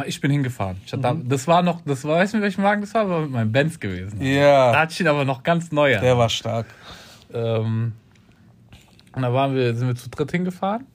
Ich 0.06 0.20
bin 0.20 0.30
hingefahren. 0.30 0.76
Mhm. 0.92 1.28
Das 1.28 1.46
war 1.48 1.62
noch, 1.62 1.80
das 1.86 2.04
war, 2.04 2.16
weißt 2.18 2.34
du, 2.34 2.36
mit 2.36 2.44
welchem 2.44 2.64
Wagen 2.64 2.82
das 2.82 2.92
war? 2.94 3.08
War 3.08 3.20
mit 3.22 3.30
meinem 3.30 3.50
Benz 3.52 3.80
gewesen. 3.80 4.18
Da 4.20 4.24
Ja, 4.24 4.76
hatte 4.76 4.92
ich 4.92 5.00
ihn 5.00 5.08
aber 5.08 5.24
noch 5.24 5.42
ganz 5.42 5.72
neu. 5.72 5.98
der 5.98 6.18
war 6.18 6.28
stark. 6.28 6.66
Ähm, 7.32 7.92
und 9.14 9.22
da 9.22 9.32
waren 9.32 9.54
wir, 9.54 9.74
sind 9.74 9.88
wir 9.88 9.94
zu 9.96 10.10
dritt 10.10 10.30
hingefahren 10.32 10.86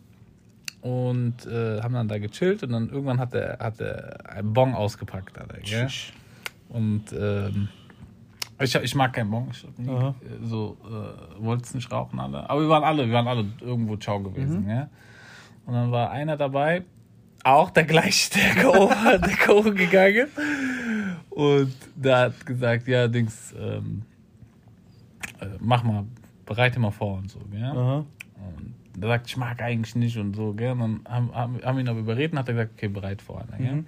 und 0.82 1.46
äh, 1.46 1.82
haben 1.82 1.94
dann 1.94 2.08
da 2.08 2.18
gechillt 2.20 2.64
und 2.64 2.72
dann 2.72 2.90
irgendwann 2.90 3.20
hat 3.20 3.34
er 3.34 3.58
hat 3.60 3.82
er 3.82 4.30
einen 4.30 4.54
Bon 4.54 4.74
ausgepackt. 4.74 5.38
Alter, 5.38 5.60
gell? 5.62 5.88
Und 6.70 7.12
ähm, 7.14 7.70
ich, 8.62 8.76
ich 8.76 8.96
mag 8.96 9.14
keinen 9.14 9.32
Bon. 9.32 9.48
Ich 9.52 9.66
nie, 9.78 9.90
Aha. 9.90 10.16
äh, 10.22 10.46
so 10.46 10.78
äh, 10.86 11.44
wollte 11.44 11.64
es 11.64 11.74
nicht 11.74 11.92
rauchen 11.92 12.20
alle. 12.20 12.50
Aber 12.50 12.62
wir 12.62 12.70
waren 12.70 12.84
alle, 12.84 13.08
wir 13.08 13.14
waren 13.14 13.28
alle 13.28 13.46
irgendwo 13.62 13.96
ciao 13.98 14.20
gewesen. 14.20 14.66
Gell? 14.66 14.90
Und 15.66 15.74
dann 15.74 15.92
war 15.92 16.12
einer 16.12 16.38
dabei, 16.38 16.84
auch 17.44 17.70
der 17.70 17.86
gleiche, 17.86 18.32
der 18.36 18.64
K.O. 18.64 18.88
der 18.88 19.20
K.O. 19.20 19.62
gegangen. 19.64 20.28
Und 21.30 21.74
der 21.96 22.18
hat 22.18 22.46
gesagt, 22.46 22.88
ja, 22.88 23.08
Dings, 23.08 23.54
ähm, 23.58 24.04
äh, 25.40 25.46
mach 25.60 25.84
mal, 25.84 26.06
bereite 26.46 26.80
mal 26.80 26.92
vor 26.92 27.18
und 27.18 27.32
so? 27.32 27.40
Aha. 27.62 27.98
Und 27.98 28.76
der 29.02 29.10
sagt, 29.10 29.28
ich 29.28 29.38
mag 29.38 29.62
eigentlich 29.62 29.96
nicht 29.96 30.18
und 30.18 30.36
so, 30.36 30.54
gell? 30.54 30.72
Und 30.72 30.80
dann 30.80 31.02
haben, 31.08 31.34
haben, 31.36 31.60
haben 31.64 31.80
ihn 31.80 31.88
aber 31.90 32.00
überreden, 32.00 32.38
hat 32.40 32.48
er 32.48 32.54
gesagt, 32.56 32.72
okay, 32.76 32.88
bereit 32.88 33.22
vor. 33.22 33.44
Gell? 33.58 33.72
Mhm. 33.74 33.86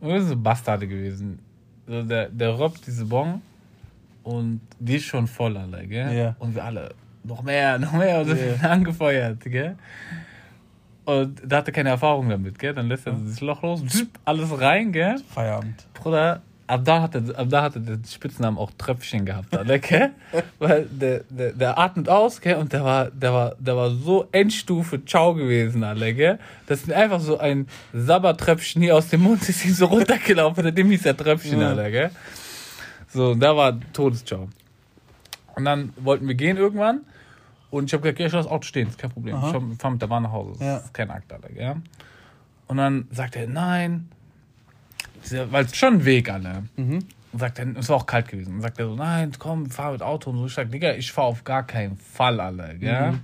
Und 0.00 0.08
das 0.10 0.22
ist 0.24 0.28
so 0.30 0.36
Bastarde 0.36 0.86
gewesen. 0.86 1.38
So, 1.86 2.02
der, 2.02 2.28
der 2.28 2.50
robbt 2.50 2.86
diese 2.86 3.04
Bon 3.06 3.40
und 4.24 4.60
die 4.78 4.96
ist 4.96 5.04
schon 5.04 5.26
voll, 5.26 5.56
alle, 5.56 5.86
gell? 5.86 6.12
Ja. 6.16 6.36
Und 6.38 6.54
wir 6.54 6.64
alle, 6.64 6.94
noch 7.24 7.42
mehr, 7.42 7.78
noch 7.78 7.92
mehr, 7.92 8.20
und 8.20 8.26
so 8.26 8.34
Ja. 8.34 8.54
viel 8.54 8.66
angefeuert, 8.68 9.40
gell? 9.40 9.76
Und 11.04 11.40
da 11.46 11.58
hatte 11.58 11.70
keine 11.70 11.90
Erfahrung 11.90 12.28
damit, 12.28 12.58
gell? 12.58 12.74
Dann 12.74 12.88
lässt 12.88 13.06
er 13.06 13.12
das 13.12 13.40
Loch 13.40 13.62
los, 13.62 13.82
alles 14.24 14.60
rein, 14.60 14.90
gell? 14.90 15.16
Feierabend. 15.28 15.86
Bruder, 15.94 16.42
ab 16.66 16.80
da 16.84 17.02
hat 17.02 17.14
er, 17.14 17.38
ab 17.38 17.46
da 17.48 17.62
hat 17.62 17.76
er 17.76 17.80
den 17.80 18.04
Spitznamen 18.04 18.58
auch 18.58 18.70
Tröpfchen 18.76 19.24
gehabt, 19.24 19.56
Alter, 19.56 19.78
gell? 19.78 20.10
Weil 20.58 20.86
der, 20.86 21.20
der, 21.28 21.52
der 21.52 21.78
atmet 21.78 22.08
aus, 22.08 22.40
gell? 22.40 22.56
Und 22.56 22.72
der 22.72 22.84
war, 22.84 23.10
der 23.10 23.32
war, 23.32 23.54
der 23.58 23.76
war 23.76 23.90
so 23.90 24.28
Endstufe 24.32 25.04
Ciao 25.04 25.34
gewesen, 25.34 25.84
Alter, 25.84 26.12
gell? 26.12 26.38
Das 26.66 26.80
ist 26.82 26.92
einfach 26.92 27.20
so 27.20 27.38
ein 27.38 27.66
Sabbertröpfchen 27.92 28.82
hier 28.82 28.96
aus 28.96 29.08
dem 29.08 29.22
Mund, 29.22 29.48
ist 29.48 29.64
ihm 29.64 29.72
so 29.74 29.86
runtergelaufen, 29.86 30.74
dem 30.74 30.90
hieß 30.90 31.02
der 31.02 31.16
Tröpfchen, 31.16 31.60
Ja. 31.60 31.68
Alter, 31.70 31.90
gell? 31.90 32.10
So, 33.08 33.34
da 33.34 33.56
war 33.56 33.78
Todesciao. 33.92 34.48
Und 35.54 35.64
dann 35.64 35.92
wollten 35.96 36.26
wir 36.28 36.34
gehen 36.34 36.56
irgendwann. 36.56 37.00
Und 37.70 37.86
ich 37.86 37.92
habe 37.94 38.02
gesagt, 38.02 38.20
ja, 38.20 38.26
ich 38.26 38.32
lasse 38.32 38.44
das 38.48 38.52
Auto 38.52 38.62
stehen, 38.64 38.88
ist 38.88 38.98
kein 38.98 39.10
Problem. 39.10 39.34
Aha. 39.36 39.46
Ich 39.46 39.52
fahr- 39.52 39.62
fahr 39.78 39.90
mit 39.90 40.02
der 40.02 40.06
Bahn 40.06 40.22
nach 40.22 40.32
Hause. 40.32 40.52
Das 40.58 40.60
Ja. 40.66 40.76
ist 40.78 40.94
kein 40.94 41.10
Akt, 41.10 41.32
Alter, 41.32 41.48
gell? 41.48 41.76
Und 42.68 42.76
dann 42.78 43.06
sagt 43.10 43.36
er, 43.36 43.46
nein, 43.46 44.08
weil 45.32 45.64
es 45.64 45.76
schon 45.76 45.94
ein 45.94 46.04
Weg, 46.04 46.30
alle. 46.30 46.64
Mhm. 46.76 47.00
Und 47.32 47.38
sagt 47.40 47.58
er, 47.58 47.76
es 47.76 47.88
war 47.88 47.96
auch 47.96 48.06
kalt 48.06 48.28
gewesen. 48.28 48.54
Und 48.56 48.62
sagt 48.62 48.78
er 48.78 48.86
so, 48.86 48.94
nein, 48.94 49.32
komm, 49.38 49.68
fahr 49.70 49.92
mit 49.92 50.02
Auto 50.02 50.30
und 50.30 50.38
so. 50.38 50.46
Ich 50.46 50.54
sag, 50.54 50.70
Digga, 50.70 50.94
ich 50.94 51.12
fahr 51.12 51.24
auf 51.24 51.44
gar 51.44 51.66
keinen 51.66 51.96
Fall, 51.96 52.40
alle, 52.40 52.76
gell? 52.78 53.12
Mhm. 53.12 53.20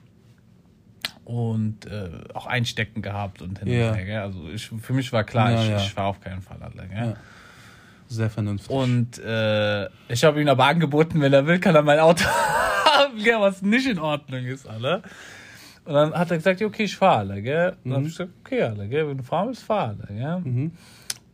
Und 1.25 1.87
äh, 1.87 2.11
auch 2.35 2.47
einstecken 2.47 3.01
gehabt 3.01 3.43
und 3.43 3.59
hin 3.61 3.69
Ja. 3.69 3.91
und 3.91 3.95
her, 3.97 4.05
gell? 4.05 4.19
Also 4.19 4.49
ich, 4.51 4.69
für 4.69 4.93
mich 4.93 5.13
war 5.13 5.25
klar, 5.25 5.53
Ja, 5.53 5.63
ich, 5.63 5.69
ja. 5.71 5.77
ich 5.79 5.93
fahr 5.95 6.07
auf 6.07 6.21
keinen 6.21 6.43
Fall, 6.43 6.59
alle, 6.61 6.89
gell? 6.89 7.07
Ja. 7.11 7.17
Sehr 8.09 8.29
vernünftig. 8.29 8.69
Und 8.71 9.19
äh, 9.25 9.87
ich 10.09 10.23
habe 10.25 10.43
ihm 10.43 10.49
aber 10.49 10.65
angeboten, 10.67 11.21
wenn 11.21 11.33
er 11.33 11.47
will, 11.47 11.59
kann 11.61 11.75
er 11.75 11.83
mein 11.83 11.99
Auto 12.01 12.25
haben, 12.85 13.23
gell, 13.23 13.41
was 13.41 13.63
nicht 13.63 13.87
in 13.89 13.99
Ordnung 13.99 14.45
ist, 14.45 14.67
alle. 14.67 15.03
Und 15.85 15.95
dann 15.95 16.13
hat 16.13 16.31
er 16.31 16.37
gesagt, 16.37 16.61
okay, 16.61 16.85
ich 16.85 16.97
fahre, 16.97 17.19
alle, 17.21 17.41
gell? 17.43 17.77
Und 17.85 17.91
dann 17.91 18.01
hab 18.01 18.07
ich 18.09 18.17
gesagt, 18.19 18.31
okay, 18.45 18.63
alle, 18.63 18.89
gell, 18.89 19.09
wenn 19.09 19.17
du 19.19 19.23
fahren 19.25 19.49
willst, 19.49 19.63
fahr, 19.63 19.89
alle, 19.97 20.07
gell? 20.15 20.41
Mhm. 20.41 20.73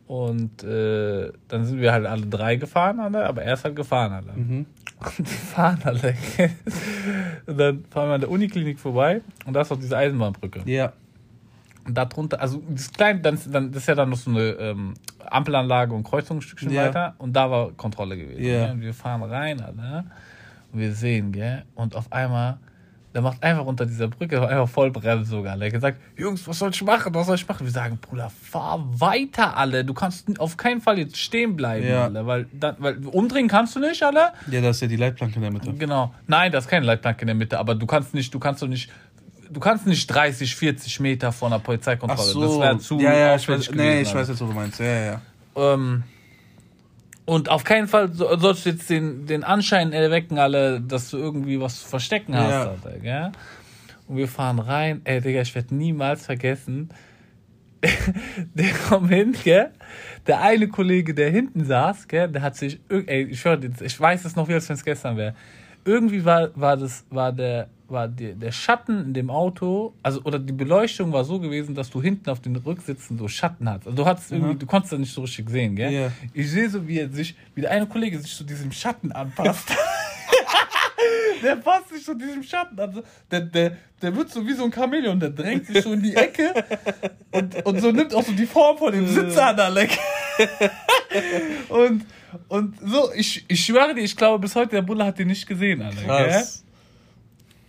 Und 0.09 0.63
äh, 0.63 1.31
dann 1.49 1.65
sind 1.65 1.79
wir 1.79 1.91
halt 1.91 2.07
alle 2.07 2.25
drei 2.25 2.55
gefahren, 2.55 2.99
alle, 2.99 3.27
aber 3.27 3.43
er 3.43 3.53
ist 3.53 3.63
halt 3.63 3.75
gefahren, 3.75 4.11
alle. 4.11 4.33
Mhm. 4.33 4.65
Und 4.99 5.19
die 5.19 5.23
fahren 5.25 5.77
alle. 5.83 6.15
Und 7.45 7.57
dann 7.59 7.85
fahren 7.91 8.09
wir 8.09 8.15
an 8.15 8.21
der 8.21 8.31
Uniklinik 8.31 8.79
vorbei 8.79 9.21
und 9.45 9.53
da 9.53 9.61
ist 9.61 9.71
auch 9.71 9.77
diese 9.77 9.95
Eisenbahnbrücke. 9.95 10.63
Ja. 10.65 10.93
Und 11.85 11.95
da 11.95 12.05
drunter, 12.05 12.41
also 12.41 12.63
das 12.69 12.91
kleine, 12.91 13.19
dann, 13.19 13.37
dann, 13.51 13.71
das 13.71 13.83
ist 13.83 13.87
ja 13.87 13.93
dann 13.93 14.09
noch 14.09 14.17
so 14.17 14.31
eine 14.31 14.41
ähm, 14.53 14.95
Ampelanlage 15.29 15.93
und 15.93 16.03
Kreuzung 16.03 16.37
ein 16.37 16.41
Stückchen 16.41 16.71
Ja. 16.71 16.87
weiter. 16.87 17.13
Und 17.19 17.33
da 17.33 17.51
war 17.51 17.71
Kontrolle 17.73 18.17
gewesen. 18.17 18.43
Ja. 18.43 18.65
gell? 18.65 18.71
Und 18.71 18.81
wir 18.81 18.93
fahren 18.95 19.21
rein, 19.21 19.61
Alter. 19.61 20.05
Und 20.73 20.79
wir 20.79 20.91
sehen, 20.93 21.31
gell? 21.31 21.65
Und 21.75 21.95
auf 21.95 22.11
einmal, 22.11 22.57
der 23.19 23.29
macht 23.31 23.43
einfach 23.43 23.65
unter 23.65 23.85
dieser 23.85 24.07
Brücke 24.07 24.41
einfach 24.47 24.69
voll 24.69 24.91
Bremse 24.91 25.29
sogar. 25.29 25.57
Der 25.57 25.67
hat 25.67 25.73
gesagt, 25.73 25.97
Jungs, 26.15 26.47
was 26.47 26.57
soll 26.59 26.69
ich 26.71 26.81
machen? 26.83 27.13
Was 27.13 27.27
soll 27.27 27.35
ich 27.35 27.47
machen? 27.47 27.65
Wir 27.65 27.71
sagen, 27.71 27.97
Bruder, 27.97 28.29
fahr 28.29 28.79
weiter, 28.99 29.57
alle. 29.57 29.83
Du 29.83 29.93
kannst 29.93 30.39
auf 30.39 30.55
keinen 30.55 30.79
Fall 30.79 30.97
jetzt 30.99 31.17
stehen 31.17 31.55
bleiben, 31.57 31.85
Ja. 31.87 32.05
alle. 32.05 32.25
Weil, 32.25 32.45
dann, 32.53 32.75
weil 32.79 33.05
umdrehen 33.07 33.47
kannst 33.49 33.75
du 33.75 33.79
nicht, 33.81 34.01
alle. 34.01 34.31
Ja, 34.49 34.61
da 34.61 34.69
ist 34.69 34.81
ja 34.81 34.87
die 34.87 34.95
Leitplanke 34.95 35.35
in 35.35 35.41
der 35.41 35.51
Mitte. 35.51 35.73
Genau. 35.73 36.13
Nein, 36.27 36.51
da 36.51 36.59
ist 36.59 36.67
keine 36.69 36.85
Leitplanke 36.85 37.21
in 37.21 37.27
der 37.27 37.35
Mitte, 37.35 37.59
aber 37.59 37.75
du 37.75 37.85
kannst 37.85 38.13
nicht, 38.13 38.33
du 38.33 38.39
kannst 38.39 38.61
doch 38.61 38.67
nicht, 38.67 38.89
du 39.49 39.59
kannst 39.59 39.85
nicht 39.85 40.07
30, 40.07 40.55
40 40.55 40.99
Meter 41.01 41.31
vor 41.33 41.49
einer 41.49 41.59
Polizeikontrolle. 41.59 42.21
Ach 42.21 42.33
so. 42.33 42.41
Das 42.41 42.59
wäre 42.59 42.77
zu 42.79 42.99
ja, 42.99 43.13
ja, 43.13 43.35
ich 43.35 43.49
weiß, 43.49 43.71
nee, 43.71 44.01
ich 44.01 44.13
weiß 44.13 44.29
jetzt, 44.29 44.39
was 44.41 44.47
du 44.47 44.53
meinst. 44.55 44.79
Ja, 44.79 44.85
ja, 44.85 45.05
ja. 45.05 45.21
Ähm, 45.73 46.03
und 47.29 47.49
auf 47.49 47.63
keinen 47.63 47.87
Fall 47.87 48.11
so, 48.11 48.35
sollst 48.37 48.65
du 48.65 48.71
jetzt 48.71 48.89
den, 48.89 49.27
den 49.27 49.43
Anschein 49.43 49.93
erwecken, 49.93 50.39
alle, 50.39 50.81
dass 50.81 51.11
du 51.11 51.17
irgendwie 51.17 51.61
was 51.61 51.81
zu 51.81 51.87
verstecken 51.87 52.35
hast, 52.35 52.49
Ja. 52.49 52.69
Alter, 52.71 52.99
gell? 52.99 53.31
Und 54.07 54.17
wir 54.17 54.27
fahren 54.27 54.57
rein, 54.57 55.01
ey, 55.03 55.21
Digga, 55.21 55.41
ich 55.41 55.53
werde 55.53 55.75
niemals 55.75 56.25
vergessen, 56.25 56.89
der 58.55 58.71
kommt 58.89 59.09
hin, 59.09 59.35
gell? 59.43 59.69
Der 60.25 60.41
eine 60.41 60.67
Kollege, 60.67 61.13
der 61.13 61.29
hinten 61.29 61.63
saß, 61.65 62.07
gell, 62.07 62.27
der 62.27 62.41
hat 62.41 62.55
sich, 62.55 62.79
ey, 62.89 63.23
ich, 63.25 63.43
dir, 63.43 63.71
ich 63.79 63.99
weiß 63.99 64.25
es 64.25 64.35
noch, 64.35 64.47
wie 64.47 64.55
als 64.55 64.67
wenn 64.67 64.75
es 64.75 64.83
gestern 64.83 65.15
wäre. 65.15 65.35
irgendwie 65.85 66.25
war, 66.25 66.49
war 66.55 66.77
das, 66.77 67.05
war 67.11 67.31
der, 67.31 67.69
war 67.91 68.07
der, 68.07 68.33
der 68.33 68.51
Schatten 68.51 69.05
in 69.05 69.13
dem 69.13 69.29
Auto, 69.29 69.93
also 70.03 70.21
oder 70.23 70.39
die 70.39 70.53
Beleuchtung 70.53 71.11
war 71.11 71.23
so 71.23 71.39
gewesen, 71.39 71.75
dass 71.75 71.89
du 71.89 72.01
hinten 72.01 72.29
auf 72.29 72.39
den 72.39 72.55
Rücksitzen 72.55 73.17
so 73.17 73.27
Schatten 73.27 73.69
hattest. 73.69 73.87
Also 73.87 73.97
du 73.97 74.05
hattest 74.05 74.31
irgendwie, 74.31 74.55
du 74.55 74.65
konntest 74.65 74.93
das 74.93 74.99
nicht 74.99 75.13
so 75.13 75.21
richtig 75.21 75.49
sehen, 75.49 75.75
gell? 75.75 75.91
Ja. 75.91 76.11
Ich 76.33 76.49
sehe 76.51 76.69
so, 76.69 76.87
wie 76.87 76.99
er 76.99 77.09
sich, 77.09 77.35
wie 77.55 77.61
der 77.61 77.71
eine 77.71 77.87
Kollege 77.87 78.19
sich 78.19 78.35
zu 78.35 78.43
diesem 78.43 78.71
Schatten 78.71 79.11
anpasst. 79.11 79.69
der 81.43 81.55
passt 81.57 81.89
sich 81.89 82.03
zu 82.03 82.13
diesem 82.13 82.43
Schatten 82.43 82.79
an. 82.79 83.03
Der, 83.31 83.41
der, 83.41 83.77
der 84.01 84.15
wird 84.15 84.29
so 84.29 84.45
wie 84.45 84.53
so 84.53 84.63
ein 84.65 84.73
Chamäleon, 84.73 85.19
der 85.19 85.29
drängt 85.29 85.65
sich 85.65 85.83
so 85.83 85.93
in 85.93 86.03
die 86.03 86.15
Ecke 86.15 86.53
und, 87.31 87.65
und 87.65 87.81
so 87.81 87.91
nimmt 87.91 88.13
auch 88.13 88.23
so 88.23 88.31
die 88.31 88.45
Form 88.45 88.77
von 88.77 88.91
dem 88.91 89.07
Sitzer 89.07 89.57
an 89.57 89.73
Lecke. 89.73 89.97
und, 91.69 92.05
und 92.47 92.75
so, 92.83 93.11
ich, 93.15 93.45
ich 93.47 93.65
schwöre 93.65 93.95
dir, 93.95 94.01
ich 94.01 94.15
glaube, 94.15 94.39
bis 94.39 94.55
heute 94.55 94.71
der 94.71 94.81
Bulle 94.81 95.05
hat 95.05 95.19
den 95.19 95.27
nicht 95.27 95.47
gesehen, 95.47 95.81
Alter. 95.81 96.01
Gell? 96.01 96.43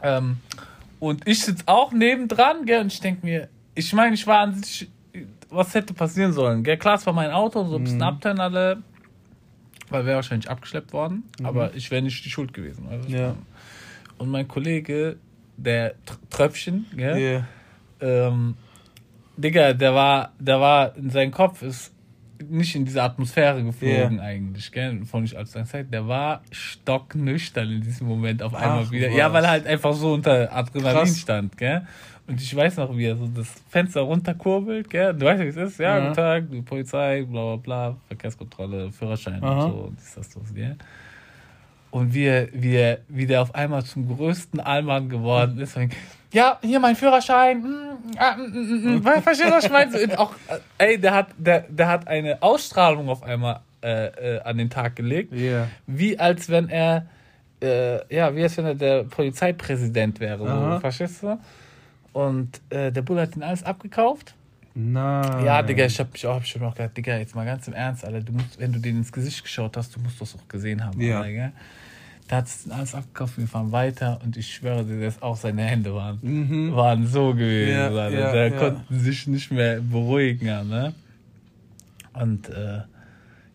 Ähm, 0.03 0.39
und 0.99 1.27
ich 1.27 1.43
sitze 1.45 1.65
auch 1.67 1.93
nebendran, 1.93 2.65
gell, 2.67 2.81
und 2.83 2.93
ich 2.93 3.01
denke 3.01 3.25
mir, 3.27 3.49
ich 3.75 3.93
meine, 3.93 4.15
ich 4.15 4.27
war 4.27 4.41
an 4.41 4.55
sich, 4.55 4.89
was 5.49 5.75
hätte 5.75 5.95
passieren 5.95 6.33
sollen, 6.33 6.63
gell? 6.63 6.77
Klar, 6.77 6.95
es 6.97 7.07
war 7.07 7.13
mein 7.13 7.31
Auto, 7.31 7.65
so 7.65 7.77
ein 7.77 7.85
bisschen 7.85 8.03
abturnen 8.03 8.41
alle, 8.41 8.83
weil 9.89 10.05
wäre 10.07 10.17
wahrscheinlich 10.17 10.49
abgeschleppt 10.51 10.93
worden, 10.93 11.25
aber 11.43 11.75
ich 11.75 11.91
wäre 11.91 12.03
nicht 12.03 12.25
die 12.25 12.31
Schuld 12.31 12.53
gewesen. 12.53 12.87
du? 13.07 13.13
Ja. 13.13 13.35
Und 14.19 14.29
mein 14.31 14.47
Kollege, 14.47 15.17
der 15.57 15.95
Tr- 16.07 16.19
Tröpfchen, 16.31 16.87
gell, 16.95 17.19
Ja. 18.01 18.27
ähm, 18.29 18.55
Digga, 19.37 19.73
der 19.73 19.95
war, 19.95 20.33
der 20.39 20.61
war, 20.61 20.95
in 20.97 21.09
seinem 21.11 21.31
Kopf 21.31 21.63
ist 21.63 21.93
nicht 22.49 22.75
in 22.75 22.85
diese 22.85 23.03
Atmosphäre 23.03 23.63
geflogen 23.63 24.17
Ja. 24.19 24.23
eigentlich, 24.23 24.71
gell, 24.73 25.05
von 25.05 25.23
nicht 25.23 25.37
als 25.37 25.51
Zeit. 25.53 25.93
Der 25.93 26.07
war 26.09 26.43
stocknüchtern 26.51 27.71
in 27.71 27.81
diesem 27.83 28.07
Moment 28.07 28.43
auf 28.43 28.55
einmal 28.55 28.85
Ach, 28.87 28.91
wieder. 28.91 29.09
was. 29.09 29.17
Ja, 29.17 29.33
weil 29.33 29.45
er 29.45 29.51
halt 29.51 29.67
einfach 29.67 29.93
so 29.93 30.15
unter 30.15 30.53
Adrenalin 30.53 30.97
Krass. 30.99 31.19
stand, 31.21 31.57
gell. 31.59 31.83
Und 32.27 32.41
ich 32.41 32.55
weiß 32.55 32.77
noch, 32.77 32.97
wie 32.97 33.07
er 33.07 33.17
so 33.17 33.27
das 33.27 33.49
Fenster 33.69 34.03
runterkurbelt, 34.03 34.89
gell. 34.89 35.13
Du 35.15 35.27
weißt 35.27 35.43
wie 35.43 35.49
es 35.49 35.57
ist. 35.57 35.79
Ja, 35.81 35.97
Ja. 35.99 36.03
guten 36.05 36.15
Tag, 36.15 36.51
die 36.51 36.63
Polizei, 36.63 37.23
bla, 37.23 37.57
bla, 37.57 37.89
bla, 37.91 37.97
Verkehrskontrolle, 38.07 38.93
Führerschein 38.93 39.43
Aha. 39.43 39.65
und 39.65 39.71
so, 39.73 39.77
und 39.89 39.99
dies, 39.99 40.15
das, 40.15 40.29
das, 40.31 40.55
gell. 40.55 40.77
Und 41.91 42.15
wie, 42.15 42.25
er, 42.25 42.49
wie, 42.53 42.77
er, 42.77 42.99
wie 43.09 43.27
der 43.27 43.43
auf 43.43 43.53
einmal 43.55 43.85
zum 43.85 44.07
größten 44.09 44.61
Allmann 44.61 45.09
geworden 45.09 45.59
ist. 45.61 45.77
Und, 45.77 45.93
Ja, 46.33 46.59
hier 46.63 46.79
mein 46.81 46.95
Führerschein. 46.97 47.61
mm, 47.63 48.01
ah, 48.17 48.37
mm, 48.37 48.43
mm, 48.43 48.97
mm, 48.99 49.03
Verstehst 49.23 49.51
du, 49.51 49.55
was 49.55 49.65
ich 49.65 49.71
meine? 49.71 50.19
Auch, 50.19 50.35
äh, 50.79 50.91
ey, 50.93 50.99
der 50.99 51.15
hat, 51.15 51.29
der, 51.37 51.61
der 51.69 51.89
hat 51.89 52.07
eine 52.09 52.41
Ausstrahlung 52.43 53.09
auf 53.09 53.23
einmal 53.23 53.61
äh, 53.83 54.37
äh, 54.37 54.41
an 54.43 54.59
den 54.59 54.71
Tag 54.71 54.97
gelegt. 54.97 55.33
Ja. 55.33 55.69
Wie 55.87 56.19
als 56.19 56.49
wenn 56.49 56.69
er, 56.69 57.07
äh, 57.63 58.15
ja, 58.15 58.35
wie 58.37 58.43
als 58.43 58.57
wenn 58.57 58.67
er 58.67 58.75
der 58.75 59.05
Polizeipräsident 59.05 60.21
wäre. 60.21 60.39
So, 60.75 60.81
verstehst 60.81 61.23
du? 61.23 61.39
Und 62.13 62.61
äh, 62.71 62.91
der 62.93 63.03
Bulle 63.03 63.23
hat 63.23 63.37
ihn 63.37 63.43
alles 63.43 63.63
abgekauft. 63.65 64.35
Nein. 64.75 65.45
Ja, 65.45 65.63
Digga, 65.63 65.85
ich 65.85 65.99
hab 65.99 66.13
mich 66.13 66.27
auch, 66.27 66.37
hab 66.37 66.47
schon 66.47 66.63
auch 66.63 66.75
gedacht, 66.75 66.97
Digga, 66.97 67.17
jetzt 67.19 67.35
mal 67.35 67.45
ganz 67.45 67.67
im 67.67 67.75
Ernst, 67.75 68.05
Alter, 68.05 68.21
du 68.21 68.33
musst, 68.33 68.59
wenn 68.61 68.73
du 68.73 68.79
denen 68.79 68.99
ins 68.99 69.11
Gesicht 69.13 69.43
geschaut 69.43 69.77
hast, 69.77 69.95
du 69.97 70.01
musst 70.01 70.21
das 70.21 70.37
auch 70.37 70.47
gesehen 70.47 70.85
haben, 70.85 71.01
Ja. 71.01 71.21
Alter? 71.23 71.53
Da 72.31 72.37
hat 72.37 72.47
es 72.47 72.71
alles 72.71 72.95
abgekauft, 72.95 73.39
wir 73.39 73.49
fahren 73.49 73.73
weiter 73.73 74.21
und 74.23 74.37
ich 74.37 74.55
schwöre 74.55 74.85
dir, 74.85 75.01
dass 75.01 75.21
auch 75.21 75.37
seine 75.37 75.63
Hände 75.65 75.93
waren, 75.93 76.21
Mhm. 76.23 76.77
waren 76.77 77.05
so 77.05 77.35
gewesen, 77.35 77.77
Ja, 77.77 77.87
Alter. 77.89 78.11
ja, 78.19 78.33
Der 78.33 78.49
ja. 78.53 78.57
konnte 78.59 78.95
sich 79.01 79.27
nicht 79.27 79.51
mehr 79.51 79.81
beruhigen, 79.81 80.47
ja, 80.47 80.63
ne? 80.63 80.95
Und 82.13 82.49
äh, 82.51 82.83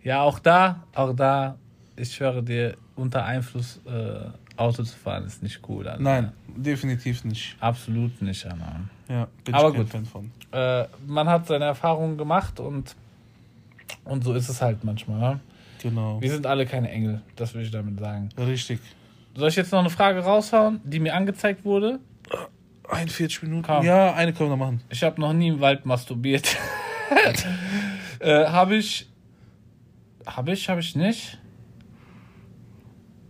ja, 0.03 0.21
auch 0.23 0.39
da, 0.39 0.83
auch 0.93 1.13
da, 1.15 1.55
ich 1.95 2.13
schwöre 2.13 2.43
dir, 2.43 2.75
unter 2.97 3.23
Einfluss 3.23 3.79
äh, 3.85 4.27
Auto 4.57 4.83
zu 4.83 4.97
fahren 4.97 5.23
ist 5.25 5.41
nicht 5.41 5.61
cool, 5.69 5.87
Alter. 5.87 6.01
Nein, 6.03 6.31
definitiv 6.57 7.23
nicht. 7.23 7.55
Absolut 7.61 8.21
nicht, 8.21 8.45
Alter. 8.45 8.81
Ja, 9.07 9.27
bin 9.45 9.53
Aber 9.55 9.69
ich 9.69 9.75
gut. 9.75 9.89
Fan 9.89 10.05
von. 10.05 10.31
äh, 10.51 10.85
man 11.07 11.29
hat 11.29 11.47
seine 11.47 11.63
Erfahrungen 11.65 12.17
gemacht 12.17 12.59
und, 12.59 12.93
und 14.03 14.23
so 14.25 14.33
ist 14.33 14.49
es 14.49 14.61
halt 14.61 14.83
manchmal. 14.83 15.39
Ja. 15.85 15.89
Genau. 15.89 16.21
Wir 16.21 16.31
sind 16.31 16.45
alle 16.45 16.65
keine 16.65 16.89
Engel, 16.89 17.21
das 17.35 17.53
will 17.53 17.61
ich 17.61 17.71
damit 17.71 17.99
sagen. 17.99 18.29
Richtig. 18.37 18.79
Soll 19.35 19.49
ich 19.49 19.55
jetzt 19.55 19.71
noch 19.71 19.79
eine 19.79 19.89
Frage 19.89 20.19
raushauen, 20.21 20.79
die 20.83 20.99
mir 20.99 21.13
angezeigt 21.13 21.63
wurde? 21.65 21.99
41 22.89 23.43
Minuten. 23.43 23.63
Komm. 23.63 23.83
Ja, 23.85 24.13
eine 24.13 24.31
können 24.33 24.49
wir 24.49 24.57
noch 24.57 24.65
machen. 24.65 24.81
Ich 24.89 25.03
habe 25.03 25.19
noch 25.19 25.33
nie 25.33 25.49
im 25.49 25.59
Wald 25.59 25.85
masturbiert. 25.85 26.55
äh, 28.19 28.45
habe 28.45 28.75
ich. 28.77 29.09
Habe 30.25 30.53
ich, 30.53 30.69
habe 30.69 30.79
ich 30.79 30.95
nicht. 30.95 31.37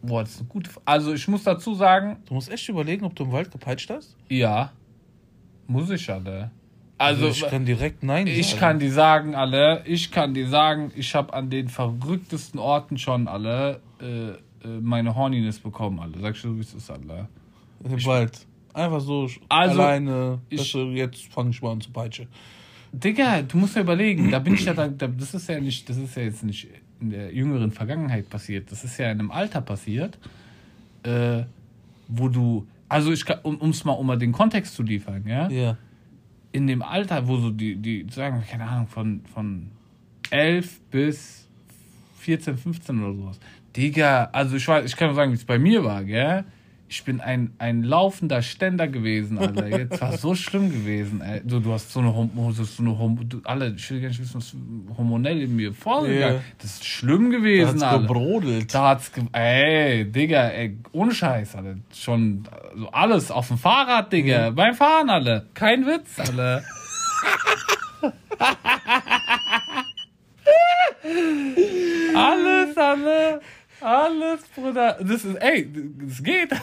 Boah, 0.02 0.22
das 0.22 0.34
ist 0.34 0.40
eine 0.42 0.50
gute 0.50 0.70
Frage. 0.70 0.86
Also, 0.86 1.14
ich 1.14 1.28
muss 1.28 1.44
dazu 1.44 1.74
sagen, 1.74 2.18
Du 2.26 2.36
musst 2.36 2.50
echt 2.52 2.70
überlegen, 2.70 3.06
ob 3.06 3.16
du 3.16 3.24
im 3.24 3.32
Wald 3.32 3.52
gepeitscht 3.52 3.90
hast. 3.90 4.16
ja. 4.30 4.72
Muss 5.68 5.90
ich 5.90 6.08
alle. 6.12 6.52
Also, 6.98 7.28
ich 7.28 7.42
kann 7.48 7.66
direkt 7.66 8.04
Nein 8.04 8.26
Ich 8.28 8.48
sagen. 8.52 8.60
kann 8.60 8.80
die 8.80 8.90
sagen, 8.90 9.36
alle. 9.36 9.84
Ich 9.86 10.12
kann 10.12 10.34
die 10.34 10.46
sagen, 10.46 10.92
ich 10.96 11.14
habe 11.14 11.34
an 11.34 11.50
den 11.50 11.68
verrücktesten 11.68 12.60
Orten 12.60 12.98
schon 12.98 13.28
alle 13.28 13.82
äh, 14.02 14.30
äh, 14.30 14.38
meine 14.82 15.14
Horniness 15.16 15.60
bekommen, 15.60 16.00
alle. 16.00 16.18
Sag 16.20 16.36
ich 16.36 16.42
so, 16.42 16.56
wie 16.56 16.62
es 16.62 16.74
ist, 16.74 16.90
alle. 16.90 17.28
Im 17.84 18.06
Wald. 18.06 18.46
Einfach 18.74 19.02
so 19.02 19.30
Also, 19.50 19.82
alleine. 19.82 20.40
ich- 20.50 20.74
Ich, 20.74 20.74
jetzt 20.96 21.26
fange 21.34 21.50
ich 21.52 21.62
mal 21.62 21.72
an 21.74 21.82
zu 21.82 21.92
peitschen. 21.92 22.28
Digga, 22.94 23.42
du 23.42 23.58
musst 23.58 23.76
ja 23.76 23.82
überlegen, 23.82 24.32
da 24.32 24.40
bin 24.40 24.54
ich 24.54 24.64
ja 24.64 24.74
da, 24.74 24.88
da, 24.88 25.08
das 25.08 25.34
ist 25.34 25.50
ja 25.50 25.60
nicht, 25.60 25.90
das 25.90 25.98
ist 25.98 26.16
ja 26.16 26.24
jetzt 26.24 26.44
nicht 26.44 26.68
in 27.02 27.10
der 27.10 27.34
jüngeren 27.34 27.72
Vergangenheit 27.72 28.30
passiert. 28.30 28.72
Das 28.72 28.86
ist 28.86 28.98
ja 28.98 29.12
in 29.12 29.20
einem 29.20 29.32
Alter 29.32 29.60
passiert, 29.60 30.18
äh, 31.04 31.44
wo 32.08 32.30
du, 32.30 32.66
also 32.88 33.12
ich 33.12 33.26
kann, 33.26 33.40
um 33.44 33.70
es 33.70 33.84
mal, 33.84 33.92
um 33.94 34.08
mal 34.08 34.18
den 34.18 34.32
Kontext 34.32 34.76
zu 34.76 34.84
liefern, 34.84 35.26
ja. 35.28 35.50
Ja. 35.50 35.78
In 36.56 36.68
dem 36.68 36.82
Alter, 36.82 37.28
wo 37.28 37.36
so 37.36 37.50
die, 37.50 37.76
die 37.76 38.08
sagen, 38.10 38.42
keine 38.50 38.64
Ahnung, 38.64 38.88
von, 38.88 39.22
von 39.34 39.72
11 40.32 40.80
bis 40.90 41.50
14, 42.20 42.58
15 42.58 43.04
oder 43.04 43.14
sowas. 43.14 43.40
Digga, 43.76 44.30
also 44.32 44.56
ich 44.56 44.66
weiß, 44.66 44.86
ich 44.86 44.96
kann 44.96 45.08
nur 45.08 45.16
sagen, 45.16 45.32
wie 45.32 45.36
es 45.36 45.44
bei 45.44 45.60
mir 45.60 45.84
war, 45.84 46.06
gell? 46.06 46.46
Ich 46.96 47.04
bin 47.04 47.20
ein, 47.20 47.54
ein 47.58 47.84
laufender 47.84 48.42
Ständer 48.42 48.88
gewesen, 48.88 49.38
Alter. 49.38 49.68
Jetzt 49.68 50.00
war 50.00 50.18
so 50.18 50.34
schlimm 50.34 50.72
gewesen, 50.72 51.20
ey. 51.20 51.42
Du, 51.44 51.60
du 51.60 51.74
hast 51.74 51.92
so 51.92 52.00
eine, 52.00 52.14
so 52.54 52.82
eine 52.82 53.16
du, 53.26 53.42
alle, 53.44 53.74
ich 53.76 53.92
will 53.92 54.00
gar 54.00 54.08
nicht 54.08 54.22
wissen, 54.22 54.36
was 54.36 54.56
hormonell 54.98 55.42
in 55.42 55.58
mir 55.58 55.74
vorgegangen. 55.74 56.36
Ja. 56.36 56.42
Das 56.58 56.76
ist 56.76 56.86
schlimm 56.86 57.32
Da 57.32 57.38
gewesen, 57.38 57.68
hat's 57.68 57.84
Alter. 57.84 58.00
gebrodelt. 58.04 58.74
Da 58.74 58.92
hat's, 58.92 59.12
ge 59.12 59.26
ey, 59.34 60.10
Digga, 60.10 60.48
ey, 60.52 60.78
ohne 60.94 61.14
Scheiß, 61.14 61.58
Alter. 61.58 61.76
Schon, 61.94 62.48
so 62.78 62.90
alles 62.92 63.30
auf 63.30 63.50
dem 63.50 63.58
Fahrrad, 63.58 64.14
Digga. 64.14 64.52
Beim 64.52 64.74
Fahren, 64.74 65.10
alle. 65.10 65.48
Kein 65.54 65.86
Witz, 65.86 66.18
alle. 66.18 66.64
alles, 72.16 72.78
alle. 72.78 73.42
Alles, 73.86 74.42
Bruder. 74.56 74.98
Das 75.00 75.24
ist, 75.24 75.36
ey, 75.36 75.70
das 75.72 76.24
geht. 76.24 76.52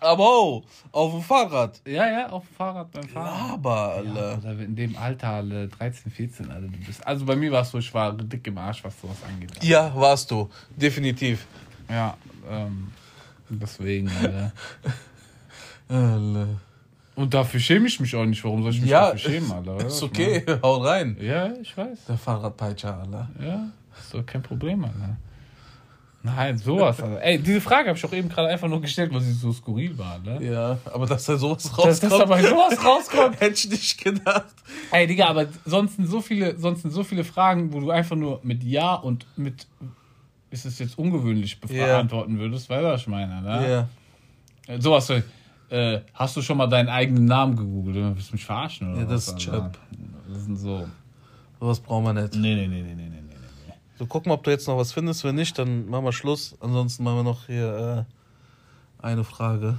Aber 0.00 0.24
oh, 0.24 0.64
auf 0.92 1.12
dem 1.12 1.22
Fahrrad. 1.22 1.80
ja, 1.86 2.06
ja, 2.10 2.28
auf 2.28 2.44
dem 2.46 2.54
Fahrrad 2.56 2.90
beim 2.92 3.08
Fahren. 3.08 3.52
Aber, 3.52 4.02
Ja, 4.04 4.10
Alter. 4.10 4.38
oder 4.38 4.58
in 4.64 4.76
dem 4.76 4.96
Alter, 4.96 5.28
alle 5.28 5.68
13, 5.68 6.10
14, 6.12 6.50
Alter, 6.50 6.66
du 6.68 6.78
bist. 6.78 7.06
Also 7.06 7.24
bei 7.24 7.36
mir 7.36 7.50
war 7.52 7.62
es 7.62 7.70
so, 7.70 7.78
ich 7.78 7.94
war 7.94 8.12
dick 8.12 8.46
im 8.46 8.58
Arsch, 8.58 8.84
was 8.84 9.00
sowas 9.00 9.16
angeht. 9.26 9.50
Ja, 9.62 9.94
warst 9.94 10.30
du. 10.30 10.50
Definitiv. 10.70 11.46
Ja, 11.88 12.16
ähm, 12.50 12.90
deswegen, 13.48 14.10
Alter. 14.10 14.52
Alter. 15.88 16.48
Und 17.16 17.32
dafür 17.32 17.60
schäme 17.60 17.86
ich 17.86 18.00
mich 18.00 18.14
auch 18.16 18.24
nicht. 18.24 18.42
Warum 18.44 18.62
soll 18.62 18.72
ich 18.72 18.80
mich 18.80 18.90
Ja, 18.90 19.12
dafür 19.12 19.30
schämen, 19.30 19.52
Alter? 19.52 19.86
ist 19.86 20.02
okay. 20.02 20.44
Hau 20.62 20.78
rein. 20.78 21.16
Ja, 21.20 21.52
ich 21.62 21.76
weiß. 21.76 22.06
Der 22.08 22.18
Fahrradpeitscher, 22.18 22.98
Alter. 22.98 23.28
Ja, 23.40 23.68
ist 23.98 24.12
doch 24.12 24.26
kein 24.26 24.42
Problem, 24.42 24.84
Alter. 24.84 25.16
Nein, 26.26 26.56
sowas, 26.56 27.00
Alter. 27.00 27.22
Ey, 27.22 27.38
diese 27.38 27.60
Frage 27.60 27.88
habe 27.90 27.98
ich 27.98 28.04
auch 28.04 28.12
eben 28.12 28.28
gerade 28.30 28.48
einfach 28.48 28.66
nur 28.66 28.80
gestellt, 28.80 29.12
weil 29.12 29.20
sie 29.20 29.32
so 29.32 29.52
skurril 29.52 29.96
war, 29.98 30.18
ne? 30.20 30.42
Ja, 30.42 30.78
aber 30.86 31.04
dass 31.06 31.24
da 31.26 31.36
sowas 31.36 31.62
Dass, 31.64 31.72
rauskommt, 31.78 32.02
dass 32.12 32.18
dabei 32.18 32.42
sowas 32.42 32.82
rauskommt. 32.84 33.40
hätte 33.40 33.52
ich 33.54 33.68
nicht 33.70 34.02
gedacht. 34.02 34.54
Ey, 34.90 35.06
Digga, 35.06 35.26
aber 35.28 35.46
sonst 35.66 35.96
sind 35.96 36.06
so 36.06 36.22
viele, 36.22 36.58
sonst 36.58 36.80
sind 36.82 36.92
so 36.92 37.04
viele 37.04 37.24
Fragen, 37.24 37.72
wo 37.74 37.80
du 37.80 37.90
einfach 37.90 38.16
nur 38.16 38.40
mit 38.42 38.64
Ja 38.64 38.94
und 38.94 39.26
mit 39.36 39.66
ist 40.50 40.64
es 40.64 40.78
jetzt 40.78 40.96
ungewöhnlich 40.98 41.60
beantworten 41.60 42.38
würdest, 42.38 42.70
weißt 42.70 42.82
du, 42.82 42.86
was 42.88 43.00
ich 43.02 43.06
meine, 43.06 43.42
ne? 43.42 43.86
Ja. 44.66 44.74
Äh, 44.74 44.80
Sowas, 44.80 45.10
äh, 45.10 45.22
äh, 45.70 46.00
hast 46.12 46.36
du 46.36 46.42
schon 46.42 46.56
mal 46.56 46.66
deinen 46.66 46.88
eigenen 46.88 47.24
Namen 47.24 47.56
gegoogelt? 47.56 47.96
Du 47.96 48.14
willst 48.16 48.32
mich 48.32 48.44
verarschen, 48.44 48.92
oder? 48.92 49.02
Ja, 49.02 49.06
das 49.06 49.28
was, 49.28 49.42
ist 49.42 49.48
Alter? 49.48 49.72
Chip. 49.72 49.80
Das 50.32 50.44
sind 50.44 50.56
so. 50.56 50.88
Sowas 51.60 51.80
brauchen 51.80 52.04
wir 52.04 52.12
nicht. 52.12 52.34
Nee, 52.34 52.54
nee, 52.54 52.68
nee, 52.68 52.82
nee, 52.82 52.94
nee, 52.94 53.08
nee, 53.08 53.22
nee. 53.26 53.34
So, 53.98 54.06
gucken, 54.06 54.32
ob 54.32 54.42
du 54.42 54.50
jetzt 54.50 54.66
noch 54.66 54.76
was 54.76 54.92
findest. 54.92 55.24
Wenn 55.24 55.36
nicht, 55.36 55.58
dann 55.58 55.88
machen 55.88 56.04
wir 56.04 56.12
Schluss. 56.12 56.56
Ansonsten 56.60 57.04
machen 57.04 57.18
wir 57.18 57.22
noch 57.22 57.46
hier 57.46 58.06
äh, 59.00 59.04
eine 59.04 59.24
Frage. 59.24 59.78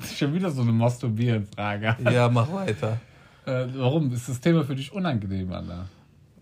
Das 0.00 0.10
ist 0.10 0.18
schon 0.18 0.34
wieder 0.34 0.50
so 0.50 0.62
eine 0.62 0.72
Masturbieren-Frage. 0.72 1.96
Ja, 2.10 2.28
mach 2.28 2.52
weiter. 2.52 3.00
Äh, 3.44 3.66
warum? 3.74 4.12
Ist 4.12 4.28
das 4.28 4.40
Thema 4.40 4.62
für 4.62 4.76
dich 4.76 4.92
unangenehm, 4.92 5.52
Alter? 5.52 5.88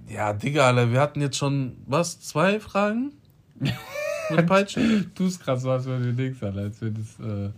Ja, 0.06 0.34
Digga, 0.34 0.66
Alter, 0.66 0.92
wir 0.92 1.00
hatten 1.00 1.22
jetzt 1.22 1.38
schon, 1.38 1.78
was, 1.86 2.20
zwei 2.20 2.60
Fragen? 2.60 3.12
Mit 4.36 4.46
Peitschen? 4.46 5.10
Du 5.14 5.24
tust 5.24 5.42
gerade 5.44 5.60
so, 5.60 5.70
als 5.70 5.86
wenn 5.86 6.04
wir 6.04 6.12
nichts 6.24 6.42
Alter, 6.42 6.60
als 6.60 6.80
wir 6.80 6.90
das, 6.90 7.18
äh, 7.20 7.50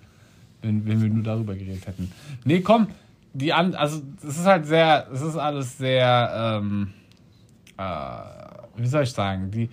wenn, 0.62 0.86
wenn 0.86 1.02
wir 1.02 1.08
nur 1.10 1.22
darüber 1.24 1.54
geredet 1.54 1.86
hätten. 1.86 2.10
Nee, 2.44 2.60
komm, 2.60 2.88
die 3.32 3.52
an, 3.52 3.74
also 3.74 4.02
es 4.26 4.38
ist 4.38 4.46
halt 4.46 4.66
sehr, 4.66 5.06
es 5.12 5.20
ist 5.22 5.36
alles 5.36 5.78
sehr, 5.78 6.60
ähm, 6.62 6.92
äh, 7.78 7.82
wie 8.76 8.86
soll 8.86 9.02
ich 9.04 9.10
sagen, 9.12 9.50
die, 9.50 9.68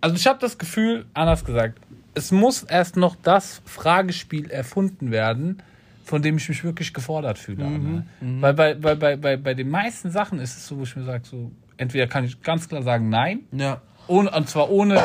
also 0.00 0.16
ich 0.16 0.26
habe 0.26 0.38
das 0.40 0.58
Gefühl, 0.58 1.06
anders 1.14 1.44
gesagt, 1.44 1.78
es 2.14 2.30
muss 2.32 2.62
erst 2.62 2.96
noch 2.96 3.16
das 3.22 3.62
Fragespiel 3.64 4.50
erfunden 4.50 5.10
werden, 5.10 5.62
von 6.04 6.20
dem 6.20 6.36
ich 6.36 6.48
mich 6.48 6.64
wirklich 6.64 6.92
gefordert 6.92 7.38
fühle. 7.38 7.64
Mhm, 7.64 8.04
ne? 8.20 8.42
Weil 8.42 8.54
bei, 8.54 8.74
bei, 8.74 8.94
bei, 8.96 9.16
bei, 9.16 9.36
bei 9.36 9.54
den 9.54 9.70
meisten 9.70 10.10
Sachen 10.10 10.40
ist 10.40 10.56
es 10.56 10.66
so, 10.66 10.78
wo 10.78 10.82
ich 10.82 10.96
mir 10.96 11.04
sage, 11.04 11.22
so, 11.24 11.50
entweder 11.76 12.06
kann 12.08 12.24
ich 12.24 12.42
ganz 12.42 12.68
klar 12.68 12.82
sagen, 12.82 13.08
nein, 13.08 13.40
Ja. 13.52 13.80
ohne, 14.08 14.30
und 14.30 14.48
zwar 14.48 14.68
ohne, 14.70 15.00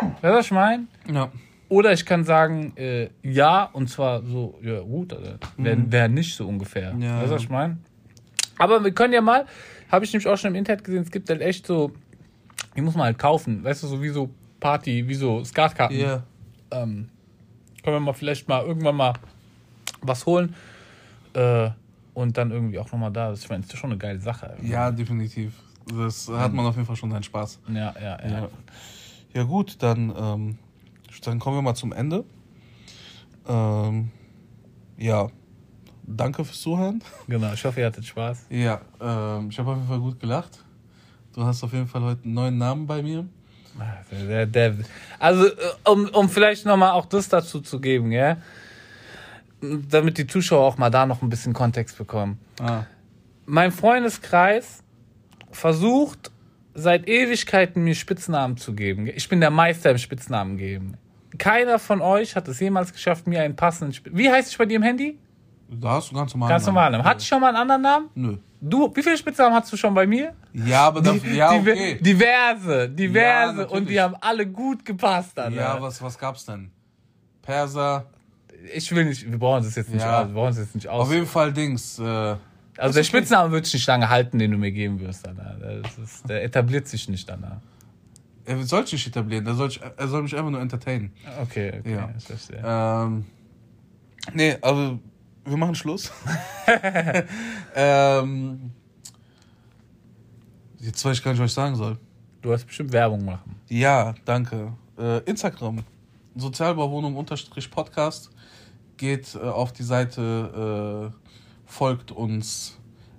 weißt 0.00 0.22
du, 0.22 0.28
was 0.28 0.46
ich 0.46 0.52
meine? 0.52 0.86
Ja. 1.12 1.30
Oder 1.68 1.92
ich 1.92 2.06
kann 2.06 2.24
sagen, 2.24 2.72
äh, 2.76 3.10
ja, 3.22 3.64
und 3.64 3.88
zwar 3.88 4.22
so, 4.22 4.58
ja 4.62 4.80
gut, 4.80 5.14
wäre 5.56 5.92
wär 5.92 6.08
nicht 6.08 6.34
so 6.34 6.48
ungefähr. 6.48 6.94
Mhm. 6.94 7.02
Ja, 7.02 7.18
weißt 7.20 7.30
du, 7.30 7.34
was 7.34 7.42
ich 7.42 7.50
meine? 7.50 7.78
Aber 8.58 8.82
wir 8.82 8.92
können 8.92 9.12
ja 9.12 9.20
mal, 9.20 9.46
habe 9.90 10.04
ich 10.04 10.12
nämlich 10.12 10.26
auch 10.26 10.36
schon 10.36 10.50
im 10.50 10.56
Internet 10.56 10.84
gesehen, 10.84 11.02
es 11.02 11.10
gibt 11.10 11.28
halt 11.28 11.42
echt 11.42 11.66
so, 11.66 11.92
die 12.74 12.80
muss 12.80 12.94
man 12.94 13.04
halt 13.04 13.18
kaufen, 13.18 13.62
weißt 13.62 13.82
du, 13.82 13.86
so 13.86 14.02
wie 14.02 14.08
so 14.08 14.30
Party, 14.60 15.06
wie 15.06 15.14
so 15.14 15.44
Skatkarten. 15.44 15.98
Ja. 15.98 16.22
Ähm, 16.70 17.08
können 17.82 17.96
wir 17.96 18.00
mal 18.00 18.12
vielleicht 18.12 18.48
mal 18.48 18.64
irgendwann 18.64 18.96
mal 18.96 19.12
was 20.00 20.26
holen 20.26 20.54
äh, 21.34 21.70
und 22.14 22.36
dann 22.36 22.50
irgendwie 22.50 22.78
auch 22.78 22.90
nochmal 22.90 23.12
da. 23.12 23.32
Ich 23.32 23.48
meine, 23.48 23.62
das 23.62 23.72
ist 23.72 23.78
schon 23.78 23.90
eine 23.90 23.98
geile 23.98 24.18
Sache. 24.18 24.56
Ja, 24.62 24.90
definitiv. 24.90 25.54
Das 25.86 26.28
hat 26.28 26.52
man 26.52 26.66
auf 26.66 26.74
jeden 26.74 26.86
Fall 26.86 26.96
schon 26.96 27.10
seinen 27.10 27.22
Spaß. 27.22 27.60
Ja, 27.68 27.74
ja, 27.74 27.92
ja. 28.00 28.28
Ja, 28.28 28.48
ja 29.34 29.42
gut, 29.42 29.82
dann, 29.82 30.12
ähm, 30.16 30.58
dann 31.24 31.38
kommen 31.38 31.56
wir 31.56 31.62
mal 31.62 31.74
zum 31.74 31.92
Ende. 31.92 32.24
Ähm, 33.46 34.10
ja, 34.96 35.28
danke 36.02 36.44
fürs 36.44 36.60
Zuhören. 36.60 37.02
Genau, 37.26 37.52
ich 37.52 37.64
hoffe, 37.64 37.80
ihr 37.80 37.86
hattet 37.86 38.04
Spaß. 38.04 38.46
Ja, 38.50 38.80
ähm, 39.00 39.48
ich 39.50 39.58
habe 39.58 39.70
auf 39.70 39.76
jeden 39.76 39.88
Fall 39.88 40.00
gut 40.00 40.20
gelacht. 40.20 40.64
Du 41.34 41.44
hast 41.44 41.62
auf 41.62 41.72
jeden 41.72 41.86
Fall 41.86 42.02
heute 42.02 42.24
einen 42.24 42.34
neuen 42.34 42.58
Namen 42.58 42.86
bei 42.86 43.02
mir. 43.02 43.26
Der, 44.10 44.46
der, 44.46 44.74
also, 45.18 45.46
äh, 45.46 45.52
um, 45.84 46.08
um 46.08 46.28
vielleicht 46.28 46.66
nochmal 46.66 46.92
auch 46.92 47.06
das 47.06 47.28
dazu 47.28 47.60
zu 47.60 47.80
geben, 47.80 48.10
ja, 48.10 48.38
damit 49.60 50.18
die 50.18 50.26
Zuschauer 50.26 50.64
auch 50.64 50.78
mal 50.78 50.90
da 50.90 51.06
noch 51.06 51.22
ein 51.22 51.28
bisschen 51.28 51.52
Kontext 51.52 51.96
bekommen. 51.96 52.38
Ah. 52.60 52.84
Mein 53.46 53.70
Freundeskreis 53.70 54.82
versucht 55.50 56.30
seit 56.78 57.08
Ewigkeiten 57.08 57.82
mir 57.82 57.94
Spitznamen 57.94 58.56
zu 58.56 58.74
geben. 58.74 59.06
Ich 59.06 59.28
bin 59.28 59.40
der 59.40 59.50
Meister 59.50 59.90
im 59.90 59.98
Spitznamen 59.98 60.56
geben. 60.56 60.94
Keiner 61.36 61.78
von 61.78 62.00
euch 62.00 62.36
hat 62.36 62.48
es 62.48 62.60
jemals 62.60 62.92
geschafft, 62.92 63.26
mir 63.26 63.42
einen 63.42 63.56
passenden 63.56 63.92
Spitznamen. 63.92 64.18
Wie 64.24 64.30
heißt 64.30 64.50
ich 64.50 64.58
bei 64.58 64.64
dir 64.66 64.76
im 64.76 64.82
Handy? 64.82 65.18
Da 65.70 65.90
hast 65.92 66.10
du 66.10 66.14
ganz 66.14 66.32
normal. 66.32 66.48
Ganz 66.48 66.64
normal. 66.66 66.90
Namen. 66.92 67.04
Hatte 67.04 67.20
ich 67.20 67.28
schon 67.28 67.40
mal 67.40 67.48
einen 67.48 67.56
anderen 67.58 67.82
Namen? 67.82 68.08
Nö. 68.14 68.36
Du, 68.60 68.90
wie 68.96 69.02
viele 69.02 69.16
Spitznamen 69.18 69.54
hast 69.54 69.72
du 69.72 69.76
schon 69.76 69.92
bei 69.94 70.06
mir? 70.06 70.34
Ja, 70.52 70.86
aber 70.86 71.00
dafür, 71.02 71.32
ja, 71.32 71.52
Diver- 71.52 71.72
okay. 71.72 71.98
Diverse, 72.00 72.88
diverse. 72.88 73.54
natürlich. 73.56 73.72
und 73.72 73.88
die 73.90 74.00
haben 74.00 74.16
alle 74.20 74.46
gut 74.46 74.84
gepasst, 74.84 75.38
Alter. 75.38 75.54
Ja, 75.56 75.80
was, 75.80 76.00
was 76.02 76.18
gab's 76.18 76.44
denn? 76.46 76.70
Perser. 77.42 78.06
Ich 78.74 78.90
will 78.94 79.04
nicht, 79.04 79.30
wir 79.30 79.38
brauchen 79.38 79.62
das 79.62 79.76
jetzt 79.76 79.92
nicht 79.92 80.02
Ja. 80.02 80.22
aus. 80.22 80.28
Wir 80.28 80.34
brauchen 80.34 80.48
das 80.48 80.58
jetzt 80.58 80.74
nicht 80.74 80.88
aus. 80.88 81.06
Auf 81.06 81.12
jeden 81.12 81.26
Fall 81.26 81.52
Dings. 81.52 81.98
Äh, 81.98 82.34
Also 82.78 82.96
der 82.98 83.04
Spitzname 83.04 83.50
wird 83.52 83.64
sich 83.66 83.74
nicht 83.74 83.86
lange 83.86 84.08
halten, 84.08 84.38
den 84.38 84.52
du 84.52 84.56
mir 84.58 84.70
geben 84.72 85.00
wirst, 85.00 85.26
ist, 86.02 86.28
der 86.28 86.44
etabliert 86.44 86.86
sich 86.88 87.08
nicht 87.08 87.28
danach. 87.28 87.58
er 88.44 88.62
soll 88.62 88.84
sich 88.84 88.92
nicht 88.94 89.08
etablieren. 89.08 89.46
Er 89.46 89.54
soll, 89.54 89.70
er 89.96 90.08
soll 90.08 90.22
mich 90.22 90.34
einfach 90.36 90.50
nur 90.50 90.60
entertainen. 90.60 91.12
Okay, 91.42 91.80
okay, 91.80 91.94
Ja. 91.94 92.08
ich 92.16 92.24
verstehe. 92.24 92.62
Ähm, 92.64 93.24
nee, 94.32 94.56
also 94.62 94.98
wir 95.44 95.56
machen 95.56 95.74
Schluss. 95.74 96.12
ähm, 97.74 98.70
jetzt 100.78 101.04
weiß 101.04 101.18
ich 101.18 101.24
gar 101.24 101.32
nicht, 101.32 101.40
was 101.40 101.50
ich 101.50 101.54
sagen 101.54 101.76
soll. 101.76 101.98
Du 102.42 102.52
hast 102.52 102.66
bestimmt 102.66 102.92
Werbung 102.92 103.24
machen. 103.24 103.56
Ja, 103.68 104.14
danke. 104.24 104.72
Äh, 104.98 105.18
Instagram, 105.24 105.80
Sozialbauwohnung 106.36 107.16
unterstrich 107.16 107.70
Podcast. 107.70 108.30
Geht 108.96 109.34
äh, 109.34 109.38
auf 109.38 109.72
die 109.72 109.82
Seite, 109.82 111.12
äh, 111.12 111.27
folgt 111.68 112.10
uns, 112.10 112.76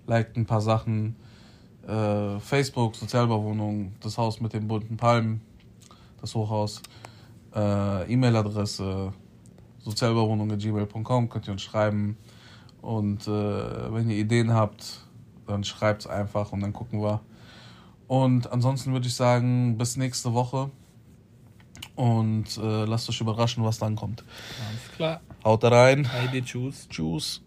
liked 0.07 0.35
ein 0.35 0.45
paar 0.45 0.59
Sachen. 0.59 1.15
Äh, 1.87 2.39
Facebook, 2.39 2.95
Sozialbauwohnung, 2.95 3.93
das 4.01 4.17
Haus 4.17 4.41
mit 4.41 4.53
den 4.53 4.67
bunten 4.67 4.97
Palmen, 4.97 5.41
das 6.19 6.35
Hochhaus. 6.35 6.81
Äh, 7.55 8.11
E-Mail-Adresse, 8.11 9.13
sozialbauwohnung.gmail.com, 9.79 11.29
könnt 11.29 11.47
ihr 11.47 11.53
uns 11.53 11.61
schreiben. 11.61 12.17
Und 12.81 13.27
äh, 13.27 13.93
wenn 13.93 14.09
ihr 14.09 14.17
Ideen 14.17 14.53
habt, 14.53 15.01
dann 15.47 15.63
schreibt 15.63 16.01
es 16.01 16.07
einfach 16.07 16.51
und 16.51 16.61
dann 16.61 16.73
gucken 16.73 17.01
wir. 17.01 17.21
Und 18.07 18.51
ansonsten 18.51 18.91
würde 18.91 19.07
ich 19.07 19.15
sagen, 19.15 19.77
bis 19.77 19.95
nächste 19.95 20.33
Woche. 20.33 20.71
Und 21.95 22.57
äh, 22.57 22.85
lasst 22.85 23.09
euch 23.09 23.21
überraschen, 23.21 23.63
was 23.63 23.77
dann 23.77 23.95
kommt. 23.95 24.23
Alles 24.67 24.95
klar. 24.95 25.21
Haut 25.43 25.63
rein. 25.63 26.11
Heidi, 26.11 26.41
tschüss. 26.41 26.87
Tschüss. 26.89 27.41